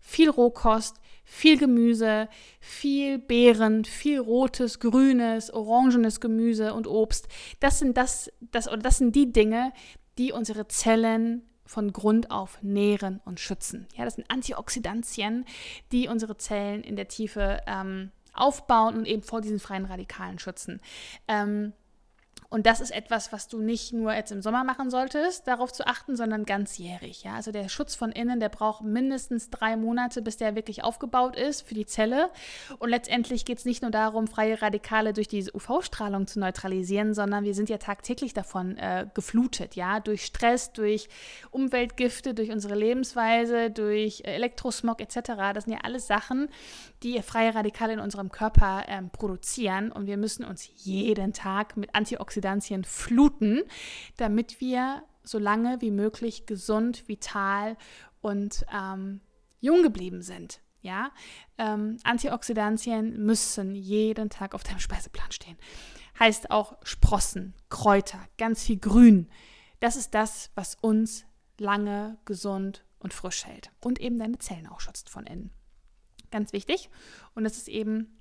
Viel 0.00 0.30
Rohkost, 0.30 0.96
viel 1.24 1.56
Gemüse, 1.56 2.28
viel 2.58 3.18
Beeren, 3.18 3.84
viel 3.84 4.18
rotes, 4.18 4.80
grünes, 4.80 5.52
orangenes 5.52 6.20
Gemüse 6.20 6.74
und 6.74 6.88
Obst. 6.88 7.28
Das 7.60 7.78
sind 7.78 7.96
das, 7.96 8.32
das 8.40 8.66
oder 8.66 8.78
das 8.78 8.98
sind 8.98 9.14
die 9.14 9.32
Dinge, 9.32 9.72
die 10.18 10.32
unsere 10.32 10.66
Zellen 10.66 11.49
von 11.70 11.92
Grund 11.92 12.32
auf 12.32 12.60
nähren 12.62 13.20
und 13.24 13.38
schützen. 13.38 13.86
Ja, 13.96 14.04
das 14.04 14.16
sind 14.16 14.28
Antioxidantien, 14.28 15.44
die 15.92 16.08
unsere 16.08 16.36
Zellen 16.36 16.82
in 16.82 16.96
der 16.96 17.06
Tiefe 17.06 17.60
ähm, 17.68 18.10
aufbauen 18.34 18.96
und 18.98 19.06
eben 19.06 19.22
vor 19.22 19.40
diesen 19.40 19.60
freien 19.60 19.84
Radikalen 19.84 20.40
schützen. 20.40 20.80
Ähm, 21.28 21.72
und 22.52 22.66
das 22.66 22.80
ist 22.80 22.90
etwas, 22.90 23.32
was 23.32 23.46
du 23.46 23.62
nicht 23.62 23.92
nur 23.92 24.12
jetzt 24.12 24.32
im 24.32 24.42
Sommer 24.42 24.64
machen 24.64 24.90
solltest, 24.90 25.46
darauf 25.46 25.72
zu 25.72 25.86
achten, 25.86 26.16
sondern 26.16 26.44
ganzjährig. 26.44 27.22
Ja? 27.22 27.34
Also 27.34 27.52
der 27.52 27.68
Schutz 27.68 27.94
von 27.94 28.10
innen, 28.10 28.40
der 28.40 28.48
braucht 28.48 28.82
mindestens 28.82 29.50
drei 29.50 29.76
Monate, 29.76 30.20
bis 30.20 30.36
der 30.36 30.56
wirklich 30.56 30.82
aufgebaut 30.82 31.36
ist 31.36 31.62
für 31.62 31.74
die 31.74 31.86
Zelle. 31.86 32.28
Und 32.80 32.88
letztendlich 32.88 33.44
geht 33.44 33.58
es 33.58 33.64
nicht 33.66 33.82
nur 33.82 33.92
darum, 33.92 34.26
freie 34.26 34.60
Radikale 34.60 35.12
durch 35.12 35.28
diese 35.28 35.54
UV-Strahlung 35.54 36.26
zu 36.26 36.40
neutralisieren, 36.40 37.14
sondern 37.14 37.44
wir 37.44 37.54
sind 37.54 37.68
ja 37.68 37.78
tagtäglich 37.78 38.34
davon 38.34 38.76
äh, 38.78 39.06
geflutet, 39.14 39.76
ja, 39.76 40.00
durch 40.00 40.24
Stress, 40.24 40.72
durch 40.72 41.08
Umweltgifte, 41.52 42.34
durch 42.34 42.50
unsere 42.50 42.74
Lebensweise, 42.74 43.70
durch 43.70 44.22
äh, 44.24 44.34
Elektrosmog 44.34 45.00
etc. 45.00 45.54
Das 45.54 45.64
sind 45.64 45.74
ja 45.74 45.80
alles 45.84 46.08
Sachen, 46.08 46.48
die 47.04 47.22
freie 47.22 47.54
Radikale 47.54 47.92
in 47.92 48.00
unserem 48.00 48.32
Körper 48.32 48.82
ähm, 48.88 49.10
produzieren. 49.10 49.92
Und 49.92 50.08
wir 50.08 50.16
müssen 50.16 50.44
uns 50.44 50.68
jeden 50.78 51.32
Tag 51.32 51.76
mit 51.76 51.94
Antioxidantien 51.94 52.39
Antioxidantien 52.40 52.84
fluten, 52.84 53.62
damit 54.16 54.60
wir 54.60 55.02
so 55.22 55.38
lange 55.38 55.80
wie 55.80 55.90
möglich 55.90 56.46
gesund, 56.46 57.06
vital 57.08 57.76
und 58.20 58.64
ähm, 58.72 59.20
jung 59.60 59.82
geblieben 59.82 60.22
sind. 60.22 60.60
Ja, 60.82 61.12
ähm, 61.58 61.98
Antioxidantien 62.04 63.24
müssen 63.24 63.74
jeden 63.74 64.30
Tag 64.30 64.54
auf 64.54 64.62
deinem 64.62 64.78
Speiseplan 64.78 65.30
stehen. 65.30 65.58
Heißt 66.18 66.50
auch 66.50 66.78
Sprossen, 66.82 67.54
Kräuter, 67.68 68.20
ganz 68.38 68.62
viel 68.64 68.78
Grün. 68.78 69.28
Das 69.80 69.96
ist 69.96 70.14
das, 70.14 70.50
was 70.54 70.76
uns 70.80 71.26
lange 71.58 72.16
gesund 72.24 72.84
und 72.98 73.12
frisch 73.12 73.44
hält 73.44 73.70
und 73.80 74.00
eben 74.00 74.18
deine 74.18 74.38
Zellen 74.38 74.66
auch 74.66 74.80
schützt 74.80 75.10
von 75.10 75.26
innen. 75.26 75.50
Ganz 76.30 76.54
wichtig. 76.54 76.88
Und 77.34 77.44
das 77.44 77.58
ist 77.58 77.68
eben 77.68 78.18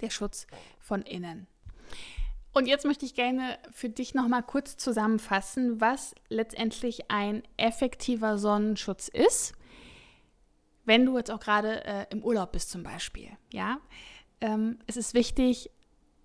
der 0.00 0.10
Schutz 0.10 0.48
von 0.80 1.02
innen. 1.02 1.46
Und 2.52 2.66
jetzt 2.66 2.84
möchte 2.84 3.06
ich 3.06 3.14
gerne 3.14 3.58
für 3.70 3.88
dich 3.88 4.14
nochmal 4.14 4.42
kurz 4.42 4.76
zusammenfassen, 4.76 5.80
was 5.80 6.14
letztendlich 6.28 7.10
ein 7.10 7.42
effektiver 7.56 8.36
Sonnenschutz 8.36 9.08
ist, 9.08 9.54
wenn 10.84 11.06
du 11.06 11.16
jetzt 11.16 11.30
auch 11.30 11.40
gerade 11.40 11.84
äh, 11.84 12.06
im 12.10 12.22
Urlaub 12.22 12.52
bist 12.52 12.70
zum 12.70 12.82
Beispiel. 12.82 13.28
Ja, 13.52 13.78
ähm, 14.40 14.78
es 14.86 14.96
ist 14.96 15.14
wichtig, 15.14 15.70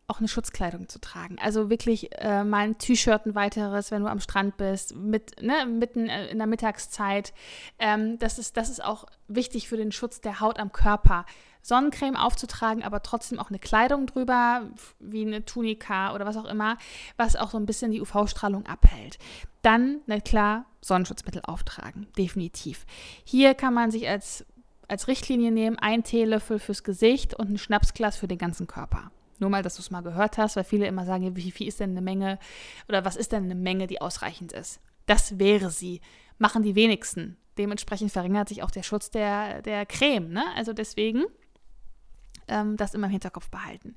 auch 0.07 0.19
eine 0.19 0.28
Schutzkleidung 0.30 0.88
zu 0.88 0.99
tragen. 0.99 1.38
Also 1.41 1.69
wirklich 1.69 2.09
äh, 2.17 2.43
mal 2.43 2.63
ein 2.63 2.78
T-Shirt, 2.78 3.25
ein 3.25 3.36
weiteres, 3.36 3.91
wenn 3.91 4.03
du 4.03 4.09
am 4.09 4.21
Strand 4.21 4.55
bist, 4.55 4.95
mit, 4.95 5.41
ne, 5.41 5.65
mitten 5.65 6.07
äh, 6.07 6.28
in 6.28 6.38
der 6.38 6.47
Mittagszeit. 6.47 7.34
Ähm, 7.78 8.17
das, 8.17 8.39
ist, 8.39 8.55
das 8.55 8.69
ist 8.69 8.84
auch 8.84 9.05
wichtig 9.28 9.67
für 9.67 9.75
den 9.75 9.91
Schutz 9.91 10.21
der 10.21 10.39
Haut 10.39 10.59
am 10.59 10.71
Körper. 10.71 11.25
Sonnencreme 11.62 12.16
aufzutragen, 12.16 12.84
aber 12.84 13.03
trotzdem 13.03 13.39
auch 13.39 13.49
eine 13.49 13.60
Kleidung 13.60 14.05
drüber, 14.08 14.64
wie 14.99 15.26
eine 15.26 15.45
Tunika 15.45 16.14
oder 16.14 16.26
was 16.26 16.38
auch 16.38 16.45
immer, 16.45 16.78
was 17.18 17.36
auch 17.36 17.51
so 17.51 17.58
ein 17.58 17.66
bisschen 17.66 17.91
die 17.91 18.01
UV-Strahlung 18.01 18.66
abhält. 18.66 19.18
Dann, 19.62 20.01
na 20.05 20.20
klar, 20.20 20.66
Sonnenschutzmittel 20.82 21.41
auftragen, 21.45 22.08
definitiv. 22.18 22.86
Hier 23.24 23.53
kann 23.53 23.74
man 23.74 23.91
sich 23.91 24.08
als, 24.08 24.45
als 24.88 25.08
Richtlinie 25.08 25.51
nehmen, 25.51 25.78
ein 25.78 26.03
Teelöffel 26.03 26.60
fürs 26.60 26.84
Gesicht 26.84 27.34
und 27.34 27.49
ein 27.49 27.58
Schnapsglas 27.58 28.16
für 28.16 28.28
den 28.28 28.38
ganzen 28.38 28.68
Körper. 28.68 29.12
Nur 29.39 29.49
mal, 29.49 29.62
dass 29.62 29.76
du 29.76 29.82
es 29.82 29.91
mal 29.91 30.01
gehört 30.01 30.38
hast, 30.38 30.55
weil 30.55 30.64
viele 30.64 30.88
immer 30.88 31.05
sagen, 31.05 31.36
wie 31.36 31.51
viel 31.51 31.68
ist 31.68 31.80
denn 31.80 31.91
eine 31.91 32.01
Menge 32.01 32.39
oder 32.88 33.05
was 33.05 33.16
ist 33.16 33.32
denn 33.32 33.43
eine 33.43 33.55
Menge, 33.55 33.88
die 33.88 34.01
ausreichend 34.01 34.51
ist. 34.51 34.80
Das 35.05 35.39
wäre 35.39 35.70
sie. 35.70 36.01
Machen 36.38 36.64
die 36.64 36.76
wenigsten. 36.76 37.38
Dementsprechend 37.58 38.12
verringert 38.12 38.49
sich 38.49 38.64
auch 38.64 38.72
der 38.72 38.84
Schutz 38.84 39.10
der, 39.10 39.62
der 39.62 39.86
Creme. 39.86 40.30
Ne? 40.30 40.43
Also 40.55 40.74
deswegen 40.74 41.26
ähm, 42.48 42.78
das 42.78 42.93
immer 42.93 43.08
im 43.08 43.12
Hinterkopf 43.12 43.50
behalten. 43.50 43.95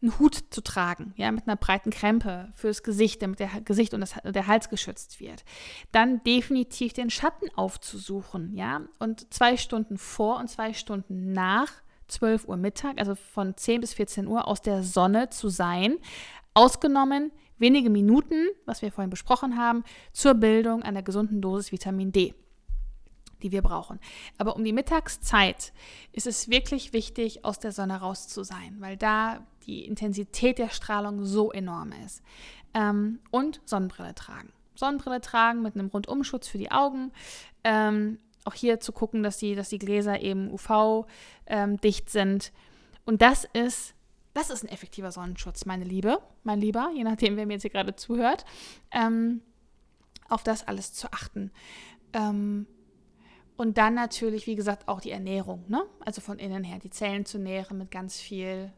Einen 0.00 0.18
Hut 0.18 0.34
zu 0.50 0.62
tragen, 0.62 1.14
ja, 1.16 1.30
mit 1.30 1.46
einer 1.46 1.56
breiten 1.56 1.90
Krempe 1.90 2.48
fürs 2.54 2.82
Gesicht, 2.82 3.22
damit 3.22 3.38
der 3.38 3.60
Gesicht 3.60 3.94
und 3.94 4.00
das, 4.00 4.14
der 4.24 4.46
Hals 4.48 4.68
geschützt 4.68 5.20
wird. 5.20 5.44
Dann 5.92 6.22
definitiv 6.24 6.92
den 6.92 7.08
Schatten 7.08 7.46
aufzusuchen, 7.54 8.54
ja, 8.56 8.82
und 8.98 9.32
zwei 9.32 9.56
Stunden 9.56 9.98
vor 9.98 10.38
und 10.38 10.48
zwei 10.48 10.72
Stunden 10.72 11.32
nach 11.32 11.70
12 12.08 12.48
Uhr 12.48 12.56
Mittag, 12.56 12.98
also 12.98 13.14
von 13.14 13.56
10 13.56 13.80
bis 13.80 13.94
14 13.94 14.26
Uhr 14.26 14.48
aus 14.48 14.60
der 14.60 14.82
Sonne 14.82 15.30
zu 15.30 15.48
sein, 15.48 15.96
ausgenommen 16.52 17.30
wenige 17.58 17.90
Minuten, 17.90 18.48
was 18.66 18.82
wir 18.82 18.92
vorhin 18.92 19.10
besprochen 19.10 19.56
haben, 19.56 19.84
zur 20.12 20.34
Bildung 20.34 20.82
einer 20.82 21.02
gesunden 21.02 21.40
Dosis 21.40 21.72
Vitamin 21.72 22.12
D 22.12 22.34
die 23.42 23.52
wir 23.52 23.62
brauchen. 23.62 23.98
Aber 24.38 24.56
um 24.56 24.64
die 24.64 24.72
Mittagszeit 24.72 25.72
ist 26.12 26.26
es 26.26 26.48
wirklich 26.48 26.92
wichtig, 26.92 27.44
aus 27.44 27.58
der 27.58 27.72
Sonne 27.72 28.00
raus 28.00 28.28
zu 28.28 28.42
sein, 28.44 28.76
weil 28.78 28.96
da 28.96 29.46
die 29.66 29.84
Intensität 29.84 30.58
der 30.58 30.70
Strahlung 30.70 31.24
so 31.24 31.52
enorm 31.52 31.92
ist. 32.04 32.22
Ähm, 32.74 33.20
und 33.30 33.60
Sonnenbrille 33.64 34.14
tragen. 34.14 34.52
Sonnenbrille 34.74 35.20
tragen 35.20 35.62
mit 35.62 35.74
einem 35.74 35.88
Rundumschutz 35.88 36.48
für 36.48 36.58
die 36.58 36.70
Augen. 36.70 37.12
Ähm, 37.64 38.18
auch 38.44 38.54
hier 38.54 38.80
zu 38.80 38.92
gucken, 38.92 39.22
dass 39.22 39.38
die, 39.38 39.54
dass 39.54 39.68
die 39.68 39.78
Gläser 39.78 40.20
eben 40.20 40.50
UV-dicht 40.50 41.06
ähm, 41.46 42.10
sind. 42.10 42.52
Und 43.04 43.22
das 43.22 43.46
ist, 43.52 43.94
das 44.34 44.50
ist 44.50 44.64
ein 44.64 44.68
effektiver 44.68 45.12
Sonnenschutz, 45.12 45.64
meine 45.66 45.84
Liebe, 45.84 46.18
mein 46.42 46.60
Lieber, 46.60 46.90
je 46.94 47.04
nachdem, 47.04 47.36
wer 47.36 47.46
mir 47.46 47.54
jetzt 47.54 47.62
hier 47.62 47.70
gerade 47.70 47.94
zuhört. 47.94 48.44
Ähm, 48.90 49.42
auf 50.28 50.42
das 50.42 50.66
alles 50.66 50.92
zu 50.92 51.12
achten. 51.12 51.52
Und 53.56 53.78
dann 53.78 53.94
natürlich, 53.94 54.46
wie 54.46 54.56
gesagt, 54.56 54.88
auch 54.88 55.00
die 55.00 55.10
Ernährung, 55.10 55.64
ne? 55.68 55.84
Also 56.00 56.20
von 56.20 56.38
innen 56.38 56.64
her, 56.64 56.78
die 56.78 56.90
Zellen 56.90 57.26
zu 57.26 57.38
nähren 57.38 57.78
mit 57.78 57.90
ganz 57.90 58.18
viel 58.18 58.72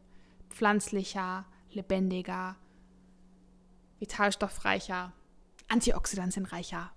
pflanzlicher, 0.49 1.45
lebendiger, 1.71 2.55
vitalstoffreicher, 3.99 5.13
antioxidantienreicher 5.67 6.91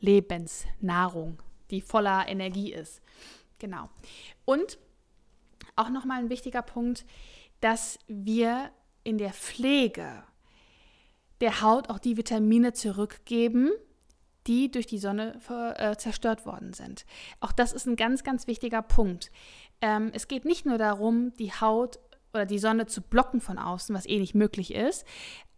Lebensnahrung, 0.00 1.42
die 1.70 1.80
voller 1.80 2.28
Energie 2.28 2.72
ist. 2.72 3.02
Genau. 3.58 3.90
Und 4.44 4.78
auch 5.76 5.90
nochmal 5.90 6.20
ein 6.20 6.30
wichtiger 6.30 6.62
Punkt, 6.62 7.04
dass 7.60 7.98
wir 8.06 8.70
in 9.04 9.18
der 9.18 9.32
Pflege 9.32 10.22
der 11.40 11.60
Haut 11.60 11.88
auch 11.88 11.98
die 11.98 12.16
Vitamine 12.16 12.72
zurückgeben, 12.72 13.70
die 14.46 14.70
durch 14.70 14.86
die 14.86 14.98
Sonne 14.98 15.38
äh, 15.76 15.96
zerstört 15.96 16.46
worden 16.46 16.72
sind. 16.72 17.04
Auch 17.40 17.52
das 17.52 17.72
ist 17.72 17.86
ein 17.86 17.96
ganz, 17.96 18.24
ganz 18.24 18.46
wichtiger 18.46 18.82
Punkt. 18.82 19.30
Ähm, 19.80 20.10
es 20.14 20.28
geht 20.28 20.44
nicht 20.44 20.66
nur 20.66 20.78
darum, 20.78 21.32
die 21.34 21.52
Haut 21.52 21.98
oder 22.32 22.46
die 22.46 22.58
Sonne 22.58 22.86
zu 22.86 23.02
blocken 23.02 23.40
von 23.40 23.58
außen, 23.58 23.94
was 23.94 24.06
eh 24.06 24.18
nicht 24.18 24.34
möglich 24.34 24.74
ist, 24.74 25.06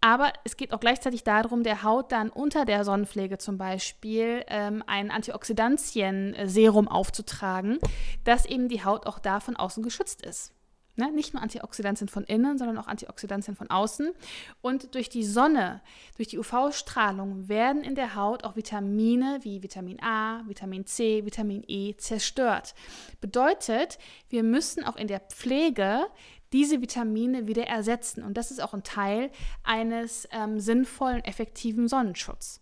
aber 0.00 0.32
es 0.44 0.56
geht 0.56 0.72
auch 0.72 0.80
gleichzeitig 0.80 1.24
darum, 1.24 1.62
der 1.62 1.82
Haut 1.82 2.10
dann 2.10 2.30
unter 2.30 2.64
der 2.64 2.84
Sonnenpflege 2.84 3.36
zum 3.36 3.58
Beispiel 3.58 4.44
ähm, 4.48 4.82
ein 4.86 5.10
Antioxidantien-Serum 5.10 6.88
aufzutragen, 6.88 7.78
dass 8.24 8.46
eben 8.46 8.68
die 8.68 8.82
Haut 8.82 9.06
auch 9.06 9.18
da 9.18 9.40
von 9.40 9.56
außen 9.56 9.82
geschützt 9.82 10.24
ist. 10.24 10.54
Ne? 11.00 11.10
Nicht 11.10 11.32
nur 11.32 11.42
Antioxidantien 11.42 12.08
von 12.08 12.24
innen, 12.24 12.58
sondern 12.58 12.76
auch 12.78 12.86
Antioxidantien 12.86 13.56
von 13.56 13.70
außen. 13.70 14.12
Und 14.60 14.94
durch 14.94 15.08
die 15.08 15.24
Sonne, 15.24 15.80
durch 16.16 16.28
die 16.28 16.38
UV-Strahlung 16.38 17.48
werden 17.48 17.82
in 17.82 17.94
der 17.94 18.14
Haut 18.14 18.44
auch 18.44 18.54
Vitamine 18.54 19.40
wie 19.42 19.62
Vitamin 19.62 20.00
A, 20.02 20.42
Vitamin 20.46 20.84
C, 20.84 21.24
Vitamin 21.24 21.64
E 21.66 21.96
zerstört. 21.96 22.74
Bedeutet, 23.20 23.98
wir 24.28 24.42
müssen 24.42 24.84
auch 24.84 24.96
in 24.96 25.08
der 25.08 25.20
Pflege 25.20 26.06
diese 26.52 26.80
Vitamine 26.82 27.46
wieder 27.46 27.66
ersetzen. 27.66 28.22
Und 28.22 28.36
das 28.36 28.50
ist 28.50 28.60
auch 28.60 28.74
ein 28.74 28.82
Teil 28.82 29.30
eines 29.62 30.28
ähm, 30.32 30.60
sinnvollen, 30.60 31.24
effektiven 31.24 31.88
Sonnenschutzes. 31.88 32.60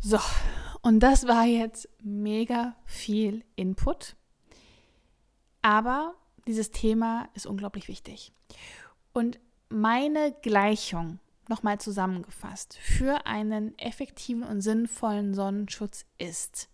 So, 0.00 0.18
und 0.82 1.00
das 1.00 1.26
war 1.26 1.44
jetzt 1.44 1.88
mega 2.02 2.76
viel 2.84 3.44
Input. 3.56 4.16
Aber 5.62 6.14
dieses 6.48 6.70
Thema 6.72 7.28
ist 7.34 7.46
unglaublich 7.46 7.86
wichtig. 7.86 8.32
Und 9.12 9.38
meine 9.68 10.34
Gleichung, 10.42 11.20
nochmal 11.48 11.78
zusammengefasst, 11.78 12.78
für 12.78 13.26
einen 13.26 13.78
effektiven 13.78 14.42
und 14.42 14.62
sinnvollen 14.62 15.34
Sonnenschutz 15.34 16.06
ist 16.18 16.68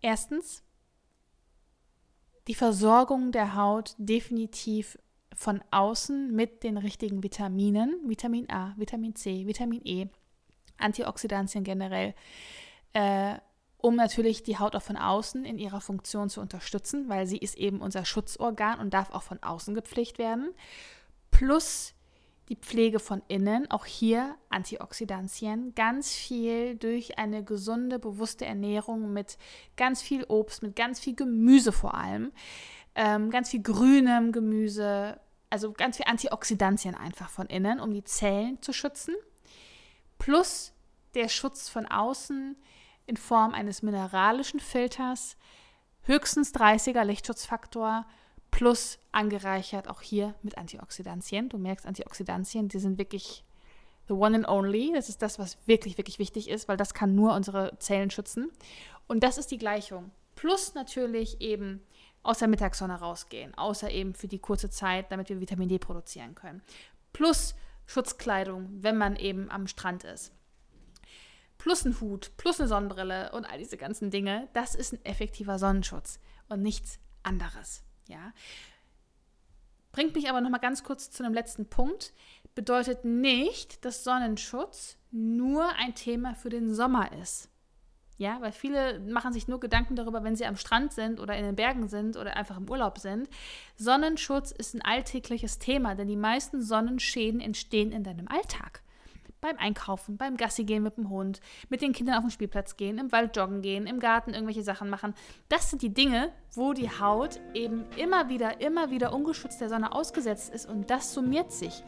erstens 0.00 0.62
die 2.48 2.54
Versorgung 2.54 3.30
der 3.30 3.54
Haut 3.56 3.94
definitiv 3.98 4.98
von 5.34 5.62
außen 5.70 6.34
mit 6.34 6.62
den 6.62 6.78
richtigen 6.78 7.22
Vitaminen, 7.22 8.00
Vitamin 8.08 8.48
A, 8.48 8.74
Vitamin 8.78 9.14
C, 9.14 9.46
Vitamin 9.46 9.82
E, 9.84 10.06
Antioxidantien 10.78 11.64
generell, 11.64 12.14
äh, 12.94 13.36
um 13.86 13.94
natürlich 13.94 14.42
die 14.42 14.58
Haut 14.58 14.74
auch 14.74 14.82
von 14.82 14.96
außen 14.96 15.44
in 15.44 15.58
ihrer 15.58 15.80
Funktion 15.80 16.28
zu 16.28 16.40
unterstützen, 16.40 17.08
weil 17.08 17.28
sie 17.28 17.38
ist 17.38 17.56
eben 17.56 17.80
unser 17.80 18.04
Schutzorgan 18.04 18.80
und 18.80 18.92
darf 18.92 19.12
auch 19.12 19.22
von 19.22 19.40
außen 19.40 19.76
gepflegt 19.76 20.18
werden. 20.18 20.52
Plus 21.30 21.94
die 22.48 22.56
Pflege 22.56 22.98
von 22.98 23.22
innen, 23.28 23.70
auch 23.70 23.84
hier 23.84 24.34
Antioxidantien, 24.50 25.72
ganz 25.76 26.12
viel 26.12 26.74
durch 26.74 27.16
eine 27.20 27.44
gesunde, 27.44 28.00
bewusste 28.00 28.44
Ernährung 28.44 29.12
mit 29.12 29.38
ganz 29.76 30.02
viel 30.02 30.24
Obst, 30.24 30.64
mit 30.64 30.74
ganz 30.74 30.98
viel 30.98 31.14
Gemüse 31.14 31.70
vor 31.70 31.94
allem, 31.94 32.32
ähm, 32.96 33.30
ganz 33.30 33.50
viel 33.50 33.62
grünem 33.62 34.32
Gemüse, 34.32 35.20
also 35.48 35.72
ganz 35.72 35.98
viel 35.98 36.06
Antioxidantien 36.06 36.96
einfach 36.96 37.30
von 37.30 37.46
innen, 37.46 37.78
um 37.78 37.94
die 37.94 38.02
Zellen 38.02 38.60
zu 38.62 38.72
schützen. 38.72 39.14
Plus 40.18 40.72
der 41.14 41.28
Schutz 41.28 41.68
von 41.68 41.86
außen 41.86 42.56
in 43.06 43.16
Form 43.16 43.54
eines 43.54 43.82
mineralischen 43.82 44.60
Filters, 44.60 45.36
höchstens 46.02 46.54
30er 46.54 47.04
Lichtschutzfaktor 47.04 48.06
plus 48.50 48.98
angereichert 49.12 49.88
auch 49.88 50.00
hier 50.00 50.34
mit 50.42 50.56
Antioxidantien. 50.56 51.48
Du 51.48 51.58
merkst, 51.58 51.86
Antioxidantien, 51.86 52.68
die 52.68 52.78
sind 52.78 52.98
wirklich 52.98 53.44
the 54.08 54.14
one 54.14 54.36
and 54.36 54.48
only. 54.48 54.92
Das 54.94 55.08
ist 55.08 55.20
das, 55.22 55.38
was 55.38 55.58
wirklich, 55.66 55.98
wirklich 55.98 56.18
wichtig 56.18 56.48
ist, 56.48 56.68
weil 56.68 56.76
das 56.76 56.94
kann 56.94 57.14
nur 57.14 57.34
unsere 57.34 57.78
Zellen 57.78 58.10
schützen. 58.10 58.50
Und 59.06 59.22
das 59.22 59.38
ist 59.38 59.50
die 59.50 59.58
Gleichung. 59.58 60.10
Plus 60.36 60.74
natürlich 60.74 61.40
eben 61.40 61.82
aus 62.22 62.38
der 62.38 62.48
Mittagssonne 62.48 62.98
rausgehen, 62.98 63.54
außer 63.54 63.90
eben 63.90 64.14
für 64.14 64.28
die 64.28 64.38
kurze 64.38 64.70
Zeit, 64.70 65.12
damit 65.12 65.28
wir 65.28 65.40
Vitamin 65.40 65.68
D 65.68 65.78
produzieren 65.78 66.34
können. 66.34 66.62
Plus 67.12 67.54
Schutzkleidung, 67.86 68.68
wenn 68.70 68.96
man 68.96 69.16
eben 69.16 69.50
am 69.50 69.66
Strand 69.66 70.04
ist. 70.04 70.32
Plus 71.58 71.84
ein 71.84 72.00
Hut, 72.00 72.32
plus 72.36 72.60
eine 72.60 72.68
Sonnenbrille 72.68 73.32
und 73.32 73.44
all 73.44 73.58
diese 73.58 73.76
ganzen 73.76 74.10
Dinge. 74.10 74.48
Das 74.52 74.74
ist 74.74 74.92
ein 74.92 75.04
effektiver 75.04 75.58
Sonnenschutz 75.58 76.20
und 76.48 76.62
nichts 76.62 76.98
anderes. 77.22 77.82
Ja. 78.08 78.32
Bringt 79.92 80.14
mich 80.14 80.28
aber 80.28 80.40
noch 80.40 80.50
mal 80.50 80.58
ganz 80.58 80.84
kurz 80.84 81.10
zu 81.10 81.24
einem 81.24 81.34
letzten 81.34 81.66
Punkt. 81.68 82.12
Bedeutet 82.54 83.04
nicht, 83.04 83.84
dass 83.84 84.04
Sonnenschutz 84.04 84.98
nur 85.10 85.68
ein 85.76 85.94
Thema 85.94 86.34
für 86.34 86.50
den 86.50 86.74
Sommer 86.74 87.12
ist. 87.12 87.50
Ja, 88.18 88.40
weil 88.40 88.52
viele 88.52 88.98
machen 89.00 89.34
sich 89.34 89.46
nur 89.46 89.60
Gedanken 89.60 89.94
darüber, 89.94 90.24
wenn 90.24 90.36
sie 90.36 90.46
am 90.46 90.56
Strand 90.56 90.92
sind 90.92 91.20
oder 91.20 91.36
in 91.36 91.44
den 91.44 91.56
Bergen 91.56 91.88
sind 91.88 92.16
oder 92.16 92.36
einfach 92.36 92.56
im 92.56 92.68
Urlaub 92.68 92.98
sind. 92.98 93.28
Sonnenschutz 93.76 94.52
ist 94.52 94.74
ein 94.74 94.82
alltägliches 94.82 95.58
Thema, 95.58 95.94
denn 95.94 96.08
die 96.08 96.16
meisten 96.16 96.62
Sonnenschäden 96.62 97.40
entstehen 97.40 97.92
in 97.92 98.04
deinem 98.04 98.28
Alltag 98.28 98.82
beim 99.46 99.58
Einkaufen, 99.58 100.16
beim 100.16 100.36
Gassi 100.36 100.64
gehen 100.64 100.82
mit 100.82 100.96
dem 100.96 101.08
Hund, 101.08 101.40
mit 101.68 101.80
den 101.80 101.92
Kindern 101.92 102.16
auf 102.16 102.24
den 102.24 102.30
Spielplatz 102.30 102.76
gehen, 102.76 102.98
im 102.98 103.12
Wald 103.12 103.36
joggen 103.36 103.62
gehen, 103.62 103.86
im 103.86 104.00
Garten 104.00 104.34
irgendwelche 104.34 104.62
Sachen 104.62 104.90
machen. 104.90 105.14
Das 105.48 105.70
sind 105.70 105.82
die 105.82 105.94
Dinge, 105.94 106.32
wo 106.54 106.72
die 106.72 106.90
Haut 106.90 107.38
eben 107.54 107.84
immer 107.96 108.28
wieder, 108.28 108.60
immer 108.60 108.90
wieder 108.90 109.12
ungeschützt 109.12 109.60
der 109.60 109.68
Sonne 109.68 109.92
ausgesetzt 109.92 110.52
ist 110.52 110.68
und 110.68 110.90
das 110.90 111.14
summiert 111.14 111.52
sich. 111.52 111.84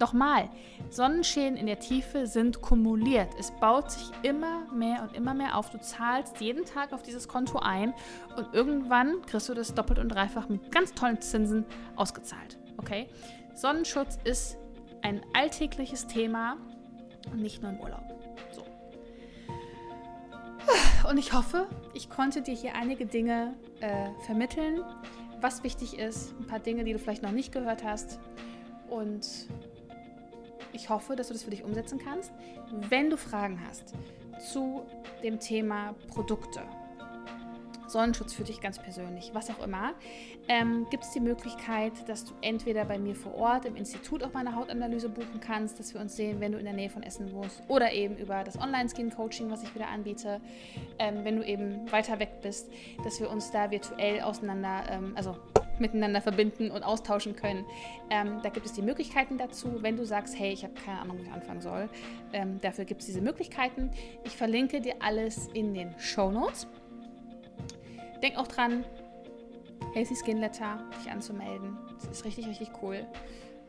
Nochmal, 0.00 0.48
Sonnenschäden 0.90 1.56
in 1.56 1.66
der 1.66 1.80
Tiefe 1.80 2.28
sind 2.28 2.62
kumuliert. 2.62 3.30
Es 3.36 3.50
baut 3.50 3.90
sich 3.90 4.10
immer 4.22 4.72
mehr 4.72 5.02
und 5.02 5.16
immer 5.16 5.34
mehr 5.34 5.56
auf. 5.56 5.70
Du 5.70 5.80
zahlst 5.80 6.40
jeden 6.40 6.64
Tag 6.64 6.92
auf 6.92 7.02
dieses 7.02 7.26
Konto 7.26 7.58
ein 7.58 7.92
und 8.36 8.54
irgendwann 8.54 9.22
kriegst 9.22 9.48
du 9.48 9.54
das 9.54 9.74
doppelt 9.74 9.98
und 9.98 10.10
dreifach 10.10 10.48
mit 10.48 10.70
ganz 10.70 10.94
tollen 10.94 11.20
Zinsen 11.20 11.64
ausgezahlt. 11.96 12.58
Okay? 12.76 13.08
Sonnenschutz 13.56 14.18
ist 14.22 14.56
ein 15.02 15.20
alltägliches 15.34 16.06
Thema 16.06 16.56
und 17.32 17.40
nicht 17.40 17.62
nur 17.62 17.72
im 17.72 17.80
Urlaub. 17.80 18.04
So. 18.52 18.64
Und 21.08 21.18
ich 21.18 21.32
hoffe, 21.32 21.66
ich 21.94 22.10
konnte 22.10 22.42
dir 22.42 22.54
hier 22.54 22.74
einige 22.74 23.06
Dinge 23.06 23.54
äh, 23.80 24.10
vermitteln, 24.26 24.82
was 25.40 25.62
wichtig 25.62 25.98
ist, 25.98 26.34
ein 26.38 26.46
paar 26.46 26.58
Dinge, 26.58 26.84
die 26.84 26.92
du 26.92 26.98
vielleicht 26.98 27.22
noch 27.22 27.32
nicht 27.32 27.52
gehört 27.52 27.84
hast. 27.84 28.18
Und 28.90 29.48
ich 30.72 30.88
hoffe, 30.88 31.16
dass 31.16 31.28
du 31.28 31.34
das 31.34 31.42
für 31.42 31.50
dich 31.50 31.64
umsetzen 31.64 31.98
kannst. 31.98 32.32
Wenn 32.88 33.10
du 33.10 33.16
Fragen 33.16 33.60
hast 33.66 33.94
zu 34.38 34.82
dem 35.22 35.40
Thema 35.40 35.94
Produkte, 36.08 36.62
Sonnenschutz 37.90 38.32
für 38.32 38.44
dich 38.44 38.60
ganz 38.60 38.78
persönlich, 38.78 39.30
was 39.34 39.50
auch 39.50 39.62
immer, 39.64 39.94
ähm, 40.48 40.86
gibt 40.90 41.04
es 41.04 41.10
die 41.10 41.20
Möglichkeit, 41.20 41.92
dass 42.08 42.24
du 42.24 42.34
entweder 42.40 42.84
bei 42.84 42.98
mir 42.98 43.14
vor 43.14 43.34
Ort 43.34 43.64
im 43.64 43.76
Institut 43.76 44.22
auch 44.22 44.32
meine 44.32 44.54
Hautanalyse 44.54 45.08
buchen 45.08 45.40
kannst, 45.40 45.78
dass 45.78 45.94
wir 45.94 46.00
uns 46.00 46.16
sehen, 46.16 46.40
wenn 46.40 46.52
du 46.52 46.58
in 46.58 46.64
der 46.64 46.74
Nähe 46.74 46.90
von 46.90 47.02
Essen 47.02 47.32
wohnst, 47.32 47.62
oder 47.68 47.92
eben 47.92 48.16
über 48.16 48.44
das 48.44 48.58
Online-Skin-Coaching, 48.58 49.50
was 49.50 49.62
ich 49.62 49.74
wieder 49.74 49.88
anbiete, 49.88 50.40
ähm, 50.98 51.24
wenn 51.24 51.36
du 51.36 51.44
eben 51.44 51.90
weiter 51.90 52.18
weg 52.18 52.40
bist, 52.42 52.70
dass 53.04 53.20
wir 53.20 53.30
uns 53.30 53.50
da 53.50 53.70
virtuell 53.70 54.20
auseinander, 54.20 54.84
ähm, 54.90 55.12
also 55.16 55.36
miteinander 55.80 56.20
verbinden 56.20 56.70
und 56.70 56.82
austauschen 56.82 57.36
können. 57.36 57.64
Ähm, 58.10 58.40
da 58.42 58.48
gibt 58.48 58.66
es 58.66 58.72
die 58.72 58.82
Möglichkeiten 58.82 59.38
dazu, 59.38 59.82
wenn 59.82 59.96
du 59.96 60.04
sagst, 60.04 60.38
hey, 60.38 60.52
ich 60.52 60.64
habe 60.64 60.74
keine 60.74 61.00
Ahnung, 61.00 61.18
wo 61.18 61.22
ich 61.22 61.32
anfangen 61.32 61.60
soll. 61.60 61.88
Ähm, 62.32 62.60
dafür 62.60 62.84
gibt 62.84 63.00
es 63.00 63.06
diese 63.06 63.20
Möglichkeiten. 63.20 63.90
Ich 64.24 64.36
verlinke 64.36 64.80
dir 64.80 64.96
alles 65.00 65.48
in 65.54 65.74
den 65.74 65.94
Show 65.98 66.30
Notes. 66.30 66.66
Denk 68.22 68.36
auch 68.36 68.48
dran, 68.48 68.84
Healthy 69.94 70.16
Skin 70.16 70.38
Letter, 70.38 70.78
dich 71.00 71.10
anzumelden. 71.10 71.76
Das 71.94 72.18
ist 72.18 72.24
richtig, 72.24 72.46
richtig 72.46 72.70
cool. 72.82 73.06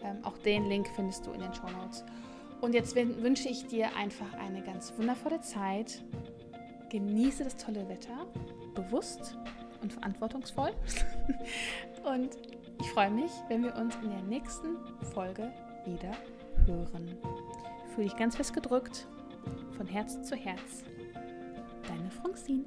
Ähm, 0.03 0.23
auch 0.23 0.37
den 0.39 0.65
Link 0.65 0.87
findest 0.95 1.25
du 1.25 1.31
in 1.31 1.41
den 1.41 1.53
Show 1.53 1.69
Notes. 1.81 2.03
Und 2.61 2.73
jetzt 2.73 2.95
wünsche 2.95 3.47
ich 3.47 3.67
dir 3.67 3.95
einfach 3.95 4.33
eine 4.33 4.61
ganz 4.61 4.93
wundervolle 4.97 5.39
Zeit. 5.41 6.03
Genieße 6.89 7.43
das 7.43 7.55
tolle 7.55 7.87
Wetter, 7.87 8.25
bewusst 8.75 9.37
und 9.81 9.93
verantwortungsvoll. 9.93 10.71
und 12.03 12.37
ich 12.81 12.89
freue 12.91 13.11
mich, 13.11 13.31
wenn 13.47 13.63
wir 13.63 13.75
uns 13.75 13.95
in 14.03 14.09
der 14.09 14.21
nächsten 14.23 14.77
Folge 15.13 15.51
wieder 15.85 16.11
hören. 16.65 17.17
Fühle 17.93 18.07
dich 18.07 18.17
ganz 18.17 18.35
fest 18.35 18.53
gedrückt, 18.53 19.07
von 19.77 19.87
Herz 19.87 20.21
zu 20.23 20.35
Herz. 20.35 20.83
Deine 21.87 22.11
Francine. 22.11 22.65